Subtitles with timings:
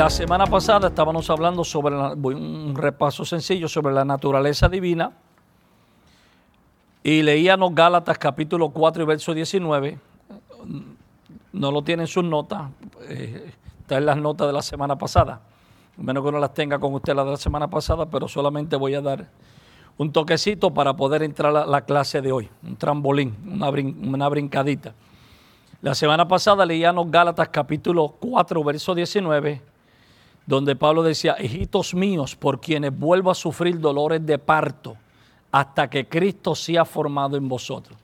[0.00, 5.12] La semana pasada estábamos hablando sobre un repaso sencillo sobre la naturaleza divina
[7.02, 9.98] y leíamos Gálatas capítulo 4 y verso 19.
[11.52, 12.70] No lo tienen sus notas,
[13.10, 15.42] eh, está en las notas de la semana pasada.
[15.98, 18.94] Menos que no las tenga con usted la de la semana pasada, pero solamente voy
[18.94, 19.28] a dar
[19.98, 24.94] un toquecito para poder entrar a la clase de hoy, un trambolín, una, una brincadita.
[25.82, 29.68] La semana pasada leíamos Gálatas capítulo 4, verso 19
[30.50, 34.96] donde Pablo decía, hijitos míos, por quienes vuelvo a sufrir dolores de parto
[35.52, 37.96] hasta que Cristo sea formado en vosotros.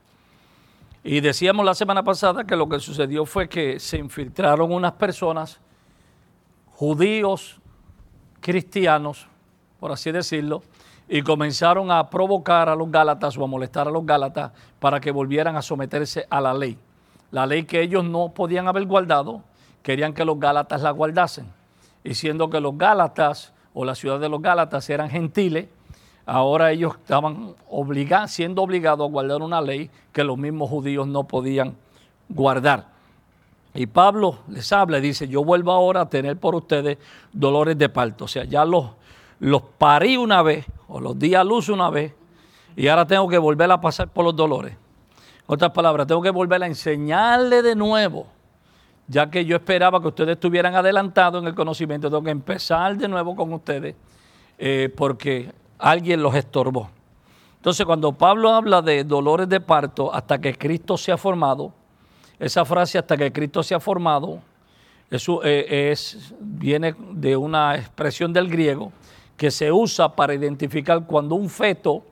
[1.03, 5.59] Y decíamos la semana pasada que lo que sucedió fue que se infiltraron unas personas,
[6.71, 7.61] judíos,
[8.41, 9.27] cristianos,
[9.81, 10.63] por así decirlo,
[11.09, 15.11] y comenzaron a provocar a los Gálatas o a molestar a los Gálatas para que
[15.11, 16.79] volvieran a someterse a la ley.
[17.33, 19.43] La ley que ellos no podían haber guardado,
[19.83, 21.57] querían que los Gálatas la guardasen
[22.07, 25.67] y siendo que los Gálatas o la ciudad de los Gálatas eran gentiles,
[26.25, 27.55] ahora ellos estaban
[28.29, 31.77] siendo obligados a guardar una ley que los mismos judíos no podían
[32.29, 32.87] guardar.
[33.75, 36.97] Y Pablo les habla y dice, yo vuelvo ahora a tener por ustedes
[37.33, 38.25] dolores de parto.
[38.25, 38.87] O sea, ya los,
[39.41, 42.15] los parí una vez o los di a luz una vez
[42.77, 44.73] y ahora tengo que volver a pasar por los dolores.
[44.73, 48.29] En otras palabras, tengo que volver a enseñarle de nuevo
[49.09, 53.09] ya que yo esperaba que ustedes estuvieran adelantados en el conocimiento, tengo que empezar de
[53.09, 53.95] nuevo con ustedes
[54.59, 56.91] eh, porque alguien los estorbó.
[57.57, 61.73] Entonces, cuando Pablo habla de dolores de parto hasta que Cristo se ha formado,
[62.39, 64.41] esa frase hasta que Cristo se ha formado,
[65.11, 68.93] eso eh, es, viene de una expresión del griego
[69.37, 72.03] que se usa para identificar cuando un feto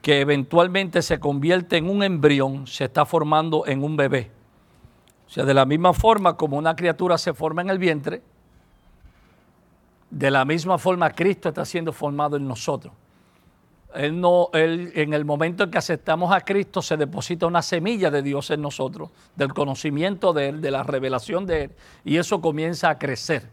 [0.00, 4.30] que eventualmente se convierte en un embrión se está formando en un bebé.
[5.32, 8.20] Sea, de la misma forma como una criatura se forma en el vientre,
[10.10, 12.92] de la misma forma Cristo está siendo formado en nosotros.
[13.94, 18.10] Él no, él, en el momento en que aceptamos a Cristo se deposita una semilla
[18.10, 21.70] de Dios en nosotros, del conocimiento de Él, de la revelación de Él,
[22.04, 23.48] y eso comienza a crecer.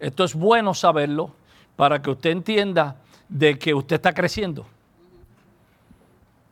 [0.00, 1.30] Esto es bueno saberlo
[1.76, 2.96] para que usted entienda
[3.28, 4.66] de que usted está creciendo.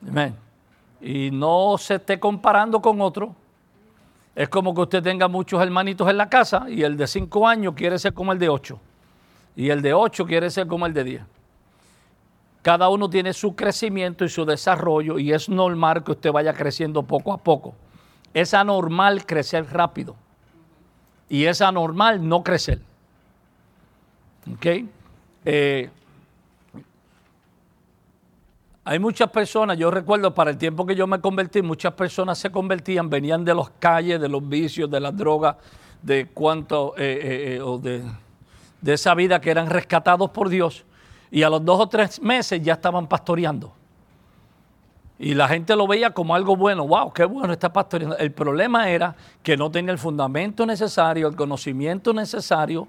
[0.08, 0.36] Amén.
[1.00, 3.34] Y no se esté comparando con otro,
[4.36, 7.72] es como que usted tenga muchos hermanitos en la casa y el de 5 años
[7.74, 8.78] quiere ser como el de 8.
[9.56, 11.22] Y el de 8 quiere ser como el de 10.
[12.60, 17.02] Cada uno tiene su crecimiento y su desarrollo y es normal que usted vaya creciendo
[17.02, 17.74] poco a poco.
[18.34, 20.16] Es anormal crecer rápido.
[21.30, 22.80] Y es anormal no crecer.
[24.52, 24.66] ¿Ok?
[25.46, 25.88] Eh,
[28.88, 32.50] hay muchas personas, yo recuerdo para el tiempo que yo me convertí, muchas personas se
[32.50, 35.56] convertían, venían de las calles, de los vicios, de las drogas,
[36.02, 38.04] de cuánto, eh, eh, eh, o de,
[38.80, 40.84] de esa vida que eran rescatados por Dios,
[41.32, 43.72] y a los dos o tres meses ya estaban pastoreando.
[45.18, 48.16] Y la gente lo veía como algo bueno, wow, qué bueno está pastoreando.
[48.18, 52.86] El problema era que no tenía el fundamento necesario, el conocimiento necesario,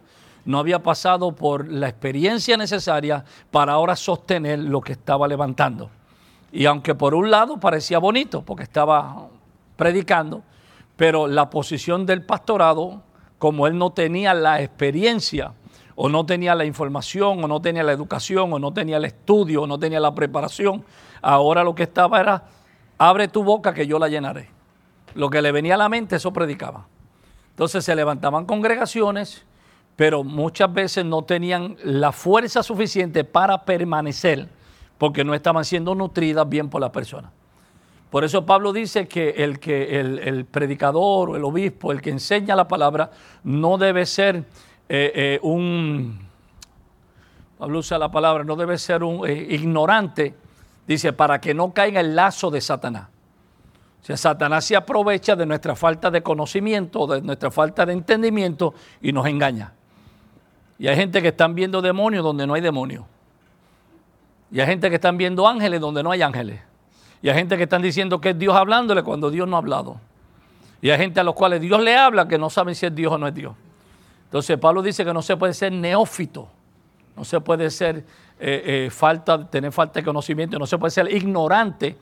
[0.47, 5.89] no había pasado por la experiencia necesaria para ahora sostener lo que estaba levantando.
[6.53, 9.27] Y aunque por un lado parecía bonito, porque estaba
[9.75, 10.43] predicando,
[10.95, 13.03] pero la posición del pastorado,
[13.37, 15.51] como él no tenía la experiencia,
[15.95, 19.63] o no tenía la información, o no tenía la educación, o no tenía el estudio,
[19.63, 20.85] o no tenía la preparación,
[21.21, 22.45] ahora lo que estaba era,
[22.97, 24.49] abre tu boca que yo la llenaré.
[25.13, 26.87] Lo que le venía a la mente, eso predicaba.
[27.49, 29.46] Entonces se levantaban congregaciones,
[29.97, 34.47] pero muchas veces no tenían la fuerza suficiente para permanecer
[34.99, 37.31] porque no estaban siendo nutridas bien por la persona.
[38.11, 42.55] Por eso Pablo dice que el, que el, predicador o el obispo, el que enseña
[42.55, 43.09] la palabra,
[43.43, 44.45] no debe ser
[44.87, 46.19] eh, eh, un,
[47.57, 50.35] Pablo usa la palabra, no debe ser un eh, ignorante,
[50.85, 53.07] dice, para que no caiga el lazo de Satanás.
[54.03, 58.75] O sea, Satanás se aprovecha de nuestra falta de conocimiento, de nuestra falta de entendimiento
[59.01, 59.73] y nos engaña.
[60.79, 63.05] Y hay gente que están viendo demonios donde no hay demonios.
[64.51, 66.61] Y hay gente que están viendo ángeles donde no hay ángeles.
[67.21, 69.99] Y hay gente que están diciendo que es Dios hablándole cuando Dios no ha hablado.
[70.81, 73.11] Y hay gente a los cuales Dios le habla que no saben si es Dios
[73.11, 73.53] o no es Dios.
[74.25, 76.47] Entonces Pablo dice que no se puede ser neófito,
[77.15, 77.97] no se puede ser
[78.39, 81.95] eh, eh, falta, tener falta de conocimiento, no se puede ser ignorante,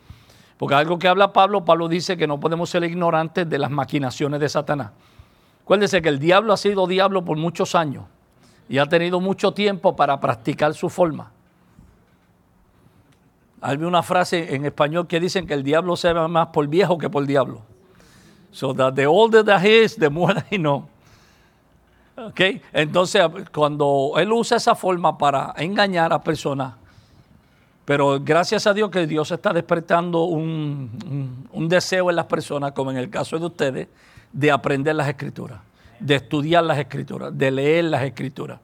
[0.58, 4.40] porque algo que habla Pablo, Pablo dice que no podemos ser ignorantes de las maquinaciones
[4.40, 4.92] de Satanás.
[5.64, 8.06] Acuérdense que el diablo ha sido diablo por muchos años
[8.68, 11.32] y ha tenido mucho tiempo para practicar su forma.
[13.62, 16.98] Hay una frase en español que dicen que el diablo se ve más por viejo
[16.98, 17.62] que por diablo.
[18.52, 20.88] So that the older that he is, the more I know.
[22.16, 22.40] ¿Ok?
[22.72, 23.22] Entonces,
[23.54, 26.74] cuando él usa esa forma para engañar a personas,
[27.86, 32.98] pero gracias a Dios que Dios está despertando un, deseo en las personas, como en
[32.98, 33.88] el caso de ustedes,
[34.34, 35.60] de aprender las escrituras,
[36.06, 38.60] de estudiar las escrituras, de leer las escrituras.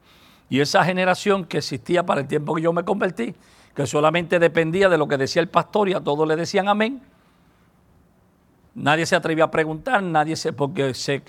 [0.49, 3.33] Y esa generación que existía para el tiempo que yo me convertí,
[3.73, 7.01] que solamente dependía de lo que decía el pastor y a todos le decían amén,
[8.73, 11.21] Nadie se atrevía a preguntar, nadie se, porque se,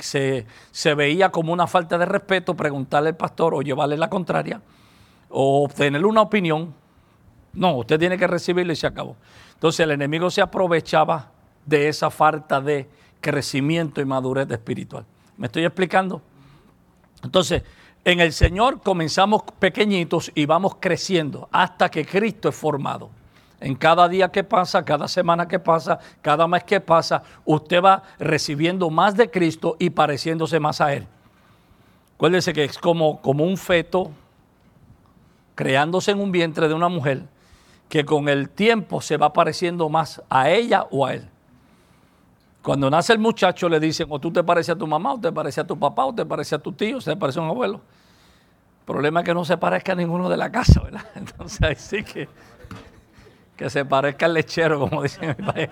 [0.70, 4.62] se, veía como una falta de respeto preguntarle al pastor o llevarle la contraria
[5.28, 6.72] o obtenerle una opinión.
[7.52, 9.16] No, usted tiene que recibirlo y se acabó.
[9.54, 11.32] Entonces el enemigo se aprovechaba
[11.66, 12.88] de esa falta de
[13.20, 15.04] crecimiento y madurez espiritual.
[15.42, 16.22] ¿Me estoy explicando?
[17.24, 17.64] Entonces,
[18.04, 23.10] en el Señor comenzamos pequeñitos y vamos creciendo hasta que Cristo es formado.
[23.58, 28.04] En cada día que pasa, cada semana que pasa, cada mes que pasa, usted va
[28.20, 31.08] recibiendo más de Cristo y pareciéndose más a Él.
[32.14, 34.12] Acuérdese que es como, como un feto
[35.56, 37.24] creándose en un vientre de una mujer
[37.88, 41.31] que con el tiempo se va pareciendo más a ella o a él.
[42.62, 45.32] Cuando nace el muchacho le dicen, o tú te pareces a tu mamá, o te
[45.32, 47.48] pareces a tu papá, o te pareces a tu tío, o te parece a un
[47.48, 47.80] abuelo.
[48.80, 51.04] El problema es que no se parezca a ninguno de la casa, ¿verdad?
[51.14, 52.28] Entonces ahí sí que
[53.62, 55.68] que se parezca al lechero, como dicen en mi país,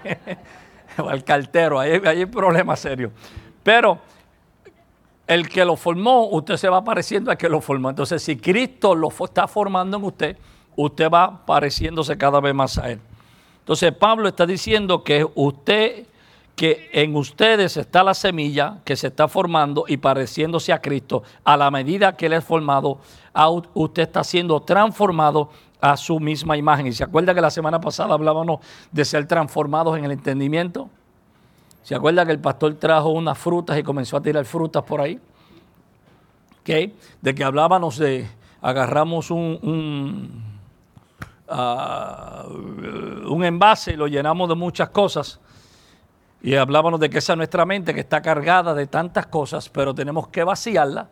[0.98, 3.10] o al cartero, ahí, hay problemas serios.
[3.62, 3.98] Pero
[5.26, 7.90] el que lo formó, usted se va pareciendo al que lo formó.
[7.90, 10.36] Entonces, si Cristo lo está formando en usted,
[10.76, 13.00] usted va pareciéndose cada vez más a Él.
[13.58, 16.06] Entonces, Pablo está diciendo que usted,
[16.60, 21.56] que en ustedes está la semilla que se está formando y pareciéndose a Cristo, a
[21.56, 22.98] la medida que Él es formado,
[23.72, 25.48] usted está siendo transformado
[25.80, 26.86] a su misma imagen.
[26.86, 28.60] ¿Y se acuerda que la semana pasada hablábamos
[28.92, 30.90] de ser transformados en el entendimiento?
[31.82, 35.18] ¿Se acuerda que el pastor trajo unas frutas y comenzó a tirar frutas por ahí?
[36.60, 36.94] ¿Okay?
[37.22, 38.28] De que hablábamos de,
[38.60, 40.44] agarramos un, un,
[41.48, 45.40] ah, un envase y lo llenamos de muchas cosas.
[46.42, 49.94] Y hablábamos de que esa es nuestra mente que está cargada de tantas cosas, pero
[49.94, 51.08] tenemos que vaciarla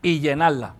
[0.00, 0.74] y llenarla.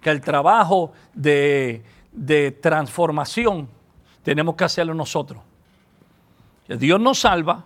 [0.00, 1.82] Que el trabajo de,
[2.12, 3.68] de transformación
[4.22, 5.42] tenemos que hacerlo nosotros.
[6.68, 7.64] Dios nos salva,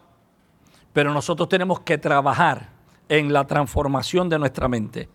[0.93, 2.69] pero nosotros tenemos que trabajar
[3.09, 5.09] en la transformación de nuestra mente.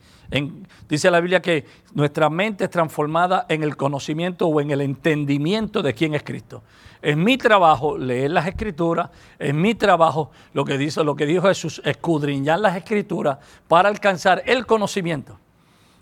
[0.90, 5.82] Dice la Biblia que nuestra mente es transformada en el conocimiento o en el entendimiento
[5.82, 6.64] de quién es Cristo.
[7.02, 11.48] Es mi trabajo leer las escrituras, es mi trabajo lo que dice, lo que dijo
[11.48, 13.38] Jesús, escudriñar las escrituras
[13.68, 15.40] para alcanzar el conocimiento.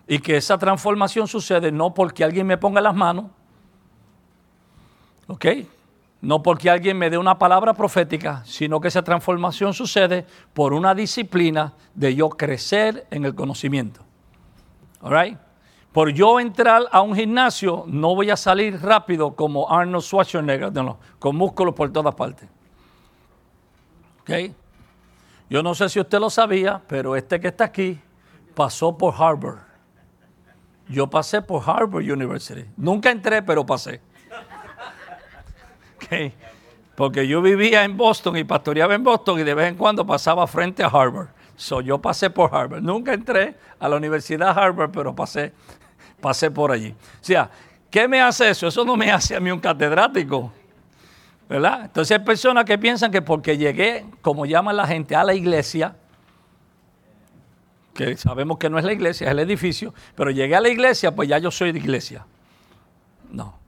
[0.08, 3.26] Y que esa transformación sucede no porque alguien me ponga las manos,
[5.28, 5.46] ¿ok?
[6.22, 10.96] No porque alguien me dé una palabra profética, sino que esa transformación sucede por una
[10.96, 14.06] disciplina de yo crecer en el conocimiento.
[15.04, 15.38] All
[15.92, 20.72] Por yo entrar a un gimnasio, no voy a salir rápido como Arnold Schwarzenegger,
[21.20, 22.50] con músculos por todas partes.
[24.22, 24.32] ¿Ok?
[25.50, 28.00] Yo no sé si usted lo sabía, pero este que está aquí
[28.56, 29.60] pasó por Harvard.
[30.88, 32.66] Yo pasé por Harvard University.
[32.78, 34.02] Nunca entré, pero pasé.
[36.96, 40.48] Porque yo vivía en Boston y pastoreaba en Boston y de vez en cuando pasaba
[40.48, 41.30] frente a Harvard.
[41.56, 42.82] So, yo pasé por Harvard.
[42.82, 45.54] Nunca entré a la Universidad Harvard, pero pasé,
[46.20, 46.90] pasé por allí.
[46.92, 47.50] O sea,
[47.90, 48.68] ¿qué me hace eso?
[48.68, 50.52] Eso no me hace a mí un catedrático.
[51.48, 51.82] ¿Verdad?
[51.86, 55.96] Entonces hay personas que piensan que porque llegué, como llaman la gente, a la iglesia,
[57.94, 61.14] que sabemos que no es la iglesia, es el edificio, pero llegué a la iglesia,
[61.14, 62.26] pues ya yo soy de iglesia.
[63.30, 63.60] No.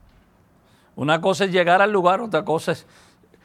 [0.96, 2.88] Una cosa es llegar al lugar, otra cosa es,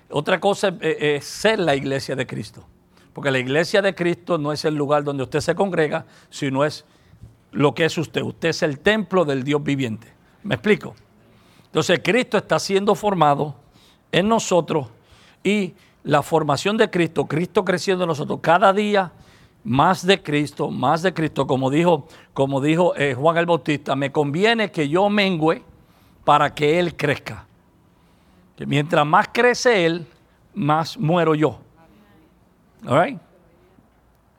[0.08, 2.64] otra cosa es, ser la iglesia de Cristo.
[3.12, 6.84] Porque la iglesia de Cristo no es el lugar donde usted se congrega, sino es
[7.52, 8.22] lo que es usted.
[8.22, 10.12] Usted es el templo del Dios viviente.
[10.42, 10.94] ¿Me explico?
[11.66, 13.54] Entonces Cristo está siendo formado
[14.12, 14.88] en nosotros
[15.42, 19.12] y la formación de Cristo, Cristo creciendo en nosotros cada día
[19.62, 24.10] más de Cristo, más de Cristo, como dijo, como dijo eh, Juan el Bautista, me
[24.10, 25.62] conviene que yo mengüe
[26.24, 27.46] para que Él crezca.
[28.56, 30.06] Que mientras más crece Él,
[30.54, 31.60] más muero yo.
[32.86, 33.18] All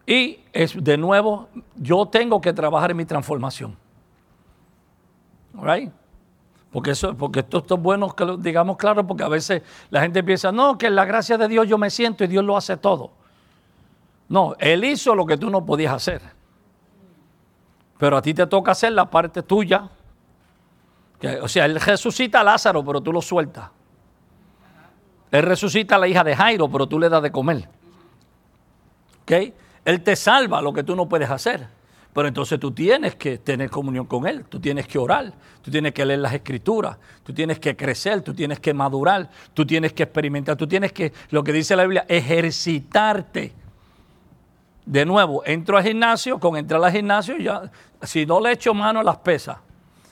[0.06, 3.78] Y es de nuevo, yo tengo que trabajar en mi transformación.
[5.58, 5.92] All
[6.72, 10.24] Porque, eso, porque esto, esto, es bueno que digamos claro, porque a veces la gente
[10.24, 12.78] piensa, no, que en la gracia de Dios yo me siento y Dios lo hace
[12.78, 13.12] todo.
[14.30, 16.22] No, Él hizo lo que tú no podías hacer.
[17.98, 19.90] Pero a ti te toca hacer la parte tuya.
[21.42, 23.70] o sea, Él resucita a Lázaro, pero tú lo sueltas.
[25.30, 27.68] Él resucita a la hija de Jairo, pero tú le das de comer.
[29.22, 29.32] ¿Ok?
[29.86, 31.68] Él te salva lo que tú no puedes hacer.
[32.14, 35.94] Pero entonces tú tienes que tener comunión con Él, tú tienes que orar, tú tienes
[35.94, 40.04] que leer las escrituras, tú tienes que crecer, tú tienes que madurar, tú tienes que
[40.04, 43.54] experimentar, tú tienes que, lo que dice la Biblia, ejercitarte.
[44.86, 47.72] De nuevo, entro al gimnasio, con entrar al gimnasio, ya,
[48.04, 49.58] si no le echo mano a las pesas,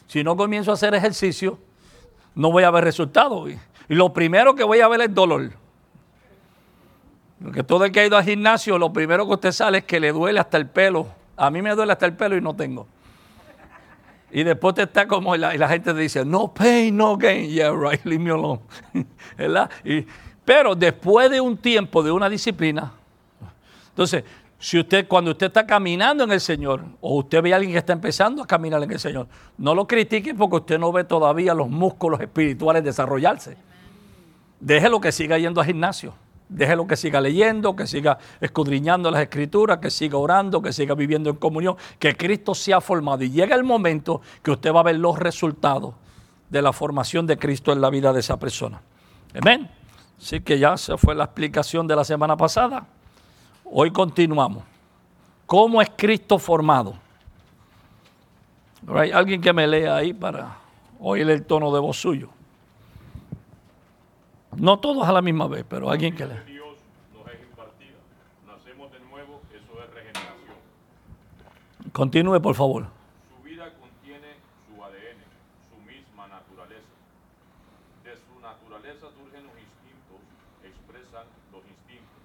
[0.07, 1.59] si no comienzo a hacer ejercicio,
[2.33, 3.49] no voy a ver resultados.
[3.89, 5.51] Y lo primero que voy a ver es dolor.
[7.41, 9.99] Porque todo el que ha ido al gimnasio, lo primero que usted sale es que
[9.99, 11.07] le duele hasta el pelo.
[11.37, 12.87] A mí me duele hasta el pelo y no tengo.
[14.31, 17.49] Y después te está como, y la, gente te dice, no pain, no gain.
[17.49, 18.61] Yeah, right, leave me alone.
[19.37, 19.69] ¿Verdad?
[20.45, 22.91] pero después de un tiempo, de una disciplina,
[23.89, 24.23] entonces,
[24.57, 27.79] si usted, cuando usted está caminando en el Señor, o usted ve a alguien que
[27.79, 29.27] está empezando a caminar en el Señor,
[29.57, 33.57] no lo critique porque usted no ve todavía los músculos espirituales desarrollarse.
[34.59, 36.13] Déjelo que siga yendo al gimnasio.
[36.49, 41.29] Déjelo que siga leyendo, que siga escudriñando las escrituras, que siga orando, que siga viviendo
[41.29, 43.23] en comunión, que Cristo se ha formado.
[43.23, 45.93] Y llega el momento que usted va a ver los resultados
[46.49, 48.81] de la formación de Cristo en la vida de esa persona.
[49.39, 49.69] Amén.
[50.17, 52.85] Así que ya se fue la explicación de la semana pasada.
[53.63, 54.63] Hoy continuamos.
[55.45, 56.95] ¿Cómo es Cristo formado?
[58.87, 60.57] ¿Hay alguien que me lea ahí para
[60.99, 62.29] oír el tono de voz suyo?
[64.55, 66.43] No todos a la misma vez, pero alguien que le.
[66.45, 66.77] Dios
[67.13, 67.99] nos es impartida.
[68.47, 70.57] Nacemos de nuevo, eso es regeneración.
[71.91, 72.87] Continúe, por favor.
[73.29, 75.21] Su vida contiene su ADN,
[75.69, 76.89] su misma naturaleza.
[78.03, 80.19] De su naturaleza surgen los instintos,
[80.63, 82.19] expresan los instintos,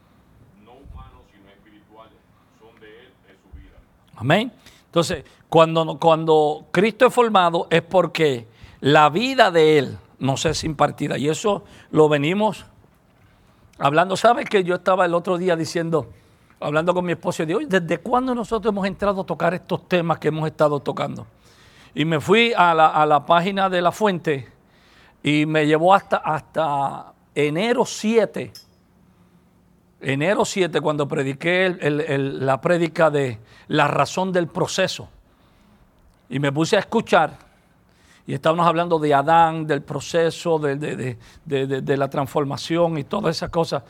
[0.64, 2.18] no humanos sino espirituales.
[2.58, 3.76] Son de Él, es su vida.
[4.16, 4.50] Amén.
[4.86, 8.48] Entonces, cuando, cuando Cristo es formado es porque
[8.80, 11.18] la vida de Él no sé si impartida.
[11.18, 12.64] Y eso lo venimos
[13.78, 14.16] hablando.
[14.16, 16.10] ¿Sabes que yo estaba el otro día diciendo,
[16.60, 20.18] hablando con mi esposo, y digo, ¿desde cuándo nosotros hemos entrado a tocar estos temas
[20.18, 21.26] que hemos estado tocando?
[21.94, 24.48] Y me fui a la, página de la fuente
[25.22, 28.52] y me llevó hasta, hasta enero 7.
[30.00, 33.38] Enero 7, cuando prediqué la prédica de
[33.68, 35.08] la razón del proceso.
[36.28, 37.38] Y me puse a escuchar
[38.26, 41.16] y estábamos hablando de Adán, del proceso, de,
[41.96, 43.82] la transformación y todas esas cosas.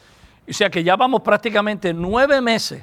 [0.49, 2.83] O sea que ya vamos prácticamente nueve meses.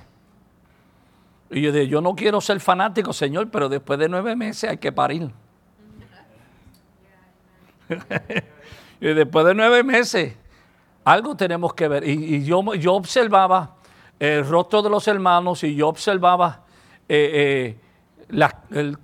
[1.50, 4.77] Y yo dije, yo no quiero ser fanático, Señor, pero después de nueve meses hay
[4.77, 5.29] que parir.
[9.01, 10.34] y después de nueve meses,
[11.03, 12.08] algo tenemos que ver.
[12.08, 13.75] Y, yo, yo observaba
[14.17, 16.63] el rostro de los hermanos y yo observaba
[17.10, 17.77] eh, eh,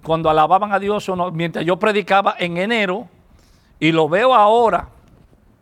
[0.01, 3.07] cuando alababan a Dios, mientras yo predicaba en enero,
[3.79, 4.89] y lo veo ahora,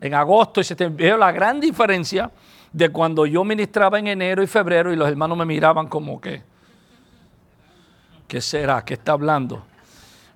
[0.00, 2.30] en agosto, y se veo la gran diferencia
[2.72, 6.42] de cuando yo ministraba en enero y febrero y los hermanos me miraban como que,
[8.28, 8.84] ¿qué será?
[8.84, 9.64] ¿Qué está hablando?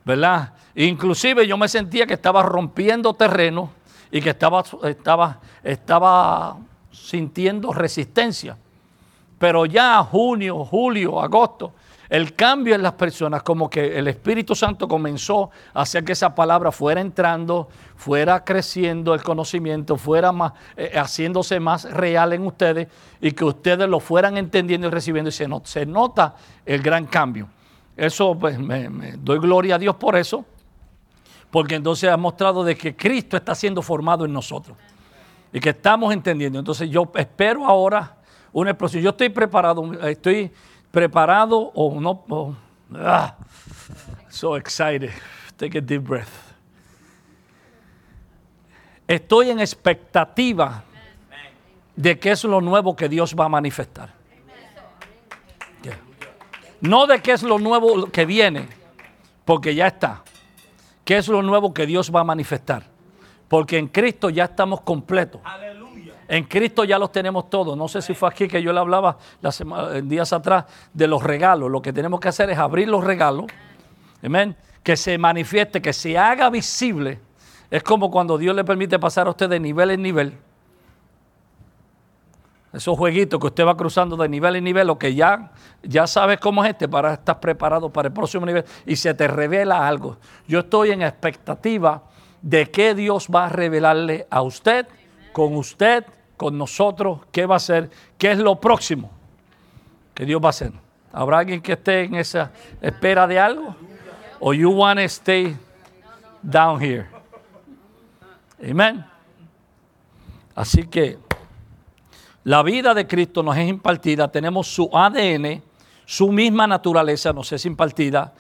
[0.05, 0.55] ¿Verdad?
[0.75, 3.71] Inclusive yo me sentía que estaba rompiendo terreno
[4.11, 6.57] y que estaba, estaba, estaba
[6.91, 8.57] sintiendo resistencia.
[9.39, 11.73] Pero ya junio, julio, agosto,
[12.11, 16.35] el cambio en las personas, como que el Espíritu Santo comenzó a hacer que esa
[16.35, 22.89] palabra fuera entrando, fuera creciendo el conocimiento, fuera más, eh, haciéndose más real en ustedes
[23.21, 26.35] y que ustedes lo fueran entendiendo y recibiendo y se, nota
[26.67, 27.49] el gran cambio.
[27.97, 30.45] Eso, pues, me, doy gloria a Dios por eso,
[31.49, 34.77] porque entonces ha mostrado de que Cristo está siendo formado en nosotros
[35.53, 36.59] y que estamos entendiendo.
[36.59, 38.17] Entonces yo espero ahora
[38.53, 39.01] una explosión.
[39.01, 40.51] Yo estoy preparado, estoy
[40.91, 42.57] preparado o no.
[42.95, 43.37] ah,
[44.29, 45.11] so excited.
[45.57, 46.29] Take a deep breath.
[49.07, 50.85] Estoy en expectativa
[51.97, 54.21] de qué es lo nuevo que Dios va a manifestar.
[56.81, 58.67] No de qué es lo nuevo que viene,
[59.45, 60.23] porque ya está.
[61.05, 62.85] ¿Qué es lo nuevo que Dios va a manifestar?
[63.49, 65.43] Porque en Cristo ya estamos completos.
[66.31, 67.77] En Cristo ya los tenemos todos.
[67.77, 69.65] No sé si fue aquí que yo le hablaba las
[70.05, 71.69] días atrás de los regalos.
[71.69, 73.47] Lo que tenemos que hacer es abrir los regalos.
[74.23, 74.57] Amén.
[74.85, 77.19] Que se manifieste, que se haga visible.
[77.69, 80.39] Es como cuando Dios le permite pasar a usted de nivel en nivel.
[82.73, 85.51] Esos jueguitos que usted va cruzando de nivel en nivel, lo que ya,
[85.83, 89.27] ya sabes cómo es este, para estar preparado para el próximo nivel y se te
[89.27, 90.19] revela algo.
[90.47, 92.05] Yo estoy en expectativa
[92.41, 94.87] de que Dios va a revelarle a usted,
[95.33, 96.05] con usted
[96.41, 99.11] con nosotros, qué va a hacer, qué es lo próximo
[100.15, 100.73] que Dios va a hacer.
[101.13, 103.77] ¿Habrá alguien que esté en esa espera de algo?
[104.39, 105.55] ¿O you want to stay
[106.41, 107.07] down here?
[108.59, 109.05] Amén.
[110.55, 111.19] Así que
[112.45, 115.63] la vida de Cristo nos es impartida, tenemos su ADN,
[116.07, 118.33] su misma naturaleza nos es impartida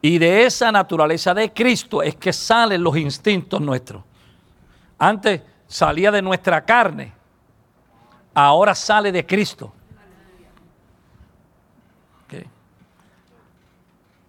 [0.00, 4.04] y de esa naturaleza de Cristo es que salen los instintos nuestros.
[4.96, 7.15] Antes salía de nuestra carne,
[8.36, 9.72] ahora sale de Cristo.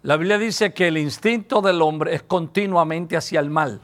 [0.03, 3.81] La Biblia dice que el instinto del hombre es continuamente hacia el mal.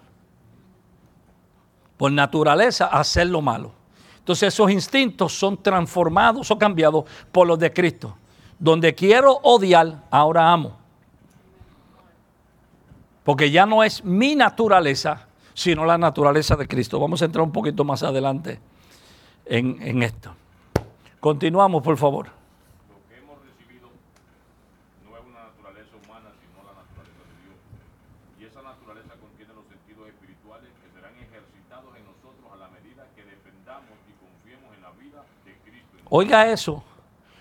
[1.98, 3.74] Por naturaleza, hacer lo malo.
[4.20, 8.16] Entonces esos instintos son transformados o cambiados por los de Cristo.
[8.58, 10.78] Donde quiero odiar, ahora amo.
[13.26, 17.02] Porque ya no es mi naturaleza, sino la naturaleza de Cristo.
[17.02, 18.62] Vamos a entrar un poquito más adelante
[19.46, 20.36] en, en esto.
[21.20, 22.28] Continuamos, por favor.
[22.28, 23.88] Lo que hemos recibido
[25.06, 27.56] no es una naturaleza humana, sino la naturaleza de Dios.
[28.40, 33.08] Y esa naturaleza contiene los sentidos espirituales que serán ejercitados en nosotros a la medida
[33.16, 35.98] que dependamos y confiemos en la vida de Cristo.
[36.10, 36.84] Oiga eso.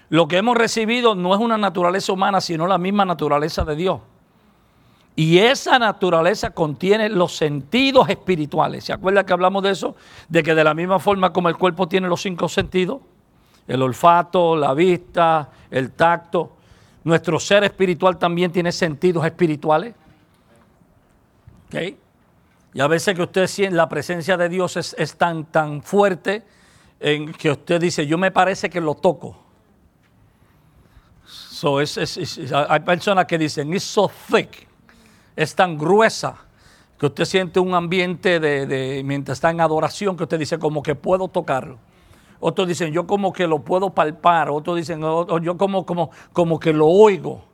[0.09, 4.01] Lo que hemos recibido no es una naturaleza humana, sino la misma naturaleza de Dios.
[5.15, 8.85] Y esa naturaleza contiene los sentidos espirituales.
[8.85, 9.95] ¿Se acuerda que hablamos de eso?
[10.29, 13.01] De que de la misma forma como el cuerpo tiene los cinco sentidos,
[13.69, 16.53] el olfato, la vista, el tacto,
[17.05, 19.95] nuestro ser espiritual también tiene sentidos espirituales.
[21.69, 21.95] ¿Ok?
[22.75, 26.43] Y a veces que usted siente la presencia de Dios es, es tan, tan fuerte
[26.99, 29.37] que usted dice, yo me parece que lo toco.
[31.27, 31.99] So, es-
[32.69, 34.69] hay personas que dicen, it's so thick,
[35.37, 36.37] es tan gruesa,
[36.99, 40.83] que usted siente un ambiente de, de- mientras está en adoración, que usted dice, como
[40.83, 41.79] que puedo tocarlo.
[42.39, 44.51] Otros dicen, yo como que lo puedo palpar.
[44.51, 47.45] Otros dicen, "Oh, oh, yo como, como, como que lo oigo.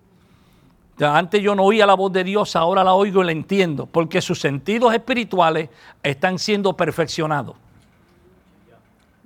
[0.98, 4.20] Antes yo no oía la voz de Dios, ahora la oigo y la entiendo, porque
[4.20, 5.68] sus sentidos espirituales
[6.02, 7.54] están siendo perfeccionados.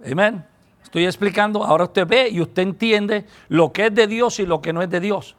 [0.05, 0.45] Amén.
[0.83, 4.61] Estoy explicando, ahora usted ve y usted entiende lo que es de Dios y lo
[4.61, 5.37] que no es de Dios.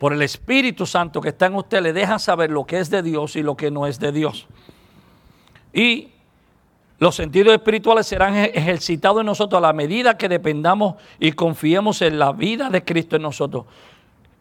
[0.00, 3.02] Por el Espíritu Santo que está en usted le deja saber lo que es de
[3.02, 4.46] Dios y lo que no es de Dios.
[5.74, 6.08] Y
[6.98, 12.00] los sentidos espirituales serán ej- ejercitados en nosotros a la medida que dependamos y confiemos
[12.00, 13.66] en la vida de Cristo en nosotros.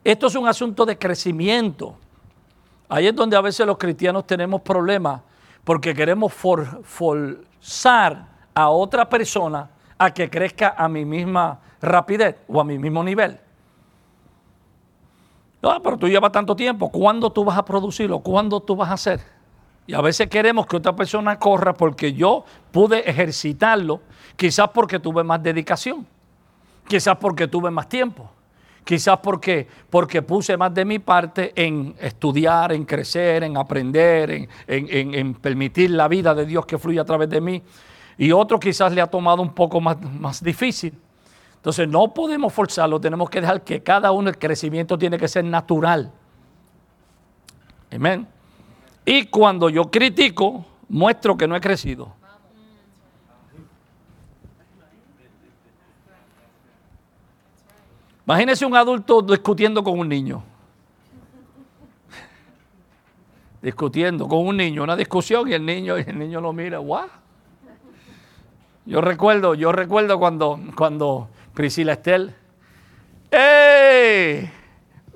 [0.03, 1.97] Esto es un asunto de crecimiento.
[2.87, 5.21] Ahí es donde a veces los cristianos tenemos problemas
[5.65, 12.61] porque queremos for- forzar a otra persona a que crezca a mi misma rapidez o
[12.61, 13.37] a mi mismo nivel.
[15.61, 16.89] No, pero tú llevas tanto tiempo.
[16.89, 18.19] ¿Cuándo tú vas a producirlo?
[18.19, 19.19] ¿Cuándo tú vas a hacer?
[19.85, 24.01] Y a veces queremos que otra persona corra porque yo pude ejercitarlo,
[24.35, 26.05] quizás porque tuve más dedicación,
[26.87, 28.29] quizás porque tuve más tiempo,
[28.83, 34.47] quizás porque, porque puse más de mi parte en estudiar, en crecer, en aprender, en,
[34.67, 37.61] en- en- permitir la vida de Dios que fluya a través de mí.
[38.17, 40.93] Y otro quizás le ha tomado un poco más, más difícil.
[41.59, 45.43] Entonces no podemos forzarlo, tenemos que dejar que cada uno el crecimiento tiene que ser
[45.43, 46.09] natural.
[47.91, 48.25] Amén.
[49.03, 52.13] Y cuando yo critico, muestro que no he crecido.
[58.25, 60.41] Imagínese un adulto discutiendo con un niño.
[63.61, 67.07] Discutiendo con un niño, una discusión y el niño, y el niño lo mira, ¿what?
[68.85, 72.33] Yo recuerdo, yo recuerdo cuando, cuando Priscila Estel,
[73.31, 74.49] ¡Hey!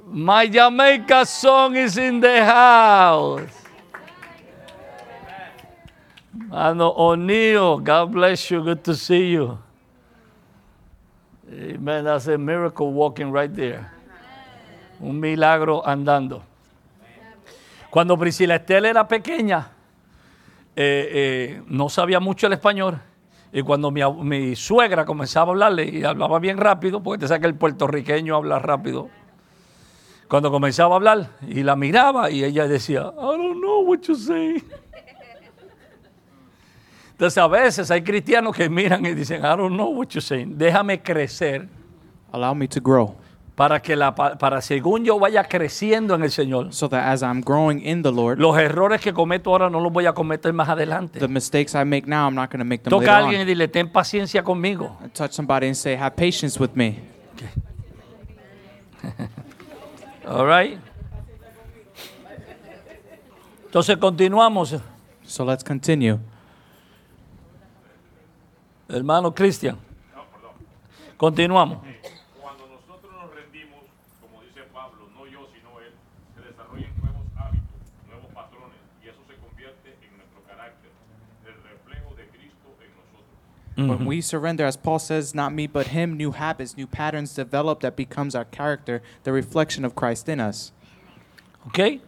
[0.06, 3.50] My Jamaica song is in the house.
[6.32, 9.58] Mano O'Neill, God bless you, good to see you.
[11.52, 13.90] Amen, that's a miracle walking right there.
[15.00, 16.44] Un milagro andando.
[17.90, 19.72] Cuando Priscila Estel era pequeña,
[20.76, 23.00] eh, eh, no sabía mucho el español.
[23.56, 27.48] Y cuando mi, suegra comenzaba a hablarle, y hablaba bien rápido, porque te sabes que
[27.48, 29.10] el puertorriqueño habla rápido.
[30.28, 34.16] Cuando comenzaba a hablar, y la miraba, y ella decía, I don't know what you
[34.16, 34.64] say.
[37.12, 40.58] Entonces a veces hay cristianos que miran y dicen, I don't know what you're saying.
[40.58, 41.70] Déjame crecer
[42.32, 43.16] Allow me to grow
[43.56, 47.22] para que la, pa- para según yo vaya creciendo en el Señor, so that as
[47.22, 50.52] I'm growing in the Lord, los errores que cometo ahora no los voy a cometer
[50.54, 51.20] más adelante.
[51.20, 53.40] the mistakes I make now, I'm not going to make them later Toca a alguien
[53.40, 53.48] y on.
[53.48, 54.98] dile, ten paciencia conmigo.
[55.06, 57.00] I touch somebody and say, have patience with me.
[60.28, 60.80] All right.
[63.66, 64.80] Entonces continuamos,
[65.26, 66.18] So let's continue.
[68.90, 69.78] hermano Cristian.
[71.18, 71.80] Continuamos.
[83.76, 83.90] Nosotros.
[83.90, 84.08] When mm-hmm.
[84.08, 87.96] we surrender, as Paul says, not me but him, new habits, new patterns develop that
[87.96, 90.72] becomes our character, the reflection of Christ in us.
[91.68, 92.02] Okay.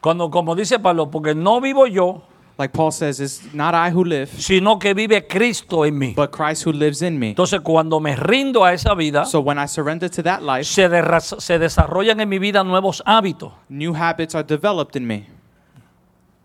[0.00, 2.22] Cuando, como dice Pablo, porque no vivo yo,
[2.58, 6.14] Like Paul says, it's not I who live, sino que vive Cristo en mí.
[6.14, 7.30] but Christ who lives in me.
[7.34, 10.86] Entonces, cuando me rindo a esa vida, So when I surrender to that life, se,
[10.88, 13.52] derra- se desarrollan en mi vida nuevos hábitos.
[13.70, 15.26] new habits are developed in me.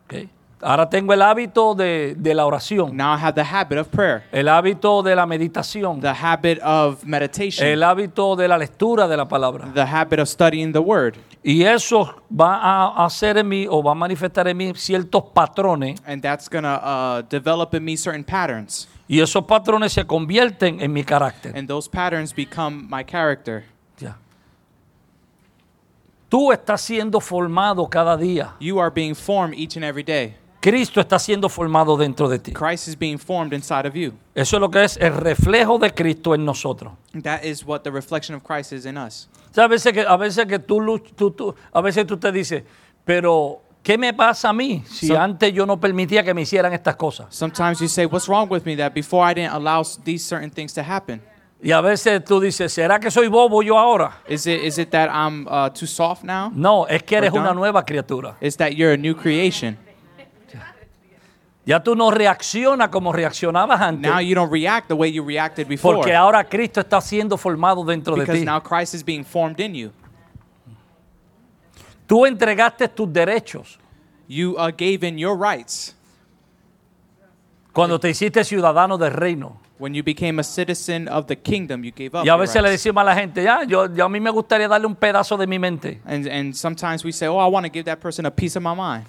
[0.06, 0.30] ¿ok?
[0.60, 4.24] Ahora tengo el hábito de, de la oración, Now I have the habit of prayer,
[4.32, 9.16] el hábito de la meditación, the habit of meditation, el hábito de la lectura de
[9.18, 9.72] la palabra.
[9.76, 11.16] the habit of studying the word.
[11.44, 16.02] Y eso va a hacer en mí o va a manifestar en mí ciertos patrones
[16.08, 18.88] And that's going to uh, develop in me certain patterns.
[19.08, 21.56] y esos patrones se convierten en mi carácter.
[21.56, 23.64] And those patterns become my character.
[24.00, 24.18] Ya.
[26.30, 28.56] Tú estás siendo formado cada día.
[28.60, 30.36] You are being formed each and every day.
[30.60, 32.52] Cristo está siendo formado dentro de ti.
[32.52, 34.14] Christ is being formed inside of you.
[34.36, 36.94] Eso es lo que es el reflejo de Cristo en nosotros.
[37.24, 39.30] That is what the reflection of Christ is in us.
[39.52, 40.80] O sea, a veces que, a veces que tú,
[41.16, 42.64] tú- tú- a veces tú te dices,
[43.06, 46.74] pero ¿qué me pasa a mí si So- antes yo no permitía que me hicieran
[46.74, 47.28] estas cosas?
[47.30, 50.74] Sometimes you say, What's wrong with me that before I didn't allow these certain things
[50.74, 51.22] to happen?
[51.64, 54.22] Y a veces tú dices, ¿será que soy bobo yo ahora?
[54.28, 56.52] Is it, is it that I'm uh, too soft now?
[56.54, 58.36] No, es que eres una nueva criatura.
[58.42, 59.76] Is that you're a new creation?
[61.68, 65.68] Ya tú no reaccionas como reaccionabas antes, Now you don't react the way you reacted
[65.68, 65.98] before.
[65.98, 68.46] porque ahora Cristo está siendo formado dentro de Because ti.
[68.46, 69.92] now Christ is being formed in you.
[72.08, 73.78] Tú entregaste tus derechos
[74.30, 75.94] You uh, gave in your rights.
[77.74, 79.60] cuando te hiciste ciudadano del reino.
[79.78, 82.26] When you became a citizen of the kingdom, you gave up.
[82.26, 84.68] Y a veces le decimos a la gente, ya, yo, yo a mí me gustaría
[84.68, 86.02] darle un pedazo de mi mente.
[86.06, 88.64] And, and sometimes we say, oh, I want to give that person a piece of
[88.64, 89.06] my mind.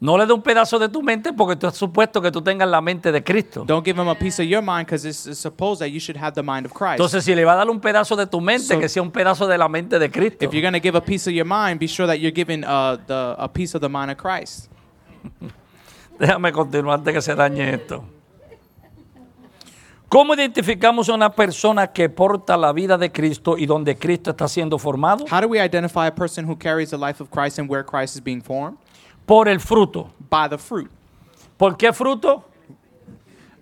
[0.00, 2.68] No le dé un pedazo de tu mente porque tú has supuesto que tú tengas
[2.68, 3.64] la mente de Cristo.
[3.66, 6.34] Don't give him a piece of your mind because it's, supposed that you should have
[6.34, 7.00] the mind of Christ.
[7.00, 9.10] Entonces, si le va a dar un pedazo de tu mente, So- que sea un
[9.10, 10.44] pedazo de la mente de Cristo.
[10.44, 12.64] if you're going to give a piece of your mind, be sure that you're giving
[12.64, 14.70] uh, the, a piece of the mind of Christ.
[16.20, 18.04] Déjame continuar antes que se dañe esto.
[20.08, 24.48] ¿Cómo identificamos a una persona que porta la vida de Cristo y donde Cristo está
[24.48, 25.26] siendo formado?
[25.30, 28.14] How do we identify a person who carries the life of Christ and where Christ
[28.14, 28.78] is being formed?
[29.28, 30.10] Por el fruto.
[30.30, 30.90] By the fruit.
[31.58, 32.44] ¿Por qué fruto?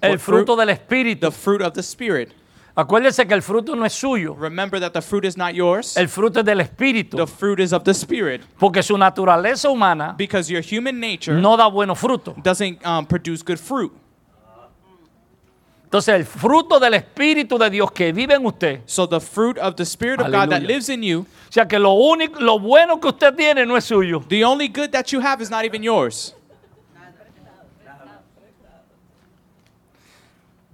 [0.01, 1.21] El fruto del Espíritu.
[1.21, 2.33] The fruit of the Spirit.
[2.77, 4.37] Acuérdese que el fruto no es suyo.
[4.39, 5.97] Remember that the fruit is not yours.
[5.97, 7.17] El fruto es del Espíritu.
[7.17, 8.43] The fruit is of the Spirit.
[8.59, 12.41] Porque su naturaleza humana Because your human nature no da buenos frutos.
[12.43, 13.91] doesn't um, produce good fruit.
[15.87, 18.81] Entonces, el fruto del Espíritu de Dios que vive en usted.
[18.87, 20.67] So the fruit of the Spirit of God that Aleluya.
[20.69, 23.85] lives in you, O sea, que lo único, lo bueno que usted tiene no es
[23.85, 24.21] suyo.
[24.29, 26.35] the only good that you have is not even yours.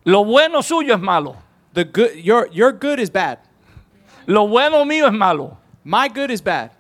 [0.05, 1.37] Lo bueno suyo es malo.
[1.75, 3.39] The good your your good is bad.
[4.27, 5.57] Lo bueno mío es malo.
[5.85, 6.71] My good is bad.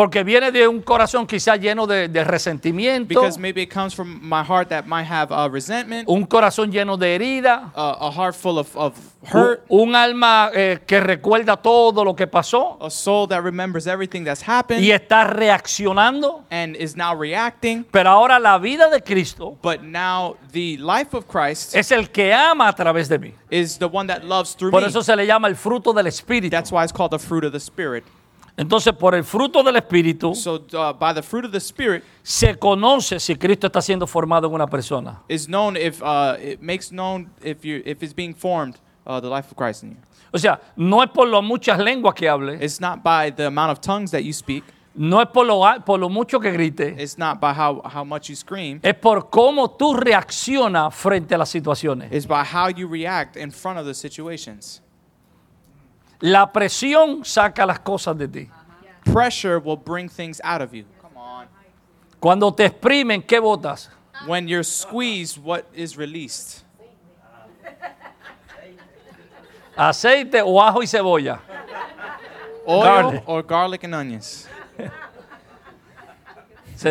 [0.00, 4.18] Porque viene de un corazón quizás lleno de, de resentimiento, Because maybe it comes from
[4.22, 8.56] my heart that might have resentment, un corazón lleno de herida, uh, a heart full
[8.56, 8.74] of,
[9.30, 14.24] hurt, un alma eh, que recuerda todo lo que pasó a soul that remembers everything
[14.24, 16.44] that's happened y está reaccionando.
[16.50, 17.84] and is now reacting.
[17.90, 22.32] Pero ahora la vida de Cristo But now the life of Christ es el que
[22.32, 23.34] ama a través de mí.
[23.50, 24.86] is the one that loves through Por me.
[24.88, 26.50] eso se le llama el fruto del Espíritu.
[26.50, 28.04] That's why it's called the fruit of the Spirit.
[28.60, 32.54] Entonces, por el fruto del Espíritu So uh, by the fruit of the Spirit se
[32.58, 35.22] conoce si Cristo está siendo formado en una persona.
[35.28, 39.28] is known if uh, it makes known if you if it's being formed uh, the
[39.28, 39.96] life of Christ in you.
[40.32, 43.72] O sea, no es por las muchas lenguas que hable, It's not by the amount
[43.72, 44.62] of tongues that you speak.
[44.94, 48.28] no es por lo, por lo mucho que grite, It's not by how, how much
[48.28, 48.78] you scream.
[48.82, 52.12] es por cómo tú reaccionas frente a las situaciones.
[52.12, 54.82] It's by how you react in front of the situations.
[56.20, 58.50] La presión saca las cosas de ti.
[59.04, 60.84] Pressure will bring things out of you.
[62.20, 63.88] Cuando te exprimen, ¿qué botas?
[64.26, 66.62] When you're squeezed, what is released?
[69.76, 71.40] Aceite o ajo y cebolla.
[72.68, 73.22] Oil Garlic.
[73.26, 74.46] or garlic and onions.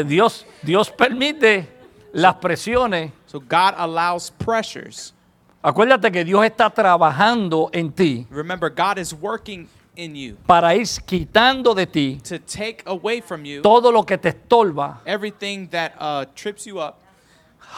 [0.07, 1.67] Dios, Dios permite
[2.11, 3.11] las presiones.
[3.27, 5.13] So God allows pressures.
[5.61, 10.87] Acuérdate que Dios está trabajando en ti Remember, God is working in you para ir
[11.05, 15.01] quitando de ti to take away from you todo lo que te estorba.
[15.05, 16.95] everything that uh, trips you up.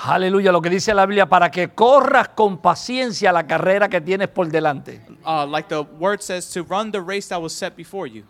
[0.05, 4.29] Aleluya, lo que dice la Biblia, para que corras con paciencia la carrera que tienes
[4.29, 5.01] por delante.
[5.25, 8.23] Uh, like the word says, to run the race that was set before you.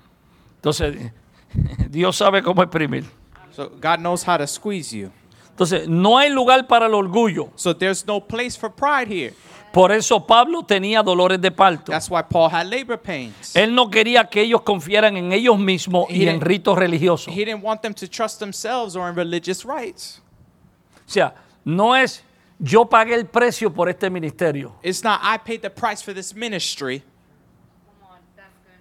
[0.56, 1.12] Entonces,
[1.90, 3.06] Dios sabe cómo exprimir.
[3.52, 5.12] So God knows how to squeeze you.
[5.62, 7.50] Entonces, no hay lugar para el orgullo.
[7.56, 9.34] So there's no place for pride here.
[9.72, 11.92] Por eso Pablo tenía dolores de parto.
[11.92, 13.56] That's why Paul had labor pains.
[13.56, 17.32] Él no quería que ellos confiaran en ellos mismos y en He- ritos religiosos.
[17.34, 20.20] He didn't want them to trust themselves or in religious rites.
[21.08, 22.24] O sea, no es
[22.60, 24.74] yo pagué el precio por este ministerio.
[24.84, 27.04] It's not, I paid the price for this ministry.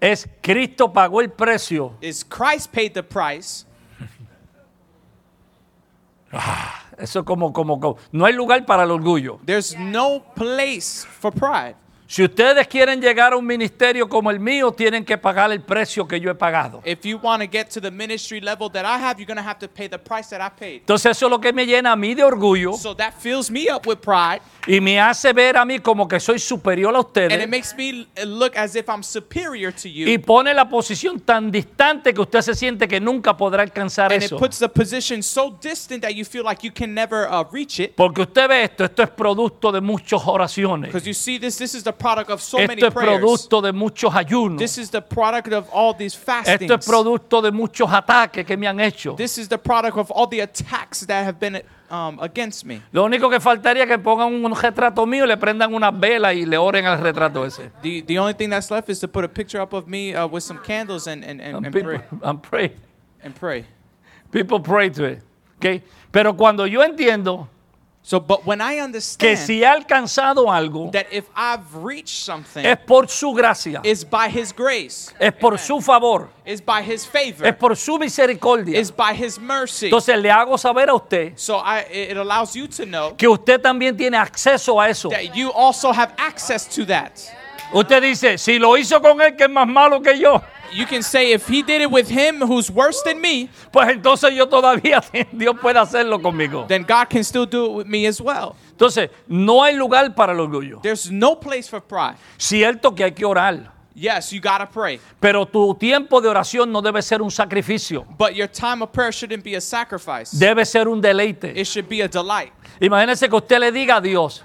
[0.00, 1.92] Es Cristo pagó el precio.
[2.00, 3.66] It's Christ paid the price.
[6.98, 7.96] Eso como, como, como.
[8.12, 9.38] No hay lugar para el orgullo.
[9.44, 11.76] There's no place for pride.
[12.10, 16.08] Si ustedes quieren llegar a un ministerio como el mío, tienen que pagar el precio
[16.08, 16.82] que yo he pagado.
[16.84, 19.48] If you want to get to the ministry level that I have, you're going to
[19.48, 20.80] have to pay the price that I paid.
[20.80, 23.70] Entonces eso es lo que me llena a mí de orgullo So that fills me
[23.70, 27.04] up with pride, y me hace ver a mí como que soy superior a and
[27.04, 30.20] it ustedes makes me look as if I'm superior to y you.
[30.20, 34.32] pone la posición tan distante que usted se siente que nunca podrá alcanzar And it
[34.32, 34.36] eso.
[34.36, 37.94] puts the position so distant that you feel like you can never uh, reach it.
[37.94, 40.88] Porque usted ve esto, esto es producto de muchas oraciones.
[40.90, 44.58] Because you see this, this is the Esto es producto de muchos ayunos.
[44.58, 46.86] This is the product of all these Esto es fastings.
[46.86, 49.14] producto de muchos ataques que me han hecho.
[49.16, 52.80] This is the product of all the attacks that have been um, against me.
[52.92, 56.44] Lo único que faltaría es que pongan un retrato mío, le prendan una vela y
[56.46, 57.70] le oren al retrato ese.
[57.82, 60.26] The, the only thing that's left is to put a picture up of me uh,
[60.26, 62.02] with some candles and, and, and, And and people, pray.
[62.22, 62.72] and pray.
[63.22, 63.64] And pray.
[64.32, 65.22] People pray to it.
[65.58, 65.82] Okay?
[66.10, 67.48] Pero cuando yo entiendo
[68.10, 72.66] So, but when I que understand si he alcanzado algo, that if I've reached something,
[72.66, 77.04] es por su gracia, it's by His grace, es por su favor, it's by His
[77.04, 78.80] es favor, por su misericordia.
[78.80, 79.86] it's by His mercy.
[79.86, 83.28] Entonces le hago saber a usted So I, it it allows you to know que
[83.28, 85.10] usted también tiene acceso a eso.
[85.10, 87.12] that you also have access to that.
[87.72, 91.02] Usted dice, si lo hizo con él que es más malo que yo, You can
[91.02, 95.02] say, if He did it with him who's worse than me, pues entonces yo todavía,
[95.32, 96.66] Dios puede hacerlo conmigo.
[96.68, 98.54] then God can still do it with me as well.
[98.70, 100.80] Entonces, no hay lugar para el orgullo.
[100.80, 102.16] There's no place for pride.
[102.38, 106.80] Cierto que hay que orar, Yes, you gotta pray, pero tu tiempo de oración no
[106.80, 110.30] debe ser un sacrificio, but your time of prayer shouldn't be a sacrifice.
[110.38, 111.52] debe ser un deleite.
[111.56, 112.52] It should be a delight.
[112.80, 114.44] Imagínese que usted le diga a Dios,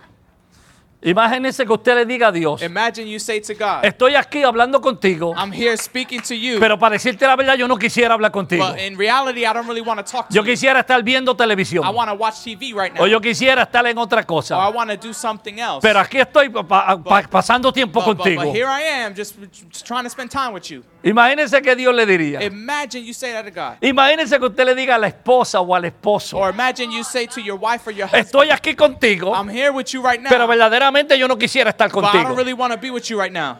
[1.09, 4.81] imagínese que usted le diga a Dios, Imagine you say to God, estoy aquí hablando
[4.81, 8.31] contigo, I'm here speaking to you, pero para decirte la verdad yo no quisiera hablar
[8.31, 8.67] contigo.
[8.67, 10.45] but in reality, I don't really want to talk to Yo you.
[10.51, 13.85] quisiera estar viendo televisión, I want to watch TV right now, o yo quisiera estar
[13.85, 15.81] en otra or I cosa, want to do something else.
[15.81, 18.43] pero aquí estoy pa- pa- pa- pasando tiempo but, but, contigo.
[18.43, 19.35] but here I am, just,
[19.71, 20.83] just trying to spend time with you.
[21.03, 22.41] Imagínese que Dios le diría.
[22.41, 23.77] Imagine you say that to God.
[23.81, 27.27] Imagínese que usted le diga a la esposa o al esposo, Or imagine you say
[27.27, 30.29] to your wife or your husband, estoy aquí contigo, I'm here with you right now,
[30.29, 32.35] pero verdaderamente yo no quisiera estar but I contigo.
[32.35, 33.57] really want to be with you right now.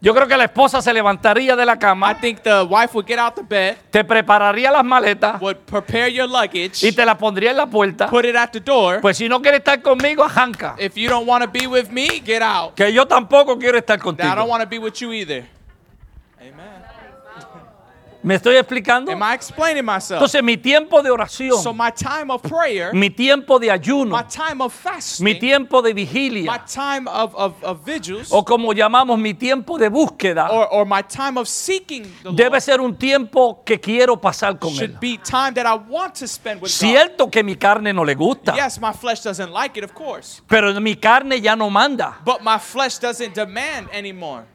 [0.00, 3.06] Yo creo que la esposa se levantaría de la I cama, think the wife would
[3.06, 7.16] get out the bed, te prepararía las maletas would prepare your luggage, y te la
[7.16, 8.10] pondría en la puerta.
[8.10, 9.00] put it at the door.
[9.00, 10.76] Pues si no quiere estar conmigo, arranca.
[10.78, 12.74] If you don't want to be with me, get out.
[12.74, 14.46] Que yo tampoco quiero estar I don't contigo.
[14.46, 15.46] want to be with you either.
[16.38, 16.73] Amen.
[18.24, 19.12] ¿Me estoy explicando?
[19.12, 20.12] Am I explaining myself?
[20.12, 24.24] Entonces mi tiempo de oración, So my time of prayer, mi tiempo de ayuno, my
[24.24, 28.72] time of mi fasting, tiempo de my vigilia, time of, of, of vigils, o como
[28.72, 32.80] llamamos mi tiempo de búsqueda, or, or my time of seeking the debe Lord, ser
[32.80, 34.96] un tiempo que quiero pasar con Él.
[34.98, 36.78] be time that I want to spend with God.
[36.78, 40.40] Cierto que mi carne no le gusta, Yes, my flesh doesn't like it, of course.
[40.48, 42.16] pero mi carne ya no manda.
[42.24, 44.46] But my flesh doesn't demand anymore.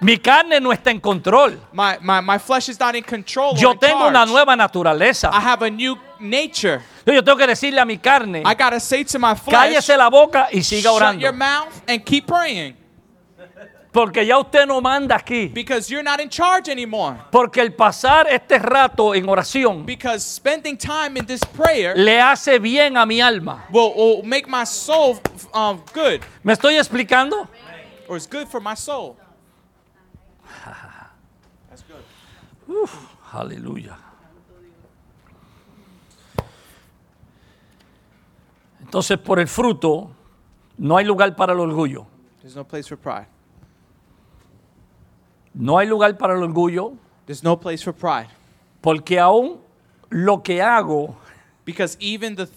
[0.00, 1.58] Mi carne no está en control.
[1.72, 3.56] My, my, my flesh is not in control.
[3.56, 5.28] Yo tengo una nueva naturaleza.
[5.32, 6.80] I have a new nature.
[7.04, 10.08] Yo tengo que decirle a mi carne, I gotta say to my flesh, cállese la
[10.08, 11.32] boca y siga shut your orando.
[11.32, 12.76] mouth and keep praying.
[13.90, 15.52] Porque ya usted no manda aquí.
[15.52, 17.16] Because you're not in charge anymore.
[17.32, 22.60] Porque el pasar este rato en oración Because spending time in this prayer le hace
[22.60, 23.64] bien a mi alma.
[23.72, 25.18] will, will make my soul
[25.52, 27.48] um, good, ¿Me estoy explicando?
[28.06, 29.16] or it's good for my soul.
[31.70, 32.02] That's good.
[33.32, 33.96] Aleluya.
[38.80, 40.10] Entonces, por el fruto,
[40.78, 42.06] no hay lugar para el orgullo.
[42.40, 43.26] There's no place for pride.
[45.54, 46.92] No hay lugar para el orgullo,
[47.26, 48.28] There's no place for pride.
[48.80, 49.58] porque aún
[50.10, 51.16] lo que hago,
[51.64, 52.48] Because even the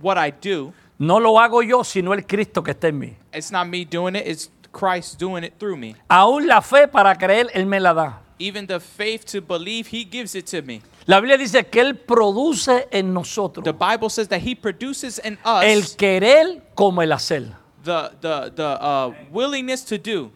[0.00, 3.16] what I do, no lo hago yo, sino el Cristo que está en mí.
[3.32, 5.96] it's not me doing it, it's Christ doing it through me.
[6.08, 8.20] Aún la fe para creer, Él me la da.
[8.42, 10.80] Even the faith to believe, He gives it to me.
[11.06, 15.38] La Biblia dice que Él produce en nosotros The Bible says that He produces in
[15.44, 17.52] el us querer como el hacer.
[17.84, 20.30] the, the, the uh, willingness to do.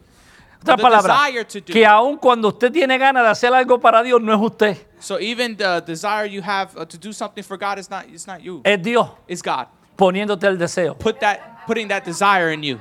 [0.63, 1.73] Otra the palabra, desire to do.
[1.73, 5.19] que aun cuando usted tiene ganas de hacer algo para Dios, no es usted, So
[5.21, 8.43] even the desire you have uh, to do something for God is not it's not
[8.43, 8.63] you.
[8.65, 9.67] es Dios It's God.
[9.97, 10.95] poniéndote el deseo.
[10.99, 12.81] Put that putting that desire in you.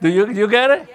[0.00, 0.88] Do you, you get it?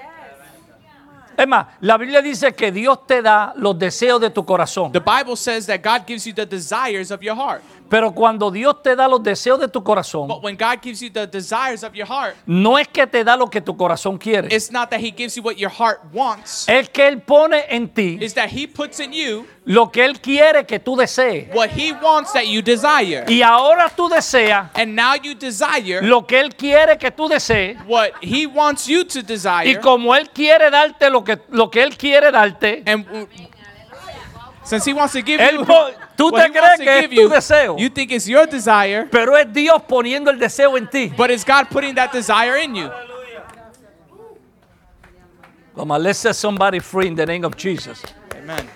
[1.37, 4.91] Es más, la Biblia dice que Dios te da los deseos de tu corazón.
[4.91, 7.61] The Bible says that God gives you the desires of your heart.
[7.89, 11.11] Pero cuando Dios te da los deseos de tu corazón, But when God gives you
[11.11, 14.47] the desires of your heart, no es que te da lo que tu corazón quiere.
[14.49, 16.67] it's not that He gives you what your heart wants.
[16.67, 20.19] Es que Él pone en ti It's that He puts in you lo que Él
[20.19, 21.47] quiere que tú desees.
[21.53, 23.23] what He wants that you desire.
[23.29, 27.77] Y ahora tú deseas And now you desire lo que Él quiere que tú desees.
[27.87, 29.79] what He wants you to Y desire.
[29.79, 33.05] como Él quiere darte lo que, lo que Él quiere darte, And
[34.65, 35.65] since He wants to give Él you
[36.17, 37.77] tú te crees que es tu you, deseo.
[37.77, 41.07] you think it's your desire, pero es Dios poniendo el deseo en ti.
[41.15, 42.89] but it's God putting that desire in you.
[45.73, 48.03] Como let's set somebody free in the name of Jesus.
[48.37, 48.67] Amen.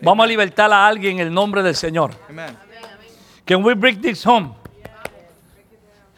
[0.00, 2.12] Vamos a libertar a alguien en el nombre del Señor.
[2.28, 2.56] Amen.
[3.44, 4.54] Can we bring this home?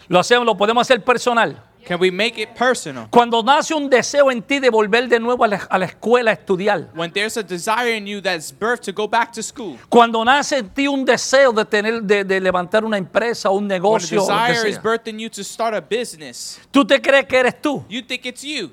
[0.08, 1.62] Lo hacemos, lo podemos hacer personal.
[1.86, 3.08] Can we make it personal?
[3.10, 6.30] Cuando nace un deseo en ti de volver de nuevo a la, a la escuela
[6.30, 6.90] a estudiar.
[6.94, 9.78] When there's a desire in you that's birthed to go back to school.
[9.88, 13.72] Cuando nace en ti un deseo de tener, de, de levantar una empresa, un When
[13.72, 17.00] a negocio, lo que desire is birthed in you to start a business, tú te
[17.00, 17.84] crees que eres tú.
[17.88, 18.70] you think it's you.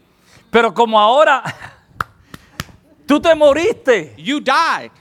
[0.49, 1.43] Pero como ahora
[3.05, 4.91] tú te moriste You died.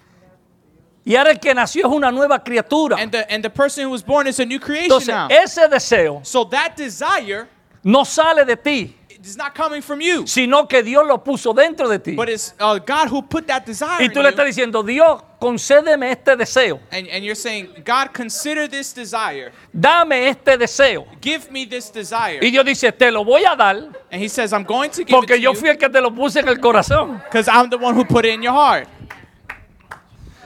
[1.05, 2.97] y ahora el que nació es una nueva criatura.
[2.99, 5.29] And the and the person who was born is a new creation Entonces, now.
[5.31, 7.47] ese deseo So that desire
[7.83, 11.89] no sale de ti, is not coming from you, sino que Dios lo puso dentro
[11.89, 12.15] de ti.
[12.15, 16.11] but it's uh, God who put that desire Y tú le estás diciendo, Dios, concédeme
[16.11, 16.81] este deseo.
[16.91, 19.53] And, and you're saying, God, consider this desire.
[19.73, 21.07] Dame este deseo.
[21.21, 22.41] Give me this desire.
[22.43, 23.77] Y Dios dice, te lo voy a dar
[24.11, 25.89] And he says, I'm going to give porque it to yo you fui el que
[25.89, 27.23] te lo puse en el corazón.
[27.25, 28.89] because I'm the one who put it in your heart.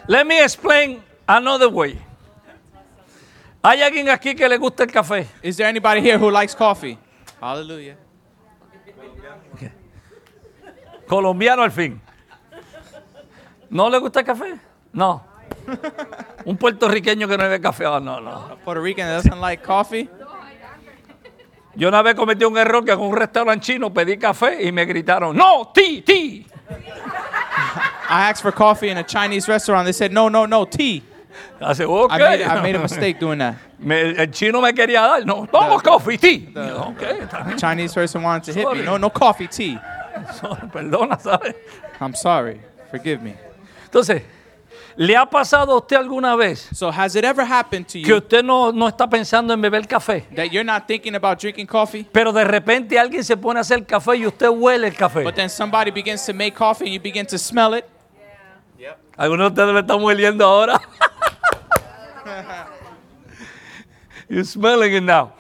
[0.06, 1.98] Let me explain another way.
[3.62, 5.26] ¿Hay alguien aquí que le gusta el café?
[5.42, 6.96] Is there anybody here who likes coffee?
[7.40, 7.96] Hallelujah.
[11.08, 12.00] Colombiano al fin.
[13.70, 14.54] ¿No le gusta el café?
[14.92, 15.24] No.
[16.44, 17.84] Un puertorriqueño que no bebe café.
[17.86, 18.56] Ah, no, no.
[18.64, 20.08] Puerto Rican doesn't like coffee.
[21.74, 24.84] Yo una vez cometí un error que en un restaurante chino pedí café y me
[24.84, 26.44] gritaron, no, ti, ti.
[28.10, 29.84] I asked for coffee in a Chinese restaurant.
[29.84, 31.02] They said, no, no, no, tea.
[31.60, 32.10] Hace, ok.
[32.12, 33.54] I made, I made a mistake doing that.
[33.78, 36.48] Me- el chino me quería dar, no, toma coffee, ti.
[36.48, 37.56] Y yo, Ok, está bien.
[37.58, 38.80] Chinese person wanted to hit Sorry.
[38.80, 38.84] me.
[38.84, 39.78] No, no coffee, tea.
[40.72, 41.54] Perdona, ¿sabes?
[42.00, 42.60] I'm sorry.
[42.90, 43.36] Forgive me.
[43.84, 44.22] Entonces,
[44.96, 48.16] ¿le ha pasado a usted alguna vez So has it ever happened to que you
[48.16, 50.26] usted no, no está pensando en beber café?
[50.34, 53.84] that you're not thinking about drinking coffee, Pero de repente alguien se pone a hacer
[53.86, 55.22] café y usted huele el café.
[55.24, 57.84] but then somebody begins to make coffee and you begin to smell it?
[59.16, 60.80] Algunos de ustedes lo están hueliendo ahora.
[64.28, 65.32] You're smelling it now.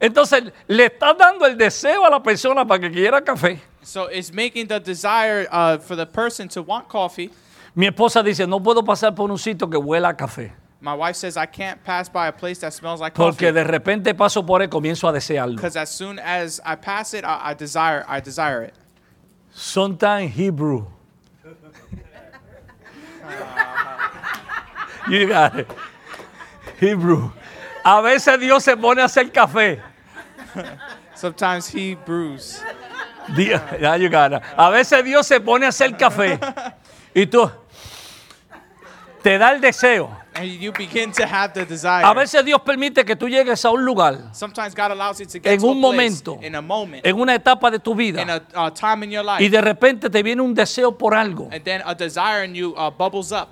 [0.00, 3.60] Entonces, le estás dando el deseo a la persona para que quiera café.
[3.82, 7.30] So it's making the desire uh, for the person to want coffee.
[7.74, 10.52] Mi esposa dice, no puedo pasar por un sitio que huela a café.
[10.80, 13.64] My wife says I can't pass by a place that smells like Porque coffee de
[13.64, 15.56] repente paso por él, comienzo a desearlo.
[15.56, 18.74] because as soon as I pass it, I, I desire I desire it.
[19.52, 20.86] Sometimes Hebrew.
[25.10, 25.68] you got it.
[26.78, 27.30] Hebrew.
[27.84, 29.80] A veces Dios se pone a hacer café.
[31.14, 32.62] Sometimes he brews.
[33.36, 34.42] Dios, ya you it.
[34.56, 36.38] A veces Dios se pone a hacer café.
[37.14, 37.50] Y tú
[39.22, 40.16] te da el deseo.
[40.34, 42.04] And you begin to have the desire.
[42.04, 45.38] A veces Dios permite que tú llegues a un lugar, Sometimes God allows you to
[45.40, 46.38] get En to a un place, momento.
[46.42, 49.24] in a moment, en una etapa de tu in vida, a, a time in your
[49.24, 51.48] life, y de repente te viene un deseo por algo.
[51.52, 53.48] and then a desire in you uh, bubbles up,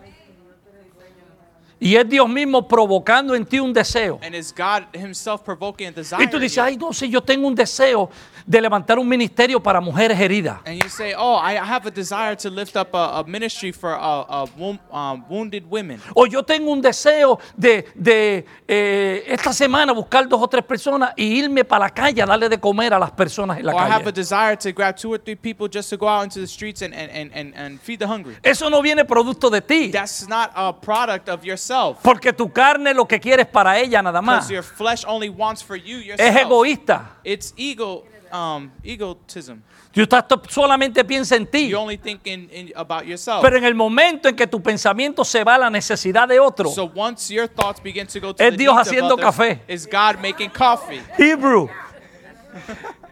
[1.80, 4.18] Y es Dios mismo provocando en ti un deseo.
[4.22, 6.24] and it's God Himself provoking a desire.
[6.24, 8.10] Y tú dices, ay, no sé, yo tengo un deseo
[8.48, 10.60] de levantar un ministerio para mujeres heridas.
[10.64, 13.90] And you say, "Oh, I have a desire to lift up a, a ministry for
[13.92, 19.52] uh, uh, wo- um, wounded women." O yo tengo un deseo de, de, eh, esta
[19.52, 22.94] semana buscar dos o tres personas y irme para la calle a darle de comer
[22.94, 24.12] a las personas en la Or I have a calle.
[24.12, 26.94] desire to grab two or three people just to go out into the streets and,
[26.94, 28.36] and, and, and, and feed the hungry.
[28.42, 29.90] Eso no viene producto de ti.
[29.90, 31.98] That's not a product of yourself.
[32.02, 34.48] Porque tu carne lo que quiere es para ella nada más.
[34.48, 37.16] Your flesh only wants for you Es egoísta.
[37.24, 39.62] It's ego, um, egotism.
[39.92, 41.68] Tú estás solamente piensa en ti.
[41.68, 43.42] You only think in, in, about yourself.
[43.42, 46.70] Pero en el momento en que tu pensamiento se va a la necesidad de otro,
[46.70, 49.60] So once your thoughts begin to go to Es the Dios haciendo others, café.
[49.66, 51.00] is God making coffee.
[51.16, 51.68] Hebrew.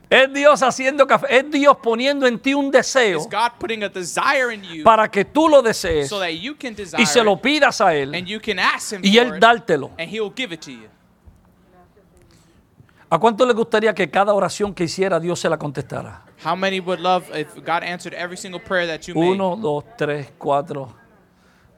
[0.08, 1.38] Es Dios haciendo café.
[1.38, 5.10] Es Dios poniendo en ti un deseo It's God putting a desire in you para
[5.10, 8.92] que tú lo desees so y se lo pidas a Él and you can ask
[8.92, 9.90] Him y Él it, dártelo.
[9.98, 10.88] and He will give it to you.
[13.16, 16.22] ¿A cuánto le gustaría que cada oración que hiciera Dios se la contestara?
[16.44, 19.30] How many would love if God answered every single prayer that you made?
[19.30, 20.94] Uno, dos, tres, cuatro.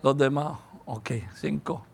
[0.02, 0.58] Los demás.
[0.86, 1.86] Ok, cinco.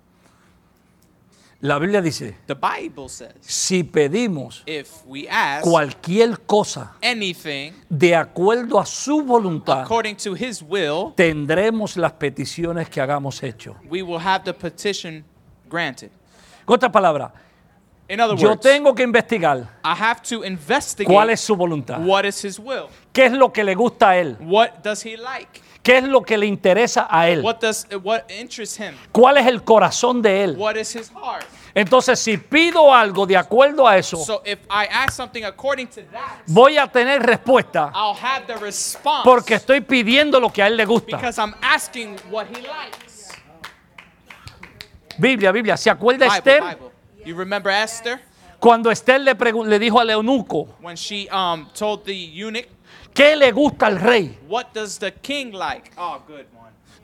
[1.60, 8.16] La Biblia dice, The Bible says si pedimos if we ask cualquier cosa anything de
[8.16, 13.76] acuerdo a su voluntad, according to His will, tendremos las peticiones que hagamos hecho.
[13.90, 15.22] we will have the petition
[15.68, 16.10] granted.
[16.64, 17.30] Con otras palabras,
[18.06, 21.98] In other yo words, tengo que investigar I have to investigate cuál es su voluntad,
[22.04, 22.88] what is His will.
[23.12, 25.62] qué es lo que le gusta a Él, What does He like?
[25.82, 28.94] qué es lo que le interesa a Él, What does what interests Him?
[29.10, 30.54] cuál es el corazón de Él.
[30.58, 31.46] What is His heart?
[31.74, 36.02] Entonces, si pido algo de acuerdo a eso, So if I ask something according to
[36.12, 40.66] that, voy a tener respuesta I'll have the response porque estoy pidiendo lo que a
[40.66, 41.16] Él le gusta.
[41.16, 43.32] because I'm asking what He likes.
[45.16, 45.76] Biblia, Biblia.
[45.76, 46.60] ¿Se acuerda Bible, Esther?
[46.62, 46.93] Bible.
[47.24, 48.20] You remember Esther
[48.64, 52.66] Cuando Esther le, le dijo al eunuco, when she um told the eunuch,
[53.12, 54.38] ¿qué le gusta al rey?
[54.48, 56.46] "What does the king like?" Oh, good.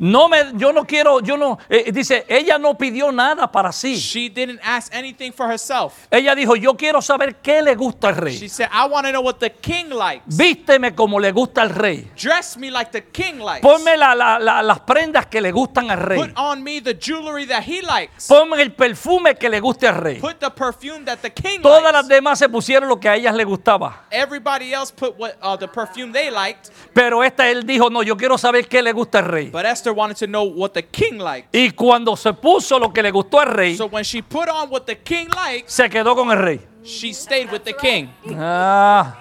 [0.01, 3.97] No me, yo no quiero, yo no, eh, dice, ella no pidió nada para sí.
[3.97, 5.93] She didn't ask anything for herself.
[6.11, 8.49] Ella dijo, yo quiero saber qué le gusta al She rey.
[8.49, 10.23] said, "I want to know what the king likes.
[10.27, 12.11] Vísteme como le gusta al rey.
[12.17, 13.61] Dress me like the king likes.
[13.61, 16.19] Ponme la- la- la- las prendas que le gustan al rey.
[16.19, 18.27] Put on me the jewelry that he likes.
[18.27, 20.19] Ponme el perfume que le guste al rey.
[20.19, 21.93] Put the perfume that the king Todas likes.
[21.99, 24.05] las demás se pusieron lo que a ellas les gustaba.
[24.11, 28.17] Everybody else put what uh, the perfume they liked, Pero esta él dijo, no, yo
[28.17, 29.51] quiero saber qué le gusta al rey.
[29.51, 31.49] but Esther wanted to know what the king liked.
[31.55, 34.69] Y cuando se puso lo que le gustó al rey, So when she put on
[34.71, 36.61] what the king likes, se quedó con el rey.
[36.83, 38.09] she stayed with the king.
[38.39, 39.17] Ah.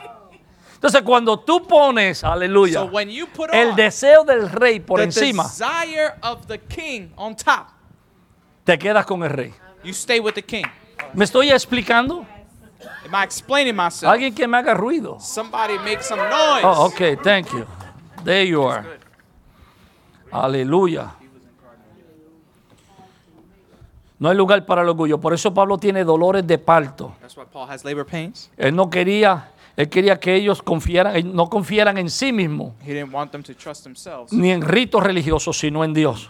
[0.75, 4.99] Entonces cuando tú pones, aleluya, So when you put el on deseo del rey por
[4.99, 7.67] the encima, desire of the king on top,
[8.63, 9.53] te quedas con el rey.
[9.83, 10.63] you stay with the king.
[11.13, 12.25] ¿Me estoy explicando?
[13.05, 14.09] Am I explaining myself?
[14.13, 15.19] Alguien que me haga ruido.
[15.19, 16.63] Somebody make some noise.
[16.63, 17.65] Oh, okay, thank you.
[18.23, 18.85] There you are.
[20.31, 21.15] Aleluya.
[24.19, 25.19] No hay lugar para el orgullo.
[25.19, 27.15] Por eso Pablo tiene dolores de parto.
[27.21, 28.51] That's why Paul has labor pains.
[28.57, 32.93] Él no quería, él quería que ellos confiaran, eh, no confiaran en sí mismos, He
[32.93, 36.29] didn't want them to trust themselves ni en ritos religiosos, sino en Dios.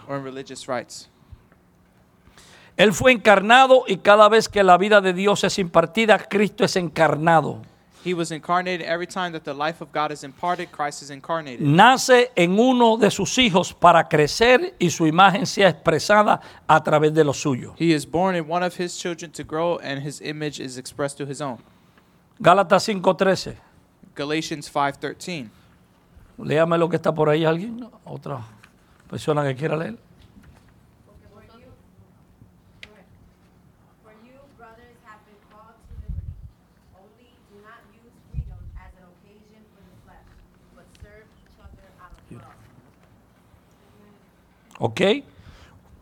[2.76, 6.76] Él fue encarnado y cada vez que la vida de Dios es impartida, Cristo es
[6.76, 7.60] encarnado.
[8.02, 11.60] He was incarnated every time that the life of God is imparted, Christ is incarnated.
[11.60, 17.12] Nace en uno de sus hijos para crecer y su imagen sea expresada a través
[17.12, 17.74] de lo suyo.
[17.76, 21.18] He is born in one of his children to grow, and his image is expressed
[21.18, 21.58] to his own.
[22.40, 23.56] Gálatas 5:13.
[24.14, 25.50] Galatians 5:13.
[26.38, 28.40] Léame lo que está por ahí alguien, otra
[29.08, 29.98] persona que quiera leer.
[34.02, 36.32] For you, brothers, have been called to liberty.
[36.96, 40.24] Only do not use freedom as an occasion for the flesh,
[40.74, 42.56] but serve each other out of love.
[44.80, 45.00] ¿Ok?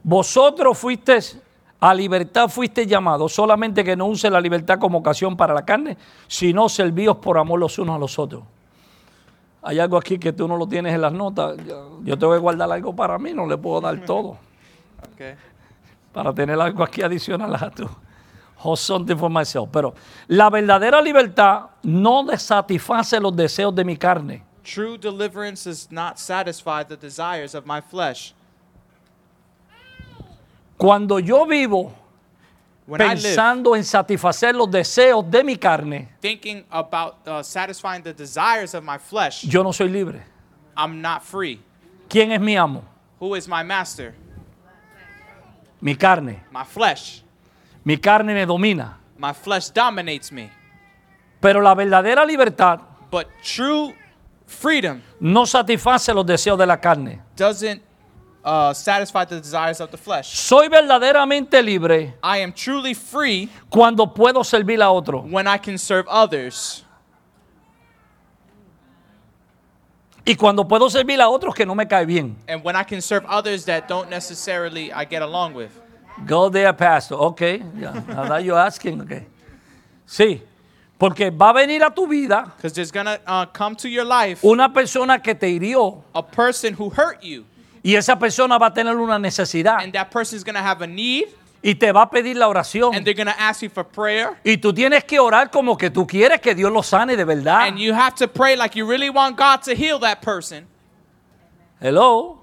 [0.03, 1.39] Vosotros fuisteis,
[1.81, 5.97] a libertad fuiste llamados, solamente que no use la libertad como ocasión para la carne,
[6.27, 8.45] sino servíos por amor los unos a los otros.
[9.63, 11.59] Hay algo aquí que tú no lo tienes en las notas.
[12.05, 14.39] Yo, tengo que guardar algo para mí, no le puedo dar todo.
[15.13, 15.35] Okay.
[16.13, 17.89] Para tener algo aquí adicional a tú.
[18.63, 19.69] Hold something for myself.
[19.73, 19.95] Pero
[20.29, 24.45] la verdadera libertad no satisface los deseos de mi carne.
[24.65, 28.35] True deliverance does not satisfy the desires of my flesh.
[30.79, 31.93] Cuando yo vivo
[32.87, 38.03] When I live pensando en satisfacer los deseos de mi carne, thinking about uh, satisfying
[38.03, 40.23] the desires of my flesh, yo no soy libre.
[40.77, 41.61] I'm not free.
[42.09, 42.83] ¿Quién es mi amo?
[43.21, 44.15] Who is my master?
[45.81, 46.45] Mi carne.
[46.51, 47.23] My flesh.
[47.85, 48.97] Mi carne me domina.
[49.19, 50.51] My flesh dominates me.
[51.41, 53.95] Pero la verdadera libertad But true
[54.47, 57.21] freedom no satisface los deseos de la carne.
[57.37, 57.83] doesn't
[58.49, 60.29] uh, satisfy the desires of the flesh.
[60.29, 65.21] Soy verdaderamente libre I am truly free cuando puedo servir a otro.
[65.21, 66.85] when I can serve others.
[70.27, 72.37] Y cuando puedo servir a otros que no me cae bien.
[72.49, 75.71] And when I can serve others that don't necessarily I get along with.
[76.27, 77.15] Go there, pastor.
[77.15, 77.41] Ok.
[77.79, 78.03] Yeah.
[78.09, 79.01] Now that you're asking.
[79.03, 79.27] Okay.
[80.07, 80.41] Sí.
[80.99, 84.05] Porque va a venir a tu vida Because there's going to uh, come to your
[84.05, 87.45] life una persona que te hirió a person who hurt you.
[87.83, 89.79] Y esa persona va a tener una necesidad.
[89.81, 91.29] And that person is going to have a need.
[91.61, 92.95] y te va a pedir la oración.
[92.95, 94.37] and they're going to ask you for prayer.
[94.45, 97.67] Y tú tienes que orar como que tú quieres que Dios lo sane de verdad.
[97.67, 100.67] And you have to pray like you really want God to heal that person.
[101.81, 102.39] Hello.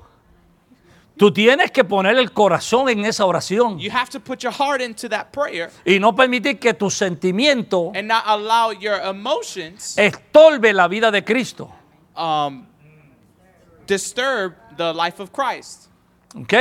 [1.18, 4.82] Tú tienes que poner el corazón en esa oración You have to put your heart
[4.82, 10.74] into that prayer y no permitir que tus sentimientos and not allow your emotions estorbe
[10.74, 11.72] la vida de Cristo.
[12.18, 12.66] um,
[13.88, 15.90] disturb the life of Christ.
[16.36, 16.54] ¿Ok?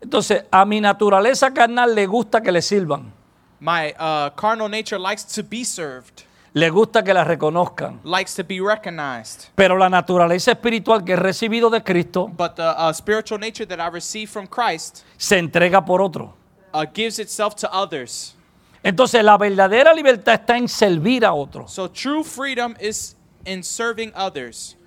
[0.00, 3.12] Entonces, a mi naturaleza carnal le gusta que le sirvan,
[3.60, 6.22] My uh, carnal nature likes to be served,
[6.54, 8.00] le gusta que la reconozcan.
[8.04, 9.48] likes to be recognized.
[9.54, 13.78] Pero la naturaleza espiritual que he recibido de Cristo But the uh, spiritual nature that
[13.78, 16.34] I receive from Christ se entrega por otro.
[16.72, 18.34] uh, gives itself to others.
[18.82, 21.70] Entonces, la verdadera libertad está en servir a otros.
[21.70, 24.78] So true freedom is in serving others.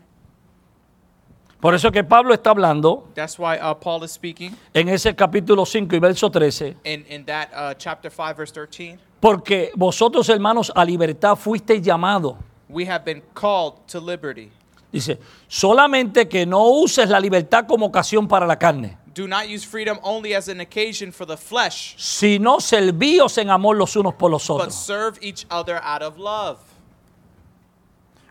[1.63, 5.65] Por eso que Pablo está hablando That's why uh, Paul is speaking en ese capítulo
[5.65, 6.75] 5 y verso 13.
[6.83, 8.99] in, in that uh, chapter 5, verse 13.
[9.21, 12.35] Porque vosotros, hermanos, a libertad fuisteis llamados.
[12.67, 14.51] We have been called to liberty.
[14.91, 19.63] Dice, solamente que no uses la libertad como ocasión para la carne, Do not use
[19.63, 24.29] freedom only as an occasion for the flesh, sino servíos en amor los unos por
[24.29, 24.75] los but otros.
[24.75, 26.57] serve each other out of love.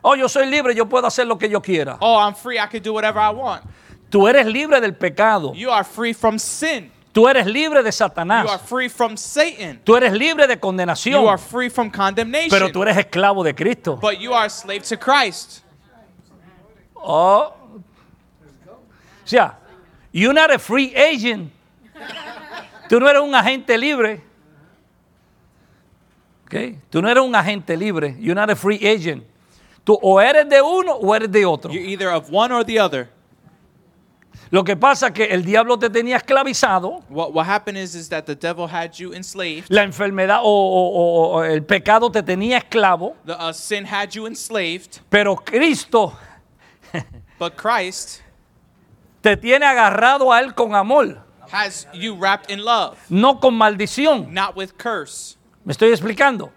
[0.03, 1.97] Oh, yo soy libre, yo puedo hacer lo que yo quiera.
[2.01, 2.59] Oh, I'm free.
[2.59, 3.63] I can do whatever I want.
[4.11, 5.55] Tú eres libre del pecado.
[5.55, 6.91] You are free from sin.
[7.13, 8.61] Tú eres libre de You are Satanás.
[8.63, 9.81] free from Satan.
[9.85, 11.39] Tú eres libre de You are condenación.
[11.39, 12.51] free from condemnation.
[12.51, 13.97] Pero tú eres esclavo de Cristo.
[13.97, 15.61] But you are a slave to Christ.
[16.97, 17.55] Oh.
[19.25, 19.57] O sea,
[20.11, 21.53] you're not a free agent.
[22.89, 24.21] Tú no eres un agente libre.
[26.47, 26.77] ¿Ok?
[26.91, 28.17] Tú no eres un agente libre.
[28.19, 29.25] You're not a free agent.
[29.85, 31.73] Tú o eres de uno o eres de otro.
[31.73, 33.09] You're either of one or the other.
[34.51, 37.03] Lo que pasa es que el diablo te tenía esclavizado.
[37.09, 39.67] What, what happened is, is that the devil had you enslaved.
[39.71, 43.17] La enfermedad o, o- o- el pecado te tenía esclavo.
[43.25, 45.01] The uh, sin had you enslaved.
[45.09, 46.13] Pero Cristo
[47.39, 48.21] But Christ
[49.23, 51.17] te tiene agarrado a Él con amor,
[51.51, 54.31] has you wrapped in love, no con maldición.
[54.33, 55.37] not with curse.
[55.65, 56.53] ¿Me estoy explicando?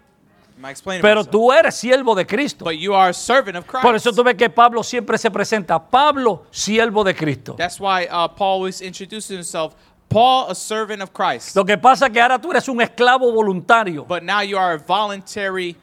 [1.02, 2.64] Pero tú eres siervo de Cristo.
[2.64, 3.82] But you are a servant of Christ.
[3.82, 7.54] Por eso tú ves que Pablo siempre se presenta, Pablo, siervo de Cristo.
[7.56, 9.74] That's why uh, Paul always introduces himself.
[10.08, 11.56] Paul, a servant of Christ.
[11.56, 14.04] Lo que pasa es que ahora tú eres un esclavo voluntario.
[14.06, 15.76] But now you are a voluntary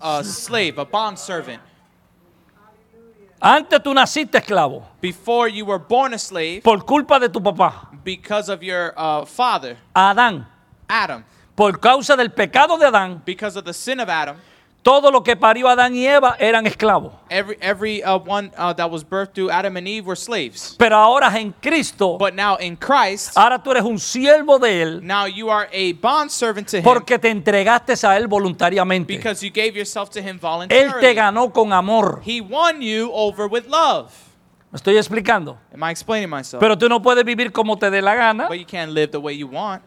[0.00, 1.60] uh, slave, a bond servant.
[3.40, 7.88] Antes tú naciste esclavo Before you were born a slave por culpa de tu papá,
[8.02, 10.44] because of your uh, father, Adán.
[10.88, 11.24] Adam.
[11.58, 14.36] Por causa del pecado de Adán, Because of the sin of Adam,
[14.80, 17.12] todo lo que parió Adán y Eva eran esclavos.
[17.28, 20.76] every every uh, one uh, that was birthed through Adam and Eve were slaves.
[20.78, 25.00] Pero ahora en Cristo, But now in Christ, ahora tú eres un siervo de Él
[25.02, 29.16] now you are a bond servant to Him porque te entregaste a Él voluntariamente.
[29.16, 31.14] because you gave yourself to Him Él te voluntarily.
[31.14, 32.22] ganó con amor.
[32.24, 34.12] He won you over with love.
[34.70, 35.58] ¿Me estoy explicando?
[35.74, 36.60] Am I explaining myself?
[36.60, 39.18] Pero tú no puedes vivir como te dé la gana But you can't live the
[39.18, 39.82] way you want,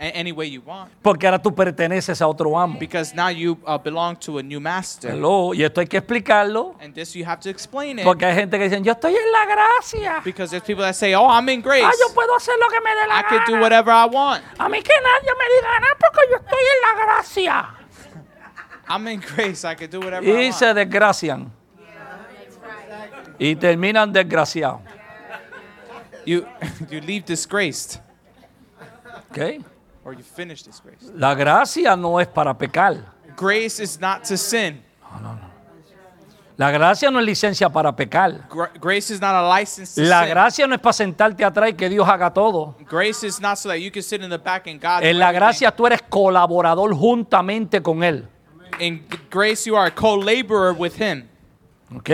[0.00, 2.78] any way you want, porque ahora tú perteneces a otro amo.
[2.78, 5.10] because now you uh, belong to a new master.
[5.12, 8.34] Hello, y esto hay que explicarlo And this you have to explain it porque hay
[8.34, 10.20] gente que dice, yo estoy en la gracia.
[10.24, 11.84] because there's people that say, "Oh, I'm in grace.
[11.84, 14.42] Ah, yo puedo hacer lo que me dé la I can do whatever I want.
[14.58, 17.74] A mí que nadie me diga nada porque yo estoy en la gracia.
[18.88, 19.64] I'm in grace.
[19.64, 21.52] I can do whatever I Y want." se desgracian.
[23.38, 24.80] Y terminan desgraciados.
[26.26, 26.44] You
[26.90, 28.00] you leave disgraced
[29.30, 29.64] ¿ok?
[30.08, 31.14] Or you finish disgraced.
[31.14, 32.96] La gracia no es para pecar.
[33.36, 34.82] Grace is not to sin.
[36.56, 38.48] La gracia no es licencia para pecar.
[38.48, 40.30] Gra- grace is not a license to La sin.
[40.30, 42.74] gracia no es para sentarte atrás y que Dios haga todo.
[42.90, 45.04] Grace is not so that you can sit in the back and God.
[45.04, 48.26] En la gracia tú eres colaborador juntamente con Él.
[48.80, 51.28] In grace, you are a co-laborer with Him.
[51.94, 52.10] ¿Ok?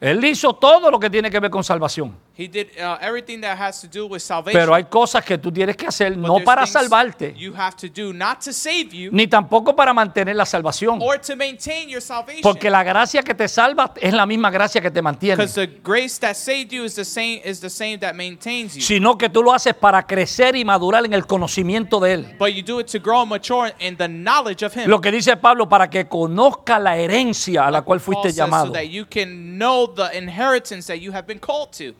[0.00, 2.16] Él hizo todo lo que tiene que ver con salvación.
[2.38, 4.60] He did uh, everything that has to do with salvation.
[4.60, 7.88] Pero hay cosas que tú tienes que hacer But no para salvarte, You have to
[7.88, 11.00] do not to save you ni tampoco para mantener la salvación.
[11.00, 12.42] or to maintain your salvation.
[12.42, 15.36] Porque la gracia que te salva es la misma gracia que te mantiene.
[15.36, 18.82] Because the grace that saved you is the same is the same that maintains you.
[18.82, 22.36] Sino que tú lo haces para crecer y madurar en el conocimiento de Él.
[22.38, 24.90] But you do it to grow and mature in the knowledge of Him.
[24.90, 28.36] Lo que dice Pablo, para que conozca la herencia a la cual Paul fuiste so
[28.44, 28.72] llamado.
[28.74, 31.94] that you can know the inheritance that you have been called to.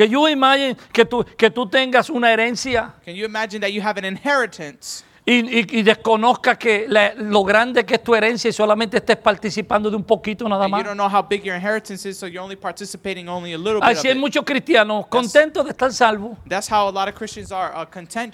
[0.00, 3.82] Que yo imagine que tú, que tú tengas una herencia Can you imagine that you
[3.82, 8.48] have an inheritance y, y- y desconozcas que la- lo grande que es tu herencia
[8.48, 10.84] y solamente estés participando de un poquito nada you más.
[10.84, 13.82] don't know how big your inheritance is, so you're only participating only a little bit
[13.82, 16.38] of Así hay muchos cristianos contentos de estar salvos.
[16.48, 17.86] That's how a lot of Christians are uh,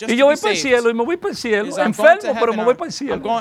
[0.06, 1.68] Y yo voy para el cielo y me voy para el cielo.
[1.68, 3.16] Is I'm going to Enfermo, pero me voy para el cielo.
[3.16, 3.40] uh,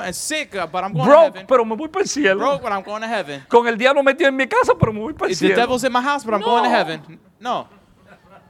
[0.90, 2.40] uh, Broke, pero me voy para el cielo.
[2.40, 3.46] Broke.
[3.48, 5.54] Con el diablo metido en mi casa, pero me voy para el cielo.
[6.40, 6.88] No.
[7.38, 7.85] No.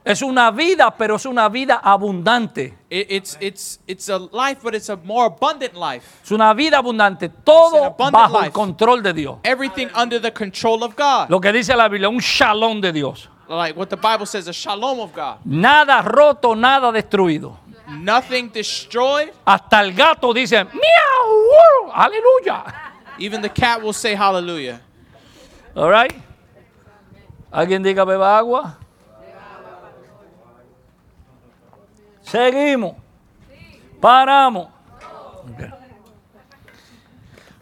[0.07, 2.77] Es una vida, pero es una vida abundante.
[2.89, 6.05] It, it's it's it's a life, but it's a more abundant life.
[6.23, 7.29] Es una vida abundante.
[7.29, 8.53] Todo abundant bajo el life.
[8.53, 9.37] control de Dios.
[9.43, 11.29] Everything under the control of God.
[11.29, 13.29] Lo que dice la Biblia, un shalom de Dios.
[13.49, 15.39] Like what the Bible says, a shalom of God.
[15.43, 17.57] Nada roto, nada destruido.
[17.87, 19.31] Nothing destroyed.
[19.45, 22.73] Hasta el gato dice, miau, uh, aleluya.
[23.19, 24.81] Even the cat will say hallelujah.
[25.75, 26.13] All right.
[27.51, 28.77] ¿Alguien diga beba agua?
[32.27, 32.95] Seguimos.
[34.01, 34.67] Paramos.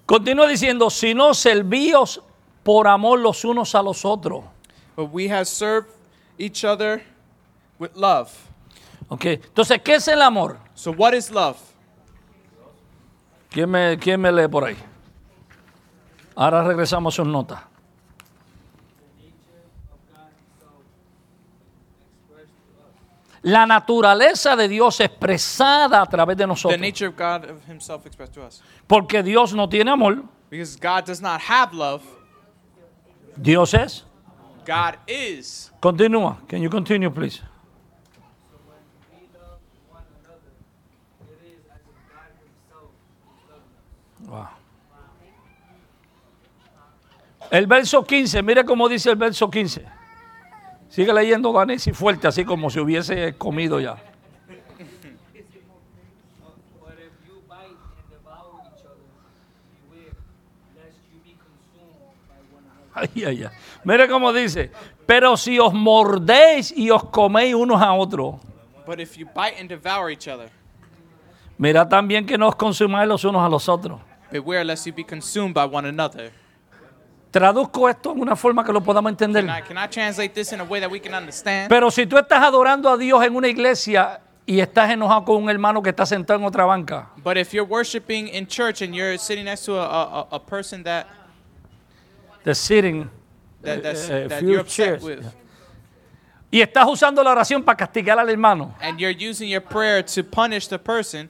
[0.05, 2.21] Continúa diciendo, si no servíos
[2.63, 4.43] por amor los unos a los otros.
[4.95, 5.89] But we have served
[6.37, 7.03] each other
[7.79, 8.31] with love.
[9.09, 9.25] Ok.
[9.25, 10.57] Entonces, ¿qué es el amor?
[10.73, 11.57] So what is love?
[13.49, 14.77] ¿Quién me, quién me lee por ahí?
[16.35, 17.61] Ahora regresamos a sus notas.
[23.47, 26.81] La naturaleza de Dios expresada a través de The nosotros.
[26.81, 28.63] nature of God Himself expressed to us.
[28.87, 32.01] Porque Dios no tiene amor, Because God does not have love.
[33.37, 34.03] Dios es.
[34.65, 35.71] God is.
[35.79, 36.39] Continúa.
[36.47, 37.39] Can you continue, please?
[44.27, 44.47] Wow.
[47.51, 49.85] El verso 15, mire cómo dice el verso 15.
[50.95, 53.97] Sigue leyendo, Danesi, fuerte, así como si hubiese comido ya.
[62.93, 63.49] Ay, ay, ay.
[63.83, 64.71] Mire cómo dice.
[65.05, 68.35] Pero si os mordéis y os coméis unos a otros,
[68.85, 70.49] But if you bite and devour each other,
[71.57, 73.99] mira también que no os consumáis los unos a los otros.
[74.31, 76.31] beware lest you be consumed by one another.
[77.35, 79.45] Traduzco esto en una forma que lo podamos entender.
[79.45, 81.67] Can I, can I translate this in a way that we can understand?
[81.67, 85.49] Pero si tú estás adorando a Dios en una iglesia y estás enojado con un
[85.49, 89.17] hermano que está sentado en otra banca, But if you're worshiping in church and you're
[89.17, 91.07] sitting next to a, a, a- a person that,
[92.45, 93.09] the sitting,
[93.63, 95.25] that, that's, eh, that few you're upset chairs, with,
[96.49, 100.23] y estás usando la oración para castigar al hermano, and you're using your prayer to
[100.23, 101.29] punish the person,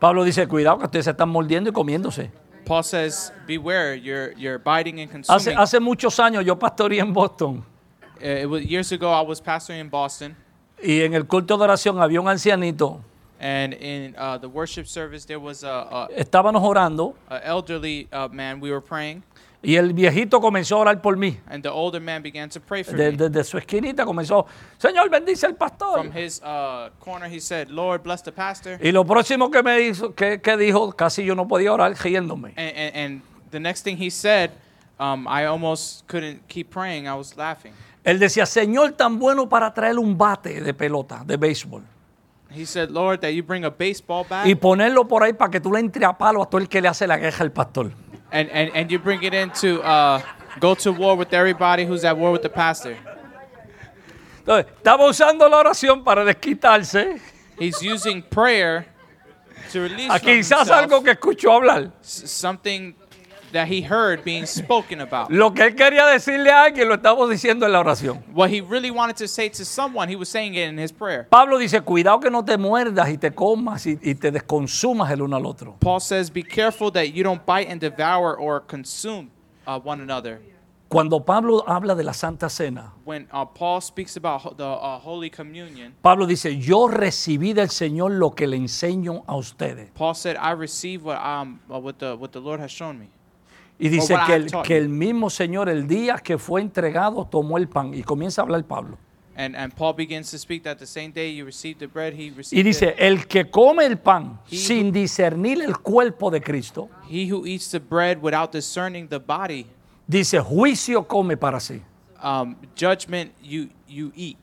[0.00, 2.42] Pablo dice, cuidado que ustedes se están mordiendo y comiéndose.
[2.64, 5.58] Paul says, beware, you're, you're biting and Hace, consuming.
[5.58, 7.64] hace muchos años yo pastoreé en Boston.
[8.22, 10.36] Uh, it was, years ago, I was pastoring in Boston,
[10.82, 13.00] y en el culto de oración había un ancianito,
[13.40, 17.14] and in uh, the worship service, there was a, estábamos orando.
[17.28, 18.60] a, a elderly uh, man.
[18.60, 19.22] We were praying,
[19.64, 21.38] y el viejito comenzó a orar por mí.
[21.48, 23.12] and the older man began to pray for De-.
[23.12, 24.46] Desde su esquinita comenzó,
[24.78, 26.04] Señor, bendice al pastor.
[26.04, 29.80] From his uh, corner, he said, "Lord, bless the pastor." Y lo próximo que me
[29.80, 32.54] hizo, que, que dijo, casi yo no podía orar riéndome.
[32.56, 34.50] And, and, and the next thing he said,
[34.98, 37.06] um, I almost couldn't keep praying.
[37.06, 37.72] I was laughing.
[38.04, 41.82] Él decía, Señor, tan bueno para traer un bate de pelota, de béisbol.
[42.50, 45.60] He said, "Lord, that you bring a baseball bat Y ponerlo por ahí para que
[45.60, 47.90] tú le entre a palo a todo el que le hace la queja al pastor.
[48.34, 50.20] And, and, and you bring it in to uh,
[50.60, 52.96] go to war with everybody who's at war with the pastor."
[54.40, 57.18] Entonces, estaba usando la oración para desquitarse
[57.58, 58.86] He's using prayer
[59.72, 61.92] to release a quizás himself algo que escuchó hablar.
[62.02, 62.94] something
[63.54, 65.30] that he heard being spoken about.
[65.30, 68.22] Lo que él quería decirle a alguien lo estamos diciendo en la oración.
[68.34, 71.26] What he really wanted to say to someone, he was saying it in his prayer.
[71.30, 75.22] Pablo dice, cuidado que no te muerdas y te comas y, y te desconsumas el
[75.22, 75.76] uno al otro.
[75.80, 79.30] Paul says, "Be careful that you don't bite and devour or consume
[79.66, 80.40] uh, one another."
[80.88, 85.28] Cuando Pablo habla de la Santa Cena, When uh, Paul speaks about the uh, Holy
[85.28, 89.90] Communion, Pablo dice, yo recibí del Señor lo que le enseño a ustedes.
[89.94, 93.08] Paul said, "I receive what um uh, what the what the Lord has shown me."
[93.78, 97.68] Y dice que el, que el mismo Señor el día que fue entregado tomó el
[97.68, 98.98] pan y comienza a hablar Pablo.
[99.36, 102.32] And and Paul begins to speak that the same day you received the bread, he
[102.52, 107.28] Y dice, el que come el pan He- sin discernir el cuerpo de Cristo, He
[107.28, 109.66] who eats the bread without discerning the body,
[110.06, 111.82] dice, juicio come para sí.
[112.22, 114.38] um, judgment you you eat.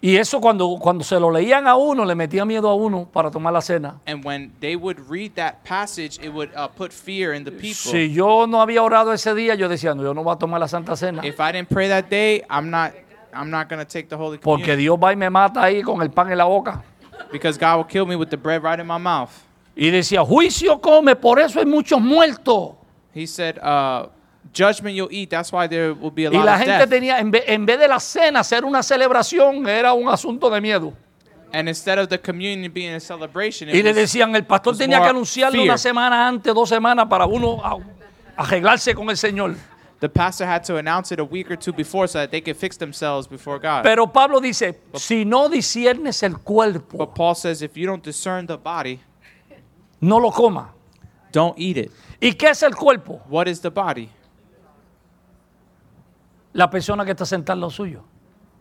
[0.00, 3.30] Y eso cuando, cuando se lo leían a uno, le metía miedo a uno para
[3.30, 4.00] tomar la cena.
[4.06, 7.90] And when they would read that passage, it would uh, put fear in the people.
[7.90, 10.60] Si yo no había orado ese día, yo decía, no, yo no voy a tomar
[10.60, 11.22] la Santa Cena.
[11.24, 12.92] If I didn't pray that day, I'm not
[13.32, 16.10] I'm not gonna take the Holy Porque Dios va y me mata ahí con el
[16.10, 16.82] pan en la boca.
[17.32, 19.30] because God will kill me with the bread right in my mouth.
[19.76, 22.74] Y decía, juicio come, por eso hay muchos muertos.
[23.12, 24.08] He said, uh,
[24.52, 25.30] judgment you'll eat.
[25.30, 26.88] That's why there will be a Y lot la of gente death.
[26.90, 30.60] tenía, en vez, en vez de la cena ser una celebración, era un asunto de
[30.60, 30.92] miedo.
[31.52, 34.78] And instead of the communion being a celebration, Y le was, decían, el pastor was
[34.78, 35.64] tenía que more anunciarlo fear.
[35.64, 37.78] una semana antes, dos semanas, para uno a-
[38.36, 39.54] arreglarse con el Señor.
[40.00, 42.56] the pastor had to announce it a week or two before so that they could
[42.56, 43.82] fix themselves before God.
[43.82, 48.46] Pero Pablo dice, si no disiernes el cuerpo, but Paul says if you don't discern
[48.46, 49.00] the body,
[50.00, 50.74] no lo coma.
[51.32, 51.90] don't eat it.
[52.20, 53.22] ¿Y qué es el cuerpo?
[53.28, 54.10] What is the body?
[56.56, 58.02] La persona que está sentada lado suyo.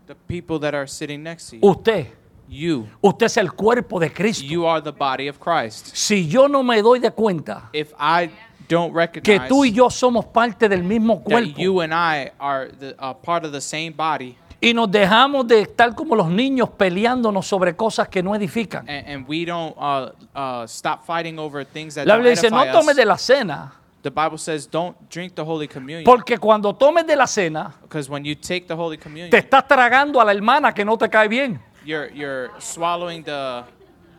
[0.07, 1.67] The people that are sitting next to you.
[1.67, 2.07] Usted.
[2.47, 2.87] You.
[3.01, 4.45] Usted es el cuerpo de Cristo.
[4.45, 5.95] You are the body of Christ.
[5.95, 8.29] Si yo no me doy de cuenta If I
[8.67, 12.31] don't que recognize tú y yo somos parte del mismo that cuerpo you and I
[12.37, 16.29] are the, uh, part of the same body, y nos dejamos de estar como los
[16.29, 18.87] niños peleándonos sobre cosas que no edifican.
[18.89, 22.65] and, and we don't uh, uh, stop fighting over things that La Biblia dice, no
[22.71, 23.73] tomes de la cena,
[24.05, 26.03] the Bible says don't drink the Holy Communion.
[26.05, 29.67] porque cuando tomes de la cena, Because when you take the Holy Communion, te estás
[29.67, 31.59] tragando a la hermana que no te cae bien.
[31.83, 33.63] you're you're swallowing the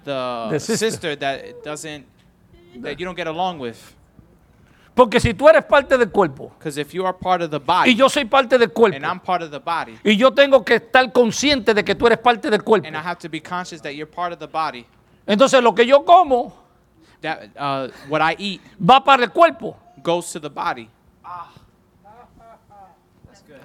[0.05, 0.91] the, The sister.
[0.91, 1.17] sister.
[1.17, 2.05] that doesn't
[2.83, 3.77] that you don't get along with.
[4.95, 7.65] Porque si tú eres parte del cuerpo Because if you are part of the y
[7.65, 10.65] body yo soy parte del cuerpo and I'm part of the body y yo tengo
[10.65, 13.41] que estar consciente de que tú eres parte del cuerpo, and I have to be
[13.41, 14.85] conscious that you're part of the body,
[15.27, 16.66] entonces lo que yo como
[17.27, 19.77] that uh, what I eat va para el cuerpo.
[20.07, 20.89] goes to the body.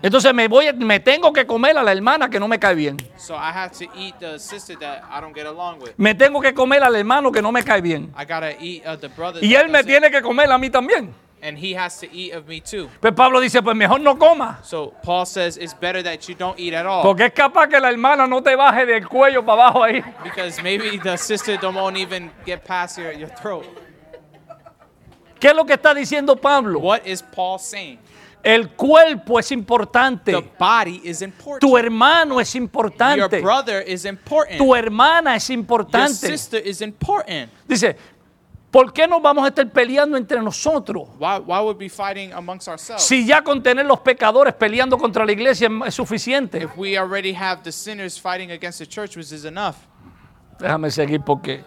[0.03, 2.97] Entonces me voy, me tengo que comer a la hermana que no me cae bien.
[3.17, 5.93] So I have to eat the sister that I don't get along with.
[5.97, 8.11] Me tengo que comer al hermano que no me cae bien.
[8.17, 9.43] I gotta eat uh, the brother.
[9.43, 11.13] Y él me tiene que comer a mí también.
[11.41, 12.89] And he has to eat of me too.
[12.99, 14.59] Pues Pablo dice, pues mejor no coma.
[14.63, 17.03] So Paul says it's better that you don't eat at all.
[17.03, 20.03] Porque es capaz que la hermana no te baje del cuello para abajo ahí.
[20.23, 23.65] Because maybe the sister don't won't even get past your, your throat.
[25.39, 26.79] ¿Qué es lo que está diciendo Pablo?
[26.79, 27.97] What is Paul saying?
[28.43, 30.31] El cuerpo es importante.
[30.31, 31.61] The body is important.
[31.61, 33.41] Tu hermano es Your importante.
[33.41, 34.57] brother is important.
[34.57, 36.13] Tu hermana es Your importante.
[36.13, 37.51] sister is important.
[37.67, 37.95] Dice,
[38.71, 41.09] ¿por qué nos vamos a estar peleando entre nosotros?
[41.19, 43.03] Why, why would we be fighting amongst ourselves?
[43.03, 46.63] Si ya con tener los pecadores peleando contra la iglesia es- suficiente.
[46.63, 49.75] if we already have the sinners fighting against the church, which is enough.
[50.59, 51.63] Déjame seguir porque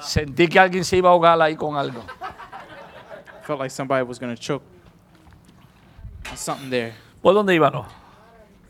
[0.00, 2.04] sentí que alguien se iba a ahogar ahí con algo.
[3.46, 4.62] Felt like somebody was going to choke.
[6.36, 6.94] Something there.
[7.20, 7.86] ¿Por dónde íbamos?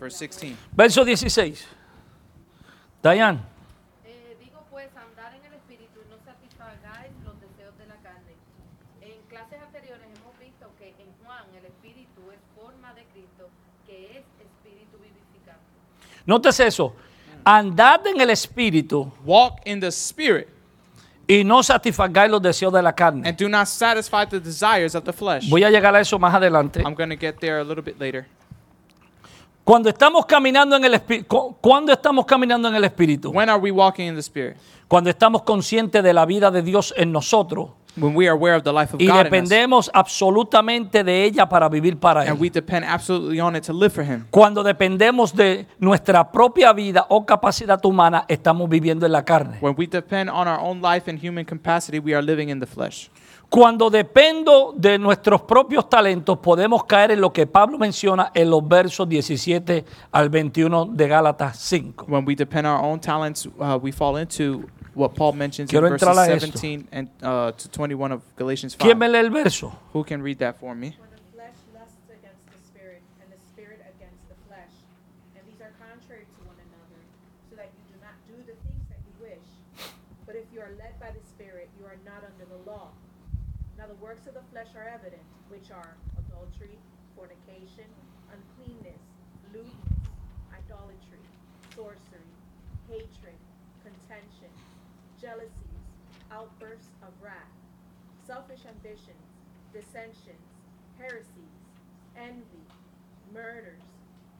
[0.00, 0.56] Verse 16.
[0.72, 1.66] Verso 16.
[3.02, 3.40] Dayan.
[4.04, 8.34] Eh, digo pues, andar en el espíritu y no satisfagáis los deseos de la carne.
[9.00, 13.48] En clases anteriores hemos visto que en Juan el espíritu es forma de Cristo,
[13.86, 15.70] que es espíritu vivificante.
[16.26, 16.94] Nótese eso.
[17.44, 20.48] Andad en el espíritu Walk in the spirit
[21.26, 23.26] y no satisfagáis los deseos de la carne.
[23.28, 25.48] and do not satisfy the desires of the flesh.
[25.48, 26.80] Voy a llegar a eso más adelante.
[26.82, 28.26] I'm going to get there a little bit later.
[29.64, 33.70] Cuando estamos caminando en el espíritu, cuando estamos caminando en el espíritu, When are we
[33.70, 34.56] walking in the spirit?
[34.88, 38.62] cuando estamos conscientes de la vida de Dios en nosotros When we are aware of
[38.62, 42.40] the life of y God in us, dependemos absolutamente de ella para vivir para and
[42.40, 42.52] we él.
[42.52, 44.24] depend absolutely on it to live for Him.
[44.30, 49.58] Cuando dependemos de nuestra propia vida o capacidad humana, estamos viviendo en la carne.
[49.60, 52.66] When we depend on our own life and human capacity, we are living in the
[52.66, 53.10] flesh.
[53.50, 58.66] Cuando dependo de nuestros propios talentos, podemos caer en lo que Pablo menciona en los
[58.66, 62.06] versos 17 al 21 de Gálatas 5.
[62.08, 64.64] When we depend on our own talents, uh, we fall into
[64.94, 66.46] what Paul mentions Quiero in verses entrar a esto.
[66.58, 68.86] 17 and uh, to 21 of Galatians 5.
[68.86, 69.72] ¿Quién me lee el verso?
[69.92, 70.96] Who can read that for me?
[99.72, 100.46] Dissensions,
[100.98, 101.56] heresies,
[102.16, 102.64] envy,
[103.32, 103.82] murders,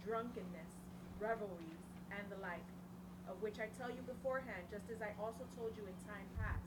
[0.05, 0.73] drunkenness,
[1.21, 2.65] revelries, and the like,
[3.29, 6.63] of which I tell you beforehand, just as I also told you in time past,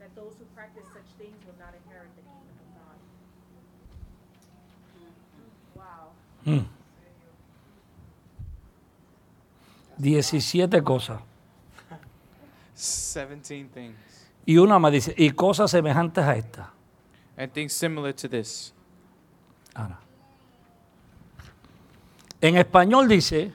[0.00, 2.98] that those who practice such things will not inherit the kingdom of God.
[5.76, 6.16] Wow.
[6.44, 6.66] Hmm.
[9.98, 11.20] 17 cosas.
[12.74, 13.96] 17 things.
[14.46, 16.75] Y una me dice, y cosas semejantes a esta.
[17.36, 18.72] And things similar to this.
[22.40, 23.52] En español dice,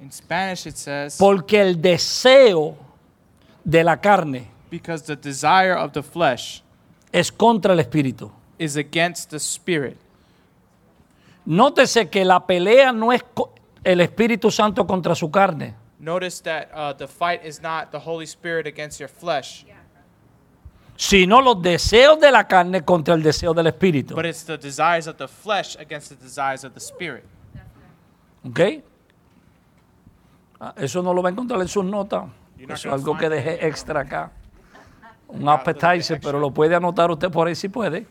[0.00, 2.76] In Spanish, it says, porque el deseo
[3.64, 6.62] de la carne because the desire of the flesh
[7.12, 8.32] es contra el espíritu.
[8.58, 9.96] is against the spirit.
[11.46, 13.52] Nótese que la pelea no es co-
[13.84, 18.26] el Espíritu Santo contra su carne, Notice that uh, the fight is not the Holy
[18.26, 19.64] Spirit against your flesh,
[21.04, 24.14] sino los deseos de la carne contra el deseo del Espíritu.
[24.14, 27.24] but it's the desires of the flesh against the desires of the spirit.
[28.44, 28.60] ¿Ok?
[30.60, 32.24] Ah, Eso no lo va a encontrar en sus notas.
[32.56, 34.30] You're Eso es algo que find dejé extra acá.
[35.26, 36.20] Un little bit appetizer, extra.
[36.20, 38.06] pero lo puede anotar usted por ahí si puede.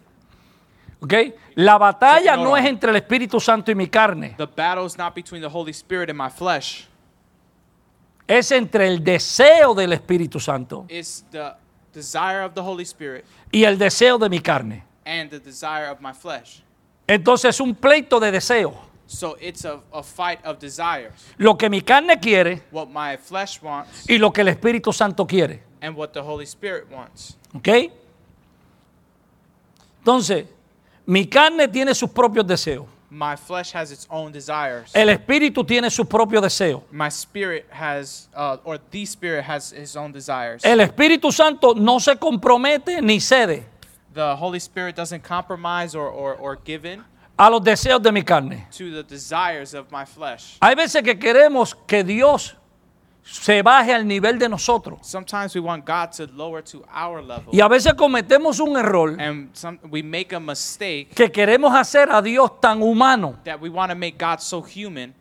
[0.99, 1.13] ¿Ok?
[1.55, 2.67] La batalla Take note no es on.
[2.69, 4.35] entre el Espíritu Santo y mi carne.
[4.37, 6.87] The battle is not between the Holy Spirit and my flesh.
[8.27, 11.53] Es entre el deseo del Espíritu Santo It's the
[11.93, 14.83] desire of the Holy Spirit y el deseo de mi carne.
[15.05, 16.61] and the desire of my flesh.
[17.07, 18.73] Entonces es un pleito de deseo.
[19.07, 21.11] So it's a, a fight of desires.
[21.37, 25.25] Lo que mi carne quiere What my flesh wants y lo que el Espíritu Santo
[25.27, 25.61] quiere.
[25.81, 27.35] and what the Holy Spirit wants.
[27.53, 27.67] ¿Ok?
[29.99, 30.45] Entonces,
[31.05, 32.85] mi carne tiene sus propios deseos.
[33.13, 34.89] My flesh has its own desires.
[34.95, 36.81] El Espíritu tiene sus propios deseos.
[36.93, 40.61] My spirit has, uh, or the spirit has his own desires.
[40.63, 43.65] El Espíritu Santo no se compromete ni cede
[44.13, 47.03] The Holy Spirit doesn't compromise or, or, or give in
[47.37, 48.65] a los deseos de mi carne.
[48.71, 50.57] to the desires of my flesh.
[50.61, 52.55] Hay veces que queremos que Dios
[53.23, 54.99] se baje al nivel de nosotros.
[55.03, 57.53] Sometimes we want God to lower to our level.
[57.53, 62.09] Y a veces cometemos un error And some, we make a mistake que queremos hacer
[62.11, 65.13] a Dios tan humano that we want to make God so human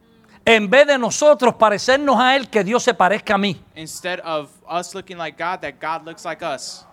[0.45, 3.61] en vez de nosotros parecernos a Él que Dios se parezca a mí.
[3.77, 6.85] instead of us looking like God, that God looks like us.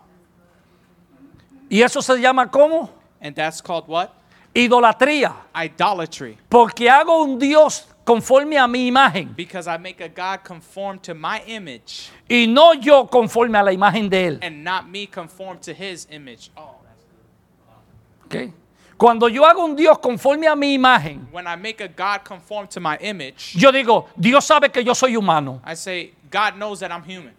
[1.70, 2.90] Y eso se llama ¿cómo?
[3.22, 4.10] And that's called what?
[4.54, 5.34] Idolatría.
[5.54, 6.38] Idolatry.
[6.50, 11.14] Porque hago un Dios conforme a mi imagen Because I make a God conform to
[11.14, 14.40] my image y no yo conforme a la imagen de Él.
[14.42, 16.50] and not me conform to his image.
[16.56, 16.76] Oh.
[18.26, 18.54] ¿ok?
[18.98, 22.68] Cuando yo hago un Dios conforme a mi imagen, When I make a God conform
[22.70, 26.80] to my image, yo digo, Dios sabe que yo soy humano I say, God knows
[26.80, 27.34] that I'm human.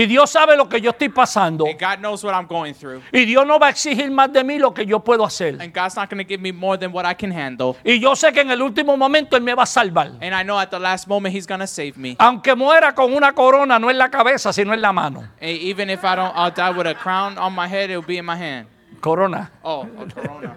[0.00, 3.02] Y Dios sabe lo que yo estoy pasando And God knows what I'm going through.
[3.12, 5.60] y Dios no va a exigir más de mí lo que yo puedo hacer.
[5.60, 7.76] And God's not going to give me more than what I can handle.
[7.84, 10.12] Y yo sé que en el último momento Él me va a salvar.
[10.20, 12.16] And I know at the last moment he's going to save me.
[12.18, 15.20] Aunque muera con una corona, no en la cabeza, sino en la mano.
[15.40, 18.18] And even if I don't, I'll die with a crown on my head, it'll be
[18.18, 18.66] in my hand.
[19.00, 19.50] Corona.
[19.64, 20.56] Oh, a corona.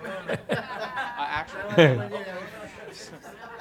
[0.50, 0.56] Uh,
[1.20, 2.10] actual.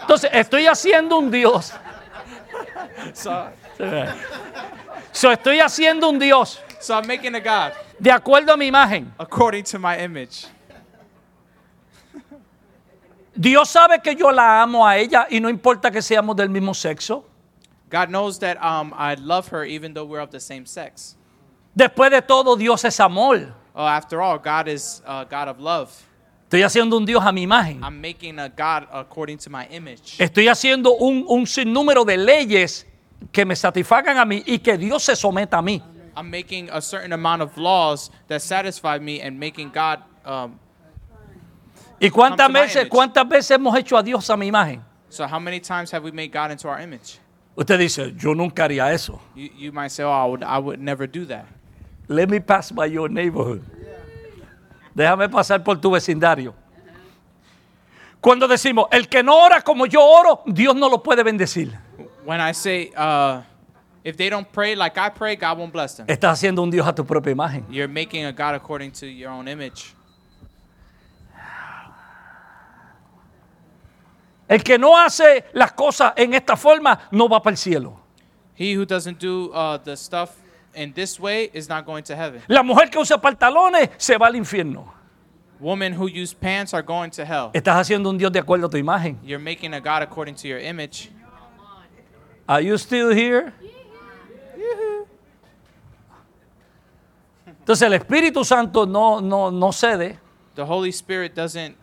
[0.01, 1.73] Entonces, estoy haciendo un Dios.
[3.13, 3.49] So,
[5.13, 9.13] So, estoy haciendo un Dios so I'm making a God de acuerdo a mi imagen.
[9.19, 10.47] according to my image.
[13.39, 16.75] Dios sabe que yo la amo a ella y no importa que seamos del mismo
[16.75, 17.25] sexo.
[17.89, 21.17] God knows that um, I love her even though we're of the same sex.
[21.77, 23.55] Después de todo, Dios es amor.
[23.75, 25.91] Oh, after all, God is a God of love.
[26.49, 27.83] Estoy haciendo un Dios a mi imagen.
[27.83, 30.19] I'm making a God according to my image.
[30.19, 32.87] Estoy haciendo un, un sinnúmero de leyes
[33.33, 35.83] que me satisfagan a mí y que Dios se someta a mí.
[36.17, 40.01] I'm making a certain amount of laws that satisfy me and making God.
[40.25, 40.59] Um,
[42.01, 44.83] ¿Y cuántas veces, cuántas veces hemos hecho a Dios a mi imagen?
[45.11, 47.19] so, how many times have we made God into our image?
[47.57, 49.21] Usted dice, yo nunca haría eso.
[49.35, 51.47] You, you might say, oh, I would, I would never do that.
[52.09, 53.63] Let me pass by your neighborhood.
[54.97, 56.55] Déjame pasar por tu vecindario.
[58.21, 61.73] Cuando decimos, el que no ora como yo oro, Dios no lo puede bendecir.
[62.25, 63.43] When I say, uh,
[64.05, 66.07] if they don't pray like I pray, God won't bless them.
[66.07, 67.65] Estás haciendo un Dios a tu propia imagen.
[67.71, 69.95] You're making a God according to your own image.
[74.49, 78.01] El que no hace las cosas en esta forma no va para el cielo.
[78.55, 80.37] He who doesn't do uh, the stuff
[80.75, 82.43] in this way is not going to heaven.
[82.49, 84.93] La mujer que usa pantalones se va al infierno.
[85.61, 87.51] Women who use pants are going to hell.
[87.53, 89.19] Estás haciendo un Dios de acuerdo a tu imagen.
[89.23, 91.11] You're making a God according to your image.
[92.51, 93.53] Are you still here?
[97.47, 100.19] Entonces el Espíritu Santo no, no, no cede.
[100.57, 101.77] The Holy Spirit doesn't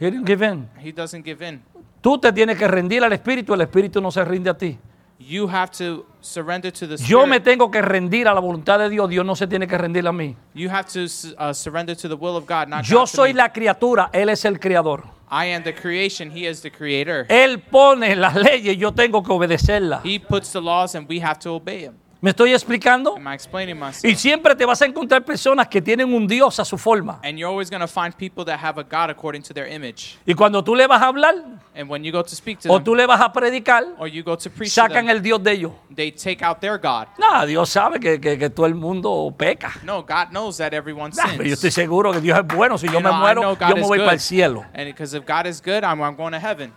[0.00, 0.66] He didn't give in.
[0.82, 1.62] he doesn't give in.
[2.00, 4.78] Tú te tienes que rendir al Espíritu, el Espíritu no se rinde a ti.
[5.18, 7.44] You have to surrender to the Yo me Spirit.
[7.44, 10.12] tengo que rendir a la voluntad de Dios, Dios no se tiene que rendir a
[10.12, 10.34] mí.
[10.54, 11.04] You have to
[11.38, 13.38] uh, surrender to the will of God, not Yo God to soy me.
[13.40, 15.04] la criatura, Él es el creador.
[15.28, 17.26] I am the creation, he is the creator.
[17.28, 20.02] Él pone las leyes, yo tengo que obedecerlas.
[20.04, 21.94] He puts the laws and we have to obey him.
[22.24, 23.16] ¿Me estoy explicando?
[23.18, 26.64] Am I explaining Y siempre te vas a encontrar personas que tienen un Dios a
[26.64, 27.20] su forma.
[27.22, 30.16] And you're always going to find people that have a God according to their image.
[30.24, 31.34] Y cuando tú le vas a hablar
[31.74, 34.08] And when you go to speak to o them, tú le vas a predicar, or
[34.08, 35.72] you go to preach to sacan them, el Dios de ellos.
[35.94, 37.08] they take out their God.
[37.18, 39.74] No, Dios sabe que, que- que todo el mundo peca.
[39.82, 42.78] No, God knows that everyone Nah, pero yo estoy seguro que Dios es bueno.
[42.78, 44.22] Si yo You me know, I muero, know yo me is voy para el good.
[44.22, 44.64] cielo.
[44.72, 46.72] And because if God is good, I'm, I'm going to heaven.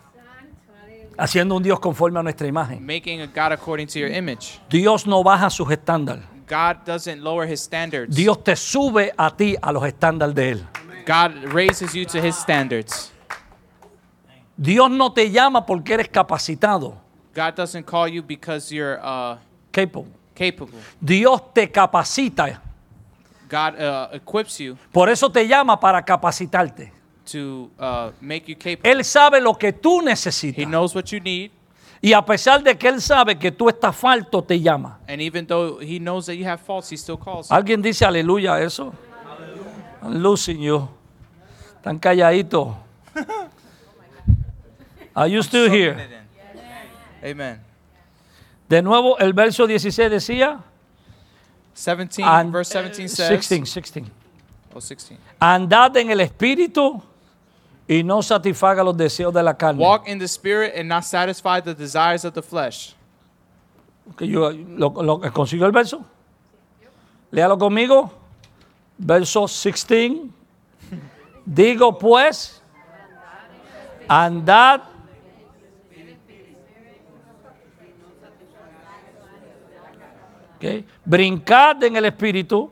[1.18, 2.86] Haciendo un Dios conforme a nuestra imagen.
[2.86, 4.60] Making a God according to your image.
[4.70, 6.24] Dios no baja sus estándares.
[6.48, 8.16] God doesn't lower his standards.
[8.16, 10.68] Dios te sube a ti a los estándares de Él.
[11.06, 13.12] God raises you to his standards.
[14.58, 16.96] Dios no te llama porque eres capacitado,
[17.34, 19.38] God doesn't call you because you're uh,
[19.72, 20.08] capable.
[20.34, 20.80] capable.
[21.00, 22.62] Dios te capacita.
[23.48, 26.92] God uh, equips you Por eso te llama para capacitarte.
[27.32, 28.90] To uh, make you capable.
[28.90, 30.66] Él sabe lo que tú He necesitas.
[30.68, 31.52] knows what you need,
[32.02, 35.00] Y a pesar de que Él sabe que tú estás falto, te llama.
[35.08, 37.56] and even though he knows that you have faults, he still calls you.
[37.56, 38.94] ¿Alguien dice aleluya a eso?
[40.04, 40.88] Losing you.
[41.78, 42.76] Están calladitos.
[45.16, 45.98] Are you still here?
[47.24, 47.60] Amen.
[48.70, 50.60] De nuevo, el verso 16 decía.
[51.74, 54.06] 17, and- verse 17 says, 16, 16.
[54.76, 55.18] oh, 16.
[55.40, 57.02] Andad en el espíritu
[57.88, 59.82] y no satisfaga los deseos de la carne.
[59.84, 62.94] Walk in the spirit and not satisfy the desires of the flesh.
[64.18, 66.06] Que yo, lo, lo- ¿Consiguió el verso?
[67.32, 68.12] Léalo conmigo.
[68.98, 70.32] Verso 16.
[71.46, 72.62] Digo pues,
[74.08, 74.82] andad.
[80.56, 80.86] Ok.
[81.06, 82.72] Brincad en el espíritu,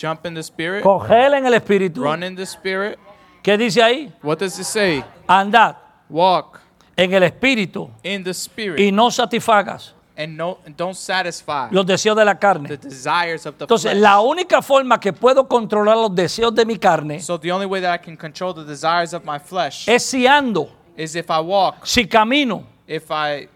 [0.00, 2.02] Jump in the spirit, coged en el espíritu.
[2.02, 2.98] run in the spirit.
[3.42, 4.12] ¿Qué dice ahí?
[4.22, 5.04] What does it say?
[5.26, 5.76] Andad
[6.08, 6.60] Walk
[6.96, 11.86] en el espíritu in the spirit y no satisfagas and no, and don't satisfy los
[11.86, 12.68] deseos de la carne.
[12.68, 14.02] the desires of the Entonces, flesh.
[14.02, 17.80] la única forma que puedo controlar los deseos de mi carne So the only way
[17.80, 21.40] that I can control the desires of my flesh es si ando, is if I
[21.40, 23.48] walk, si camino, if I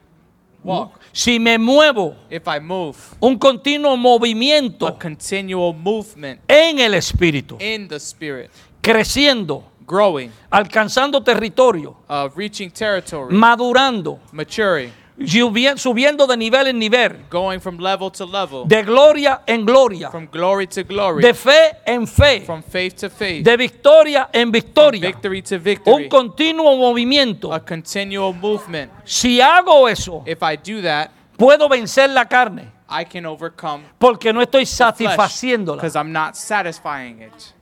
[0.64, 2.96] walk, si me muevo, if I move.
[3.20, 11.22] un continuo A movimiento continual movement en el espíritu, in the spirit, creciendo, growing, alcanzando
[11.22, 18.10] territorio, uh, reaching territory, madurando, maturing, subi- subiendo de nivel en nivel, going from level
[18.10, 22.62] to level, de gloria en gloria, from glory to glory, de fe en fe, from
[22.62, 27.52] faith to faith, de victoria en from victoria, victory to un victory, continuo movimiento.
[27.54, 28.90] a continual movement.
[29.04, 34.32] Si hago eso, If I do that, puedo vencer la carne I can overcome porque
[34.32, 35.80] no estoy satisfaciéndola.
[35.80, 37.52] because I'm not satisfying it.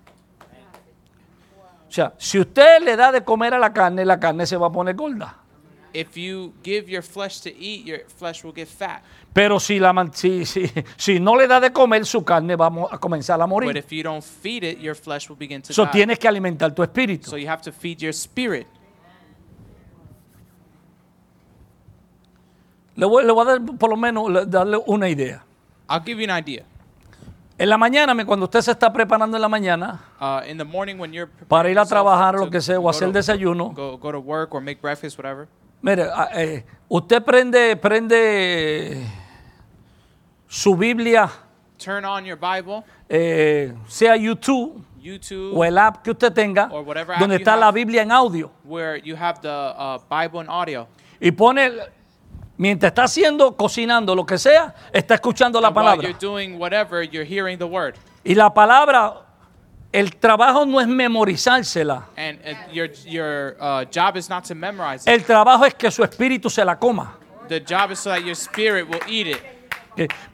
[1.95, 4.71] Sea, si usted le da de comer a la carne, la carne se va a
[4.73, 5.37] poner gorda.
[5.93, 9.01] If you give your flesh to eat, your flesh will get fat.
[9.33, 12.67] Pero si, la, man- si, si, si no le da de comer, su carne va
[12.67, 13.77] a mo- a comenzar a But morir.
[13.77, 15.93] if you don't feed it, your flesh will begin to Eso die.
[15.93, 17.31] tienes que alimentar tu espíritu.
[17.31, 18.67] So you have to feed your spirit.
[22.97, 25.45] Le voy, le voy a dar por lo menos le- darle una idea.
[25.89, 26.65] I'll give you an idea.
[27.57, 30.99] En la mañana, cuando usted se está preparando en la mañana Uh, in the morning
[30.99, 33.97] when you're preparing para ir a trabajar lo que sea, o hacer to- desayuno, go,
[33.99, 35.47] go to work or make breakfast, whatever.
[35.83, 39.07] mire, ah, eh, usted prende, prende
[40.49, 41.31] su Biblia,
[41.79, 46.69] Turn on your Bible, eh, sea YouTube YouTube, o el app que usted tenga,
[47.21, 47.71] donde está la.
[47.71, 48.51] Biblia en audio.
[48.65, 50.89] where you have the uh, Bible and audio.
[51.21, 51.71] Y pone,
[52.57, 56.09] mientras está haciendo, cocinando, lo que sea, está escuchando la palabra.
[56.09, 57.95] you're doing whatever, you're hearing the word.
[58.25, 59.23] Y la palabra,
[59.93, 62.07] el trabajo no es memorizársela.
[62.17, 65.09] And uh, your your uh, job is not to memorize it.
[65.09, 67.17] El trabajo es que su espíritu se la coma.
[67.49, 69.54] The job is so that your spirit will eat it.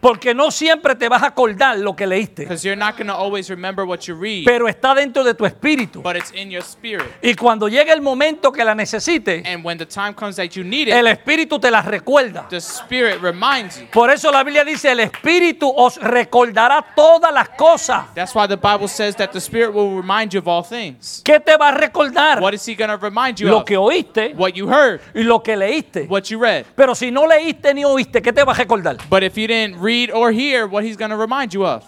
[0.00, 3.14] Porque no siempre te vas a acordar lo que leíste, Because you're not going to
[3.14, 6.02] always remember what you read, pero está dentro de tu espíritu.
[6.02, 7.06] but it's in your spirit.
[7.22, 10.64] Y cuando llegue el momento que la necesites, And when the time comes that you
[10.64, 12.46] need it, el espíritu te la recuerda.
[12.48, 13.86] the spirit reminds you.
[13.92, 18.06] Por eso la Biblia dice, el espíritu os recordará todas las cosas.
[18.14, 21.22] That's why the Bible says that the spirit will remind you of all things.
[21.24, 22.40] ¿Qué te va a recordar?
[22.40, 23.64] What is he going to remind you Lo of?
[23.64, 26.06] que oíste What you heard, y lo que leíste.
[26.08, 26.64] what you read.
[26.74, 28.96] Pero si no leíste ni oíste, ¿qué te va a recordar?
[29.08, 31.84] But if you didn't read or hear, what he's going to remind you of.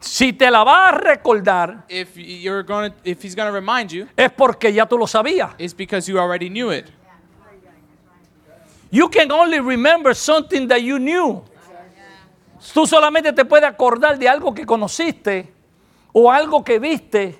[0.00, 3.90] Si te la va a recordar, If you're going to if he's going to remind
[3.90, 5.54] you, es porque ya tú lo sabías.
[5.58, 6.90] it's because you already knew it.
[8.90, 11.42] You can only remember something that you knew.
[12.72, 15.48] Tú solamente te puedes acordar de algo que conociste,
[16.12, 17.38] o algo que viste,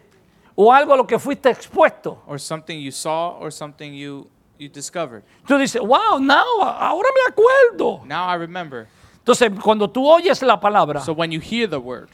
[0.56, 2.22] o algo a lo que fuiste expuesto.
[2.26, 4.26] Or something you saw or something you
[4.58, 5.22] you discovered.
[5.46, 8.04] Tú dices, wow, now, ahora me acuerdo.
[8.06, 8.86] Now I remember.
[9.18, 12.08] Entonces, cuando tú oyes la palabra, So when you hear the word,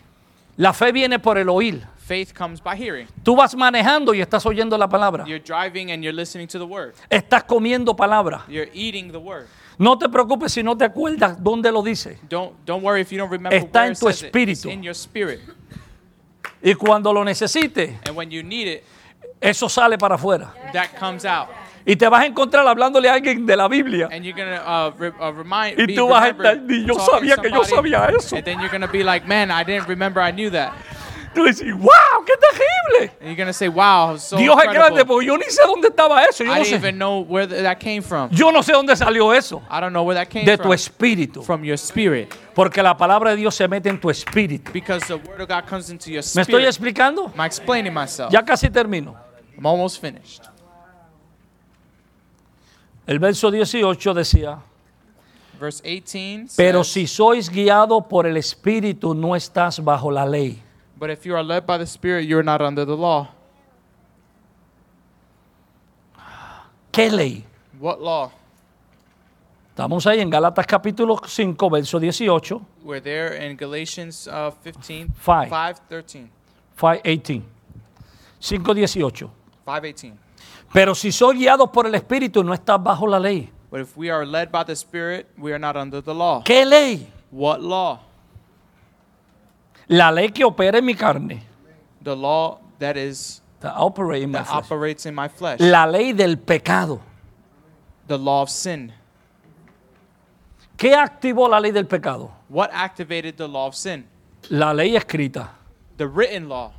[0.57, 1.83] la fe viene por el oír.
[1.99, 3.07] faith comes by hearing.
[3.23, 5.25] Tú vas manejando y estás oyendo la palabra.
[5.27, 6.95] You're driving and you're listening to the word.
[7.09, 8.45] Estás comiendo palabra.
[8.49, 9.47] You're eating the word.
[9.79, 12.19] No te preocupes si no te acuerdas dónde lo dice.
[12.29, 14.27] Don't don't worry if you don't remember Está where en it tu says it.
[14.37, 14.71] It's espíritu.
[14.73, 15.41] in your spirit.
[16.63, 18.85] Y cuando lo necesites, And when you need it,
[19.41, 20.53] eso sale para afuera.
[20.73, 21.49] that comes out.
[21.87, 24.09] Y te vas a encontrar hablándole a alguien de la Biblia.
[24.13, 25.79] And you're gonna uh, re- uh, remind.
[25.79, 28.71] Y tú vas a estar, "Ni yo sabía que yo sabía eso." And then you're
[28.71, 30.73] gonna be like, man, I didn't remember I knew that.
[31.33, 33.13] Tú dices, wow, qué terrible.
[33.21, 36.25] And you're gonna say, wow, so Dios es grande porque yo ni sé dónde estaba
[36.25, 36.43] eso.
[36.43, 38.29] Yo I no didn't sé, even know where th- that came from.
[38.33, 39.63] yo no sé dónde salió eso.
[39.71, 40.73] I don't know where that came De tu from.
[40.73, 41.43] espíritu.
[41.45, 44.73] From your spirit, Porque la palabra de Dios se mete en tu espíritu.
[44.73, 46.67] because the word of God comes into your ¿Me estoy spirit.
[46.67, 47.27] explicando?
[47.33, 48.33] Am I explaining myself?
[48.33, 49.15] Ya casi termino.
[49.57, 50.43] I'm almost finished.
[53.11, 54.63] El verso 18 decía,
[55.61, 60.63] Verse 18 pero says, si sois guiados por el espíritu no estás bajo la ley.
[60.97, 63.27] But if you are led by the Spirit, you are not under the law.
[66.93, 67.45] ¿Qué ley?
[67.81, 68.31] What law?
[69.71, 75.49] Estamos ahí en Gálatas capítulo 5, verso 18, We're there in Galatians uh, 15, Five.
[75.49, 76.31] 5, 13,
[76.79, 77.43] 5.18.
[78.41, 79.31] 5.18.
[79.65, 80.30] 5, 18.
[80.73, 83.51] Pero si sois guiados por el espíritu no estás bajo la ley.
[83.71, 86.43] But if we are led by the Spirit, we are not under the law.
[86.45, 87.07] ¿Qué ley?
[87.31, 88.01] What law?
[89.89, 91.43] La ley que opera en mi carne.
[92.03, 95.61] The law that is That operate in my that operates in my flesh.
[95.61, 97.01] La ley del pecado.
[98.07, 98.93] The law of sin.
[100.77, 102.31] ¿Qué activó la ley del pecado?
[102.49, 104.07] What activated the law of sin?
[104.49, 105.51] La ley escrita.
[105.99, 106.73] The written law.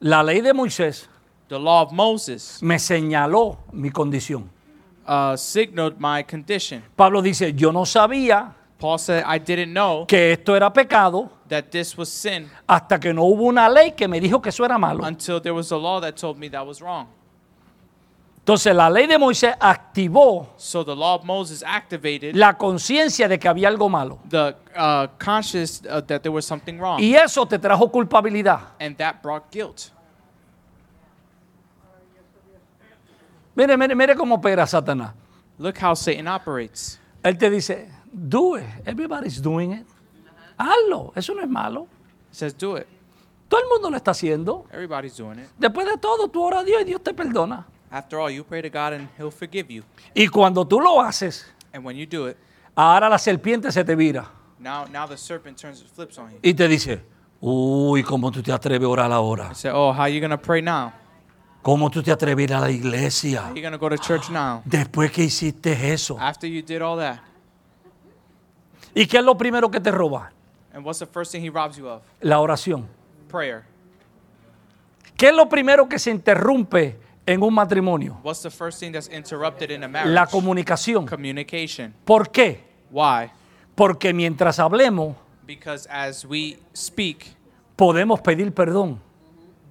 [0.00, 1.08] La ley de Moisés
[1.48, 4.48] The law of Moses me señaló mi condición.
[5.06, 6.82] uh, signaled my condition.
[6.96, 11.70] Pablo dice, yo no sabía Paul said, I didn't know que esto era pecado that
[11.70, 14.78] this was sin hasta que no hubo una ley que me dijo que eso era
[14.78, 15.04] malo.
[15.04, 17.06] until there was a law that told me that was wrong.
[18.40, 23.38] Entonces la ley de Moisés activó So the law of Moses activated la conciencia de
[23.38, 24.18] que había algo malo.
[24.28, 27.00] the uh, conscious uh, that there was something wrong.
[27.00, 28.60] Y eso te trajo culpabilidad.
[28.80, 29.92] And that brought guilt.
[33.54, 35.12] Mire, mire, mire cómo opera Satanás.
[35.58, 36.98] Look how Satan operates.
[37.22, 38.64] Él te dice, do it.
[38.84, 39.86] Everybody's doing it.
[40.58, 41.12] Hazlo.
[41.14, 41.86] Eso no es malo.
[42.30, 42.86] He says, do it.
[43.48, 44.66] Todo el mundo lo está haciendo.
[44.72, 45.48] Everybody's doing it.
[45.58, 47.66] Después de todo, tú oras a Dios y Dios te perdona.
[47.90, 49.84] After all, you pray to God and He'll forgive you.
[50.14, 52.36] Y cuando tú lo haces, And when you do it,
[52.74, 54.28] ahora la serpiente se te vira
[54.64, 56.38] now now the serpent turns flips on you.
[56.42, 57.02] y te dice,
[57.40, 59.54] uy, ¿cómo tú te atreves a orar ahora?
[59.54, 60.92] Say, oh, how you gonna pray now?
[61.64, 63.48] ¿Cómo tú te atreves a la iglesia?
[63.48, 64.60] How you gonna go to church now?
[64.66, 66.18] Después que hiciste eso.
[66.20, 67.20] After you did all that.
[68.94, 70.30] ¿Y qué es lo primero que te roba?
[70.74, 72.02] And what's the first thing he robs you of?
[72.20, 72.86] La oración.
[73.28, 73.64] Prayer.
[75.16, 78.18] ¿Qué es lo primero que se interrumpe en un matrimonio?
[78.22, 80.30] What's the first thing that's interrupted in a La marriage?
[80.32, 81.06] comunicación.
[81.06, 81.94] Communication.
[82.04, 82.60] ¿Por qué?
[82.90, 83.30] Why?
[83.74, 87.24] Porque mientras hablemos, Because as we speak,
[87.74, 89.00] podemos pedir perdón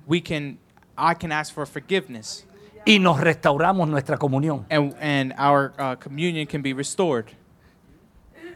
[0.08, 0.58] we can
[0.98, 2.46] I can ask for forgiveness
[2.86, 4.66] y nos restauramos nuestra comunión.
[4.70, 7.26] and and our uh, communion can be restored.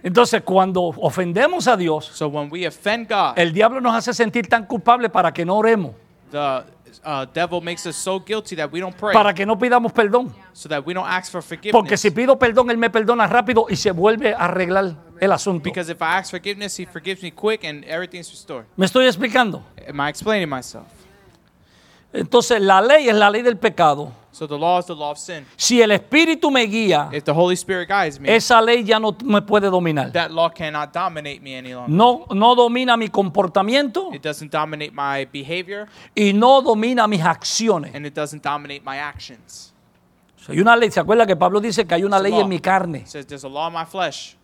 [0.04, 4.48] Entonces, cuando ofendemos a Dios, So when we offend God, el diablo nos hace sentir
[4.48, 5.94] tan culpables para que no oremos,
[6.32, 6.64] the
[7.04, 10.32] uh, devil makes us so guilty that we don't pray, para que no pidamos perdón.
[10.54, 11.74] so that we don't ask for forgiveness.
[11.74, 15.64] Porque si pido perdón, Él me perdona rápido y se vuelve a arreglar el asunto.
[15.64, 18.66] because if I ask forgiveness, He forgives me quick and everything's restored.
[18.78, 19.64] ¿Me estoy explicando?
[19.88, 20.86] Am I explaining myself?
[22.18, 24.12] Entonces, la ley es la ley del pecado.
[24.32, 25.46] So the law is the law of sin.
[25.56, 29.16] Si el Espíritu me guía, If the Holy Spirit guides me, esa ley ya no
[29.24, 30.12] me puede dominar.
[30.12, 31.90] that law cannot dominate me any longer.
[31.92, 37.96] No, no domina mi comportamiento It doesn't dominate my behavior y no domina mis acciones.
[37.96, 39.74] and it doesn't dominate my actions.
[40.48, 42.42] Hay una ley, ¿se acuerda que Pablo dice que hay una It's ley law.
[42.42, 43.00] en mi carne?
[43.00, 44.36] It says there's a law in my flesh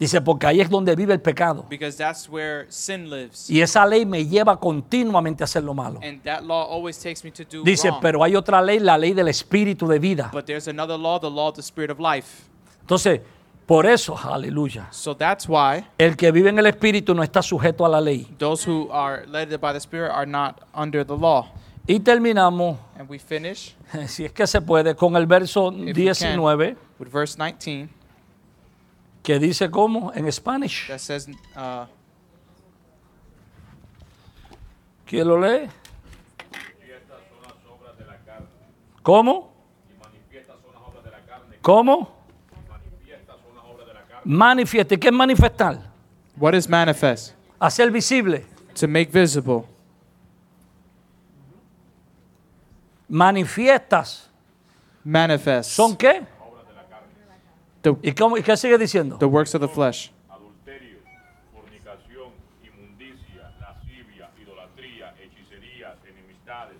[0.00, 1.66] Dice, porque ahí es donde vive el pecado.
[1.68, 3.50] because that's where sin lives.
[3.50, 6.00] Y esa ley me lleva continuamente a hacer lo malo.
[6.02, 8.00] And that law always takes me to do Dice, wrong.
[8.00, 10.30] pero hay otra ley, la ley del espíritu de vida.
[10.32, 12.44] But there's another law, the law of the spirit of life.
[12.80, 13.20] Entonces,
[13.66, 17.84] por eso, aleluya, So that's why el que vive en el espíritu no está sujeto
[17.84, 18.26] a la ley.
[18.38, 21.52] those who are led by the spirit are not under the law.
[21.86, 23.74] Y terminamos, And we finish
[24.08, 25.94] si es que se puede, con el verso we can.
[25.94, 27.90] 19, with verse 19
[29.22, 30.88] que dice como en Spanish.
[30.88, 31.86] that says, uh,
[35.06, 35.68] ¿Quién lo lee?
[39.02, 39.50] ¿Cómo?
[41.60, 42.14] ¿Cómo?
[44.24, 44.94] Manifiesta.
[44.94, 45.90] ¿Y qué es manifestar?
[46.36, 47.34] What is manifest?
[47.58, 48.46] Hacer visible.
[48.74, 49.64] To make visible.
[53.08, 54.30] Manifiestas.
[55.02, 55.70] Manifest.
[55.70, 56.22] ¿Son qué?
[57.82, 59.16] The, ¿Y, cómo, ¿Y qué sigue diciendo?
[59.18, 60.10] the works of the flesh.
[60.28, 60.98] adulterio,
[61.52, 62.32] fornicación,
[62.64, 66.76] inmundicia, lascivia, idolatría, hechicerías, enemistades,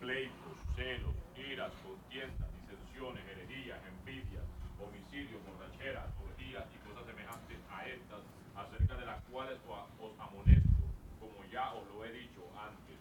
[0.00, 4.44] pleitos, celos, iras, contiendas, disensiones, herejías, envidias,
[4.80, 8.22] homicidios, borracheras, orgías y cosas semejantes a estas,
[8.56, 10.82] acerca de las cuales os os amonesto,
[11.20, 12.96] como ya os lo he dicho antes,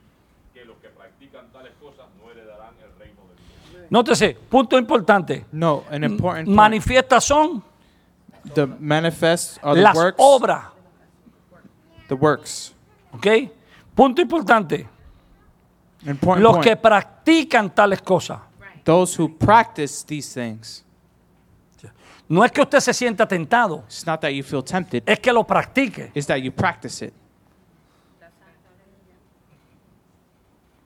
[0.54, 3.68] que los que practican tales cosas no heredarán el reino de Dios.
[3.90, 5.46] Nótese, punto importante.
[5.52, 6.56] No, an important point.
[6.56, 7.64] Manifiestas son
[8.54, 10.16] The manifest are the las works.
[10.20, 10.64] obras.
[12.08, 12.74] The works.
[13.14, 13.28] ¿Ok?
[13.96, 14.88] Punto importante.
[16.06, 16.64] Important Los point.
[16.68, 18.40] que practican tales cosas.
[18.84, 20.84] Those who practice these things.
[22.30, 25.02] No es que usted se sienta tentado, It's not that you feel tempted.
[25.06, 26.12] es que lo practique.
[26.14, 27.14] It's that you practice it.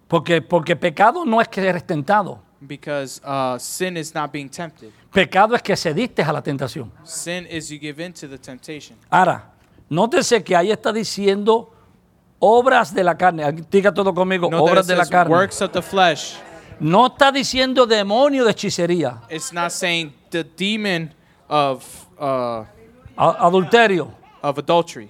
[0.08, 2.42] Porque, porque pecado no es que eres tentado.
[2.62, 4.92] Because uh, sin is not being tempted.
[5.12, 6.92] Pecado es que cediste a la tentación.
[7.04, 8.98] Sin is you give in to the temptation.
[9.10, 9.52] Ahora,
[9.90, 11.74] nótese que ahí está diciendo
[12.40, 13.52] obras de la carne.
[13.70, 15.34] Diga todo conmigo, obras de la carne.
[15.34, 16.36] works of the flesh.
[16.80, 21.14] No está diciendo demonio de hechicería, It's not saying the demon
[21.48, 22.64] of uh,
[23.16, 24.12] adulterio,
[24.42, 25.10] of adultery.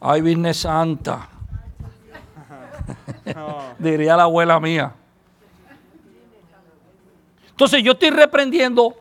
[0.00, 1.28] Ay, Virgen Santa.
[3.78, 4.92] Diría la abuela mía.
[7.50, 8.96] Entonces yo estoy reprendiendo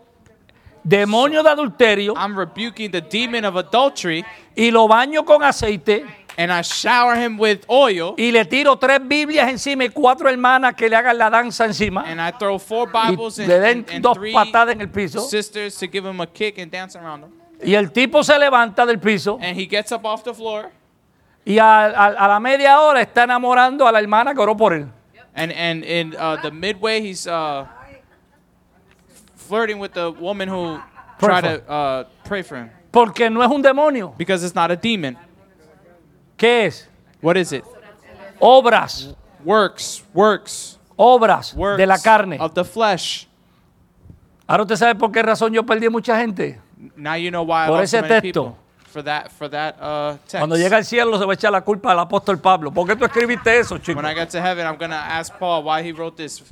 [0.83, 4.23] demonio de adulterio I'm rebuking the demon of adultery
[4.55, 6.05] y lo baño con aceite
[6.37, 10.75] and I shower him with oil y le tiro tres Biblias encima y cuatro hermanas
[10.75, 12.03] que le hagan la danza encima.
[12.05, 14.81] and I throw four y Bibles and, le den and, and dos three patadas en
[14.81, 15.21] el piso.
[15.21, 17.31] sisters to give him a kick and dance around him.
[17.63, 19.39] y el tipo se levanta del piso.
[19.41, 20.69] And he gets up off the floor
[21.45, 24.73] y a, a- a la media hora está enamorando a la hermana que oró por
[24.73, 24.87] él.
[25.35, 27.65] and and in uh, the midway he's uh,
[29.35, 30.79] flirting with the woman who
[31.19, 34.13] Pray tried for to uh, pray for him Porque no es un demonio.
[34.17, 35.17] because it's not a demon.
[36.37, 36.87] ¿Qué es?
[37.21, 37.63] What is it?
[38.39, 42.37] Obras, Works, works, obras works de la carne.
[42.39, 43.27] of the flesh.
[44.47, 46.59] Ahora usted sabe por qué razón yo perdí mucha gente.
[46.95, 48.43] Now you know why I Por lost so ese many texto.
[48.43, 48.57] people
[48.93, 50.37] for that for that uh, text.
[50.37, 52.71] Cuando llega al cielo se va a echar la culpa al apóstol Pablo.
[52.71, 53.99] ¿Por qué tú escribiste eso, chico?
[53.99, 56.43] when I get to heaven, I'm gonna ask Paul why he wrote this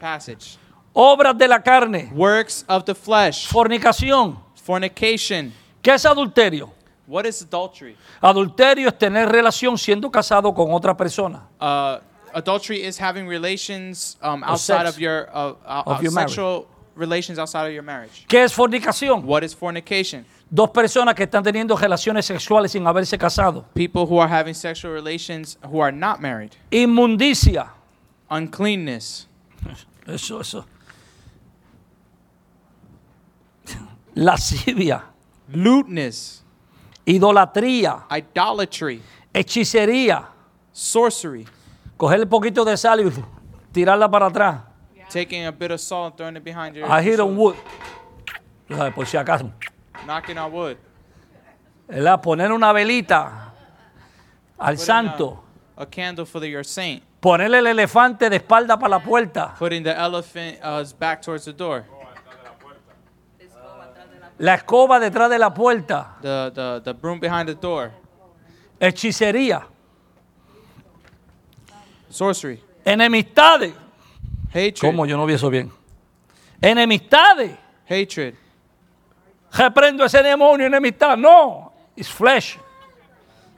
[0.00, 0.58] passage.
[0.92, 4.36] Obras de la carne, Works of the flesh, fornicación.
[4.54, 5.52] fornication.
[5.82, 6.72] ¿Qué es adulterio?
[7.06, 7.96] What is adultery?
[8.20, 11.42] Adulterio es tener relación siendo casado con otra persona.
[11.60, 11.98] Uh,
[12.32, 16.30] adultery is having relations um, outside of your uh, uh, Of your marriage.
[16.30, 16.66] sexual
[16.96, 18.24] relations outside of your marriage.
[18.28, 19.22] ¿Qué es fornicación?
[19.24, 20.24] What is fornication?
[20.50, 23.64] Dos personas que están teniendo relaciones sexuales sin haberse casado.
[23.74, 26.52] People who are having sexual relations who are not married.
[26.70, 27.70] Inmundicia.
[28.30, 29.28] Uncleanness.
[30.06, 30.64] Eso, eso.
[34.14, 35.04] Lascivia.
[35.48, 36.44] Lewdness.
[37.06, 38.04] Idolatría.
[38.10, 39.02] Idolatry.
[39.32, 40.28] Hechicería.
[40.72, 41.46] Sorcery.
[41.96, 43.10] Coger un poquito de sal y
[43.72, 44.60] tirarla para atrás.
[45.10, 47.34] Taking a bit of salt and throwing it behind your I hit shoulder.
[47.36, 47.54] wood.
[48.94, 49.50] Por si acaso.
[50.06, 50.76] Knocking on wood.
[51.88, 52.20] ¿Verdad?
[52.22, 53.52] Poner una velita
[54.58, 55.44] al Putting santo.
[55.76, 57.02] A, a candle for the, your saint.
[57.20, 59.54] Ponerle el elefante de espalda para la puerta.
[59.58, 61.84] Putting the elephant uh, back towards the door.
[64.38, 66.16] La escoba detrás de la puerta.
[66.20, 67.92] The, the, the broom behind the door.
[68.80, 69.64] Hechicería.
[72.10, 72.60] Sorcery.
[72.84, 73.72] Enemistades.
[74.48, 74.80] Hatred.
[74.80, 75.06] ¿Cómo?
[75.06, 75.70] Yo no vi eso bien.
[76.60, 77.56] Enemistades.
[77.88, 78.34] Hatred.
[79.56, 81.16] Reprendo ese demonio, enemistad.
[81.16, 81.72] No.
[81.96, 82.58] Es flesh.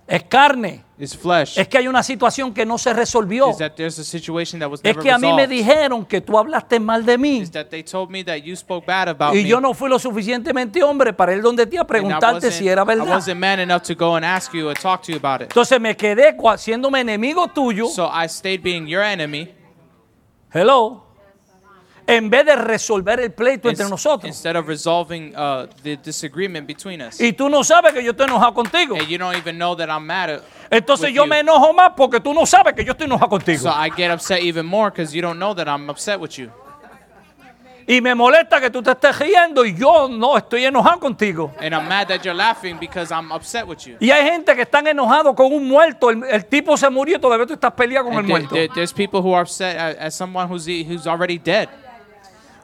[0.06, 0.84] Es carne.
[0.98, 1.58] Is flesh.
[1.58, 3.50] Es que hay una situación que no se resolvió.
[3.50, 6.20] Is that there's a situation that was Es never que a mí me dijeron que
[6.20, 7.38] tú hablaste mal de mí.
[7.38, 9.98] Is that they told me that you spoke bad about Y yo no fui lo
[9.98, 13.08] suficientemente hombre para ir donde ti a preguntarte si era verdad.
[13.08, 15.48] wasn't man enough to go and ask you and talk to you about it.
[15.48, 17.88] Entonces me quedé haciéndome enemigo tuyo.
[17.88, 19.52] So I stayed being your enemy
[20.50, 21.05] Hello.
[22.08, 24.28] En vez de resolver el pleito entre nosotros.
[24.28, 27.20] instead of resolving uh, the disagreement between us.
[27.20, 28.94] Y tú no sabes que yo estoy enojado contigo.
[28.96, 31.28] And you don't even know that I'm mad at Entonces yo you.
[31.28, 33.58] me enojo más porque tú no sabes que yo estoy enojado contigo.
[33.62, 36.50] So I get upset even more because you don't know that I'm upset with you.
[37.88, 41.52] Y me molesta que tú te estés riendo y yo no estoy enojado contigo.
[41.60, 43.96] And I'm mad that you're laughing because I'm upset with you.
[44.00, 46.10] Y hay gente que están enojados con un muerto.
[46.10, 48.54] El, el tipo se murió y todavía tú estás peleando con el And there- muerto.
[48.56, 51.68] there- there's people who are upset at, at someone who's, who's already dead.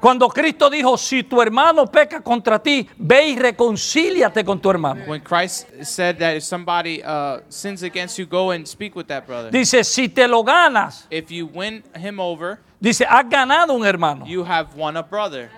[0.02, 5.04] Cuando Cristo dijo, si tu hermano peca contra ti, ve y reconcíliate con tu hermano.
[5.06, 9.28] When Christ said that if somebody uh, sins against you, go and speak with that
[9.28, 9.52] brother.
[9.52, 14.26] Dice, si te lo ganas, If you win him over, dice, has ganado un hermano.
[14.26, 15.48] you have won a brother.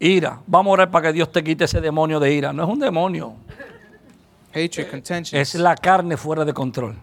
[0.00, 0.40] Ira.
[0.46, 2.54] Vamos a orar para que Dios te quite ese demonio de ira.
[2.54, 3.34] No es un demonio,
[4.54, 5.38] Hatred, contention.
[5.40, 6.96] es la carne fuera de control.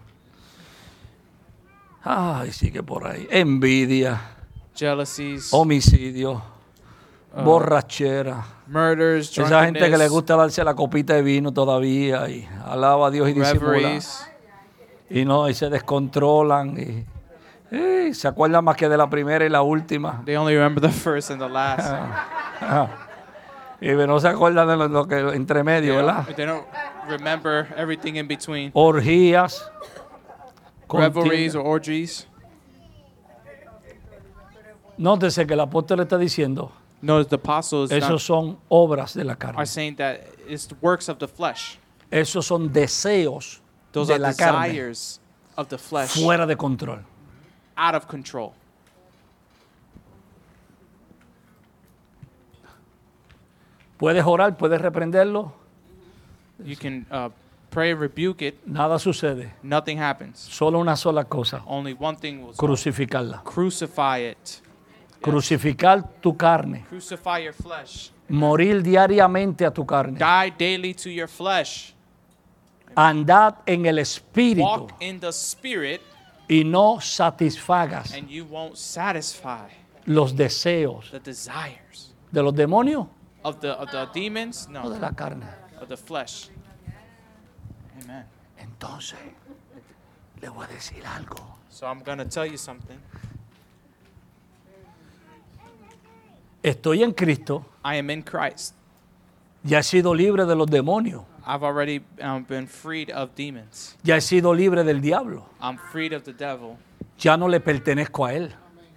[2.02, 3.26] Ay, sigue por ahí.
[3.30, 4.20] Envidia,
[4.74, 6.42] jealousies, homicidio,
[7.44, 8.44] borrachera.
[8.66, 13.10] murders, Esa gente que le gusta darse la copita de vino todavía y alaba a
[13.10, 13.98] Dios y disimula.
[15.10, 19.48] Y no, y se descontrolan y, y se acuerdan más que de la primera y
[19.48, 20.22] la última.
[20.24, 21.92] They only remember the first and the last.
[23.80, 26.26] Y no se acuerdan de lo, lo que entre medio, ¿verdad?
[26.36, 26.66] They don't
[27.08, 28.70] remember everything in between.
[28.74, 29.70] Orgías.
[30.92, 32.26] Revelries or orgies.
[34.98, 36.72] Nótese que el apóstol está diciendo,
[37.02, 39.56] Notice the apostles esos son obras de la carne.
[39.56, 41.78] are saying that it's the works of the flesh.
[42.10, 43.60] Esos son deseos
[43.92, 45.20] Those de are la carne desires
[45.56, 46.98] of the flesh fuera de control.
[47.78, 48.52] out of control.
[53.98, 55.52] Puedes orar, puedes reprenderlo,
[56.64, 57.30] You can uh,
[57.70, 58.54] pray rebuke it.
[58.66, 59.52] nada sucede.
[59.62, 60.38] Nothing happens.
[60.38, 63.42] Solo una sola cosa, Only one thing will crucificarla.
[63.44, 64.60] crucify it.
[65.20, 66.84] Crucificar tu carne.
[66.88, 68.10] Crucify your flesh.
[68.28, 70.18] Morir diariamente a tu carne.
[70.18, 71.94] Die daily to your flesh.
[72.96, 76.00] Andad en el espíritu Walk in the spirit,
[76.48, 79.68] y no satisfagas and you won't satisfy
[80.06, 83.06] los deseos the desires de los demonios
[83.44, 84.66] of the of the demons.
[84.68, 85.46] o No, de la carne.
[85.80, 86.48] of the flesh.
[88.04, 88.24] Amen.
[88.58, 89.18] Entonces,
[90.40, 91.58] le voy a decir algo.
[91.68, 92.98] So I'm gonna tell you something.
[96.62, 98.74] Estoy en Cristo, I am in Christ.
[99.64, 103.96] ya he sido libre de los demonios, I've already um, been freed of demons.
[104.02, 106.76] ya he sido libre del diablo, I'm freed of the devil.
[107.18, 108.52] ya no le pertenezco a él.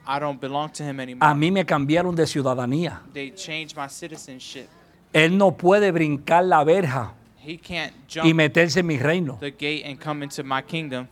[0.06, 1.30] I don't belong to him anymore.
[1.30, 3.00] A mí me cambiaron de ciudadanía.
[3.14, 4.68] they changed my citizenship.
[5.14, 7.14] Él no puede brincar la verja
[7.46, 9.38] He can't y jump meterse en mi reino.
[9.40, 11.08] the gate and come into my kingdom.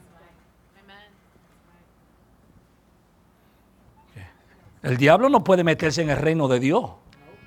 [4.84, 6.90] El diablo no puede meterse en el reino de Dios.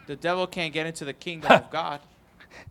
[0.06, 2.00] The devil can't get into the kingdom of God.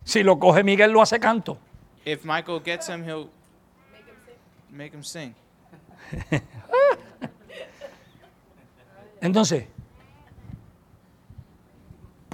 [0.04, 1.58] Si lo coge Miguel, lo hace canto.
[2.04, 3.28] If Michael gets him, he'll
[4.70, 5.34] make him sing.
[9.20, 9.66] Entonces,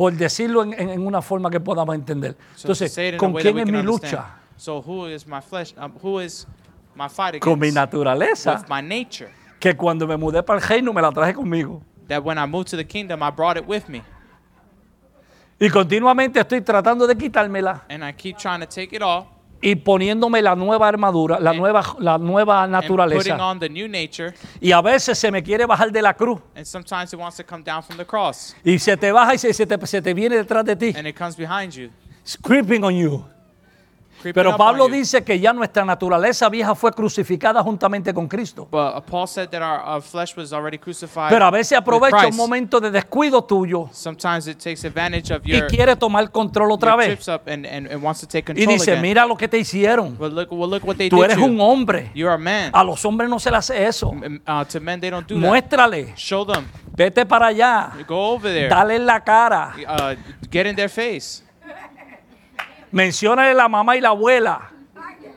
[0.00, 2.34] por decirlo en, en- en una forma que podamos entender.
[2.56, 4.34] So Entonces, a ¿con quién es mi lucha?
[4.56, 5.74] So who is my flesh?
[5.76, 6.46] Um, who is
[6.94, 7.38] my fight?
[7.38, 9.30] Con mi naturaleza, With my nature.
[9.58, 11.82] que cuando me mudé para el reino me la traje conmigo.
[12.08, 14.02] That when I moved to the kingdom, I brought it with me,
[15.58, 19.26] Y continuamente estoy tratando de quitármela and I keep trying to take it all
[19.62, 23.36] y poniéndome la nueva armadura, la nueva, la nueva and putting naturaleza.
[23.50, 24.32] on the new nature.
[24.60, 26.40] Y a veces se me quiere bajar de la cruz.
[26.56, 29.38] And sometimes it wants to come down from the cross, Y se te baja y
[29.38, 30.92] se, se te, se te viene detrás de ti.
[30.96, 31.90] and it comes behind you,
[32.22, 33.24] It's creeping on you.
[34.22, 38.68] Pero Pablo dice que ya nuestra naturaleza vieja fue crucificada juntamente con Cristo.
[38.70, 41.30] But uh, Paul said that our, our flesh was already crucified.
[41.30, 45.60] Pero a veces aprovecha un momento de descuido tuyo Sometimes it takes advantage of y
[45.68, 47.06] quiere tomar control otra vez.
[47.08, 49.02] trips up and, and, and wants to take Y dice, again.
[49.02, 50.16] mira lo que te hicieron.
[50.18, 51.62] But look, well, look what they Tú eres un you.
[51.62, 52.10] hombre.
[52.14, 52.70] You're a man.
[52.74, 54.10] A los hombres no se les hace eso.
[54.10, 55.48] Uh, to men, they don't do that.
[55.48, 56.12] Muéstrale.
[56.16, 56.66] Show them.
[56.94, 57.92] Vete para allá.
[58.06, 58.68] Go over there.
[58.68, 59.72] Dale en la cara.
[59.88, 60.14] Uh,
[60.50, 61.42] get in their face.
[62.92, 64.70] Menciónale la mamá y la abuela.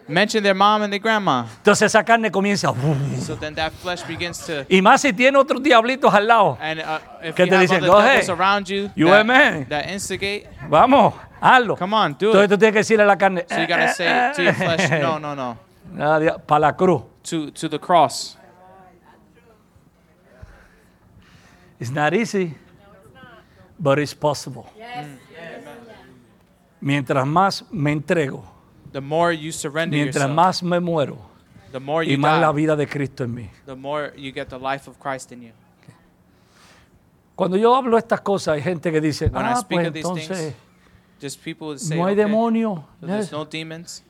[0.06, 1.46] Mention their mom and their grandma.
[1.60, 2.74] Entonces esa carne comienza.
[3.22, 4.66] So then that flesh begins to.
[4.68, 6.58] Y más si tiene otros diablitos al lado.
[6.60, 7.80] And uh, if ¿Qué you te dicen?
[7.86, 8.24] Go ahead.
[8.66, 9.66] you You that, amen.
[9.70, 11.78] that instigate, Vamos, hazlo.
[11.78, 12.52] come on, do Entonces it.
[12.52, 13.46] tú tienes que decirle a la carne.
[13.50, 15.58] So you gotta say to your flesh, no, no, no,
[16.46, 17.02] Para la cruz.
[17.24, 18.38] to to the cross.
[21.80, 22.56] It's not easy,
[23.80, 24.70] but it's possible.
[26.84, 28.44] Mientras más me entrego,
[28.92, 31.18] The more you surrender mientras yourself, más me muero,
[31.72, 33.50] the more y you más la vida de Cristo en mí.
[33.66, 35.52] the more you get the life of Christ in you.
[37.36, 40.54] Cuando yo hablo estas cosas, hay gente que dice, When ah, pues entonces
[41.20, 42.86] things, say, no hay okay, demonio.
[43.00, 44.04] so Eh, no demons.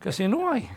[0.00, 0.70] Que si no hay.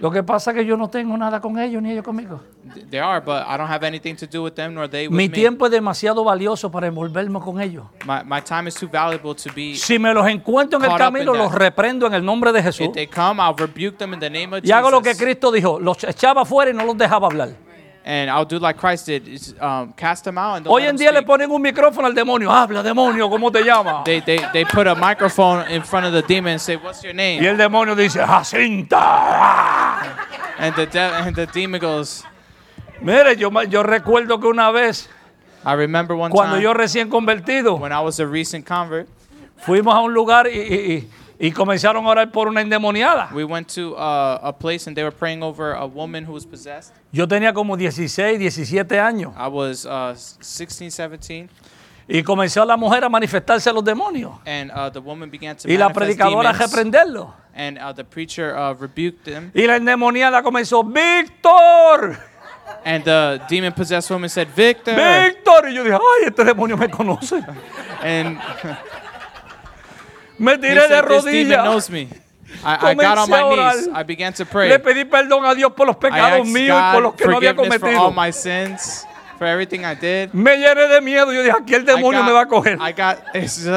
[0.00, 2.40] Lo que pasa es que yo no tengo nada con ellos ni ellos conmigo.
[2.72, 5.16] Th- They are, but I don't have anything to do with them nor they with
[5.16, 5.34] Mi me.
[5.34, 7.84] tiempo es demasiado valioso para envolverme con ellos.
[8.06, 9.74] My, my time is too valuable to be.
[9.74, 12.86] Si me los encuentro en el camino, los reprendo en el nombre de Jesús.
[12.86, 15.24] If they come, I'll rebuke them in the name of Y hago lo que Jesus.
[15.24, 17.50] Cristo dijo, los echaba afuera y no los dejaba hablar.
[18.10, 20.88] And I'll do like Christ did, is, um, cast them out and don't Hoy let
[20.88, 21.26] en them día le speak.
[21.26, 22.50] ponen un micrófono al demonio.
[22.50, 24.02] Habla, demonio, ¿cómo te llamas?
[24.06, 27.12] They, they, they put a microphone in front of the demon and say, what's your
[27.12, 27.44] Y name?
[27.44, 30.16] el demonio dice, Jacinta.
[30.58, 32.24] And the, de- and the demon goes,
[33.02, 35.06] Mire, yo, me- yo recuerdo que una vez,
[35.64, 39.06] I remember one cuando time yo recién convertido, when I was a recent convert,
[39.64, 41.08] fuimos a un lugar y, y- y-
[41.40, 43.30] y comenzaron a orar por una endemoniada.
[43.32, 46.44] we went to uh, a place and they were praying over a woman who was
[46.44, 46.92] possessed.
[47.12, 49.32] Yo tenía como 16, 17 años.
[49.36, 51.48] I was uh, 16, 17,
[52.08, 54.32] Y comenzó la mujer a manifestarse a los demonios.
[54.46, 57.34] and uh, the woman began to Y la predicadora a reprenderlo.
[57.54, 59.50] and uh, the preacher uh, rebuked them.
[59.54, 62.18] Y la endemoniada comenzó, Víctor,
[62.84, 64.94] And the demon possessed woman said, Victor.
[64.94, 65.68] Víctor.
[65.70, 67.42] Y yo dije, ay, este demonio me conoce.
[68.02, 68.38] And
[70.38, 71.90] Me tiré de rodillas.
[72.64, 73.88] I, I got on my knees.
[73.94, 74.68] I began to pray.
[74.70, 77.36] Le pedí perdón a Dios por los I pecados míos y por los que no
[77.36, 78.24] había forgiveness for all cometido.
[78.26, 79.06] my sins,
[79.36, 80.30] for everything I did.
[80.32, 81.30] Me llené de miedo.
[81.30, 82.78] Yo dije, aquí el I demonio got- me va a coger.
[82.80, 83.18] I got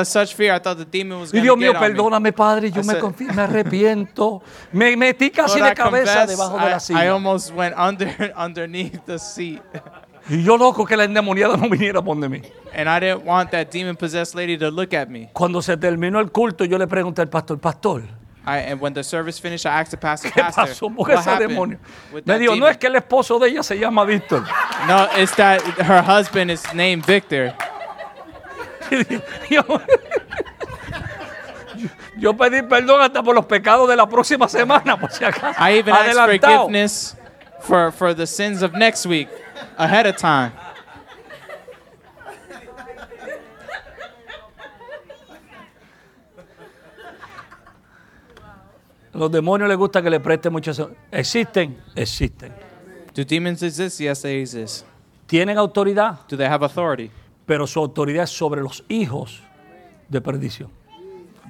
[0.08, 0.56] such fear.
[0.56, 2.94] I thought the demon was Y going Dios to mío, perdóname, Padre, yo I me,
[2.94, 4.42] said- me arrepiento.
[4.72, 7.12] Me metí casi Lord, de I cabeza debajo de la I, I silla.
[7.14, 9.62] almost went under underneath the seat.
[10.30, 12.42] Y yo loco que la endemoniada no viniera a poner mí.
[12.74, 15.30] And I didn't want that demon possessed lady to look at me.
[15.34, 18.04] Cuando se terminó el culto, yo le pregunté al pastor, pastor,
[18.46, 20.96] I, and when the service finished, I asked the pastor, ¿qué pasó?
[20.96, 21.80] What ese happened demonio.
[22.26, 24.44] Me dijo, no demon?" es que el esposo de ella se llama Víctor.
[24.88, 27.54] No, it's that her husband is named Victor.
[29.50, 29.64] yo,
[32.18, 35.60] yo pedí perdón hasta por los pecados de la próxima semana, por si acaso.
[35.60, 37.16] I even asked forgiveness
[37.62, 39.30] for, for the sins of next week
[39.78, 40.52] ahead of time.
[49.14, 50.72] Los demonios les gusta que le preste mucho.
[51.12, 52.54] Existen, existen.
[53.14, 54.00] Do demons exist?
[54.00, 54.86] Yes, they exist.
[55.28, 57.12] Tienen autoridad, Do they have authority?
[57.46, 59.42] pero su autoridad es sobre los hijos
[60.08, 60.70] de perdición,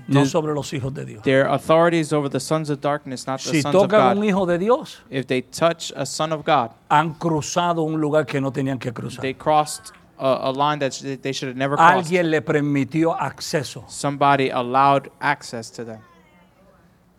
[0.07, 1.23] no sobre los hijos de Dios.
[1.23, 4.15] Their authority is over the sons of darkness, not the Si sons of tocan un
[4.17, 4.23] God.
[4.25, 8.39] hijo de Dios, If they touch a son of God, han cruzado un lugar que
[8.41, 9.21] no tenían que cruzar.
[9.21, 11.93] they crossed a, a line that sh- they should have never crossed.
[12.11, 15.99] Alguien le permitió acceso, Somebody allowed access to them,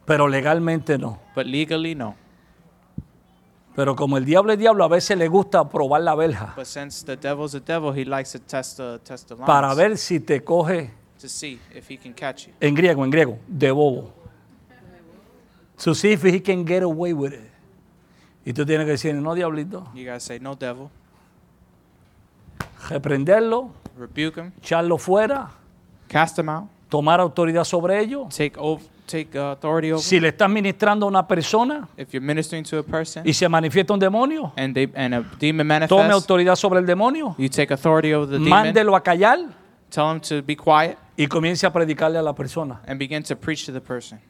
[0.06, 1.18] pero legalmente no.
[1.34, 2.14] but legally, no.
[3.74, 7.04] Pero como el diablo es diablo, a veces le gusta probar la verja But since
[7.06, 10.20] the devil's a devil, he likes to test the test the lines para ver si
[10.20, 10.90] te coge,
[11.22, 12.52] to see if he can catch you.
[12.60, 14.12] en griego, en griego, de bobo.
[15.84, 17.48] To see if he can get away with it.
[18.44, 20.90] Y tú tienes que decir, no, diablito, You gotta say, "No, devil."
[22.88, 25.50] reprenderlo, Rebuke him, echarlo fuera,
[26.08, 28.26] cast him out, tomar autoridad sobre ello.
[28.36, 30.02] take over, take uh, authority over.
[30.02, 33.48] Si le estás ministrando a una persona If you're ministering to a person y se
[33.48, 37.48] manifiesta un demonio, and they and a demon tome manifests, autoridad sobre el demonio, you
[37.48, 38.50] take authority over the demon.
[38.50, 39.38] mándelo a callar
[39.90, 42.80] Tell him to be quiet y comience a predicarle a la persona.
[42.86, 44.20] and begin to preach to the person.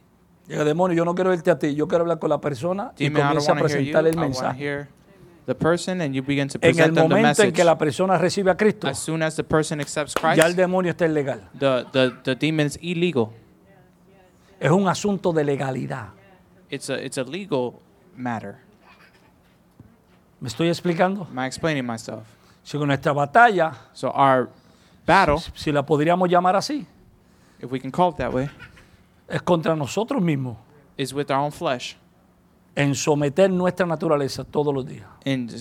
[0.49, 3.05] Llega demonio, yo no quiero irte a ti, yo quiero hablar con la persona y
[3.05, 3.93] Demon, I don't comienza a want to hear you.
[3.93, 4.59] presentarle I el want to mensaje.
[4.59, 4.89] hear
[5.47, 7.53] the person, and you begin to En el present them the momento en message.
[7.53, 10.57] que la persona recibe a Cristo, As soon as the person accepts ya el Christ,
[10.57, 11.49] demonio está ilegal.
[11.59, 13.29] the, the, the demon is illegal.
[14.61, 16.09] Es un asunto de legalidad.
[16.71, 17.75] It's a it's a legal
[18.17, 18.57] matter.
[20.41, 21.27] ¿Me estoy explicando?
[21.31, 22.25] Am I explaining myself?
[22.65, 24.49] Si nuestra batalla, So our
[25.07, 26.87] battle, si la podríamos llamar así,
[27.61, 28.49] if we can call it that way,
[29.29, 30.57] es contra nosotros mismos,
[30.97, 31.97] is with our own flesh
[32.75, 35.07] en someter nuestra naturaleza todos los días.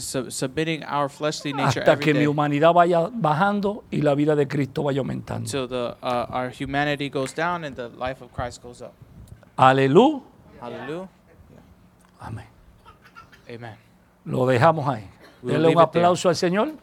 [0.02, 4.16] su- submitting our fleshly nature Hasta every que mi day humanidad vaya bajando y la
[4.16, 5.42] vida de Cristo vaya aumentando.
[5.46, 8.94] until the uh, our humanity goes down and the life of Christ goes up.
[9.58, 10.22] Aleluya.
[10.62, 11.10] Hallelujah.
[12.20, 12.46] Amén.
[13.50, 13.76] Amen.
[14.26, 15.10] Lo dejamos ahí.
[15.42, 16.06] We'll Denle un it there.
[16.06, 16.74] aplauso al Señor.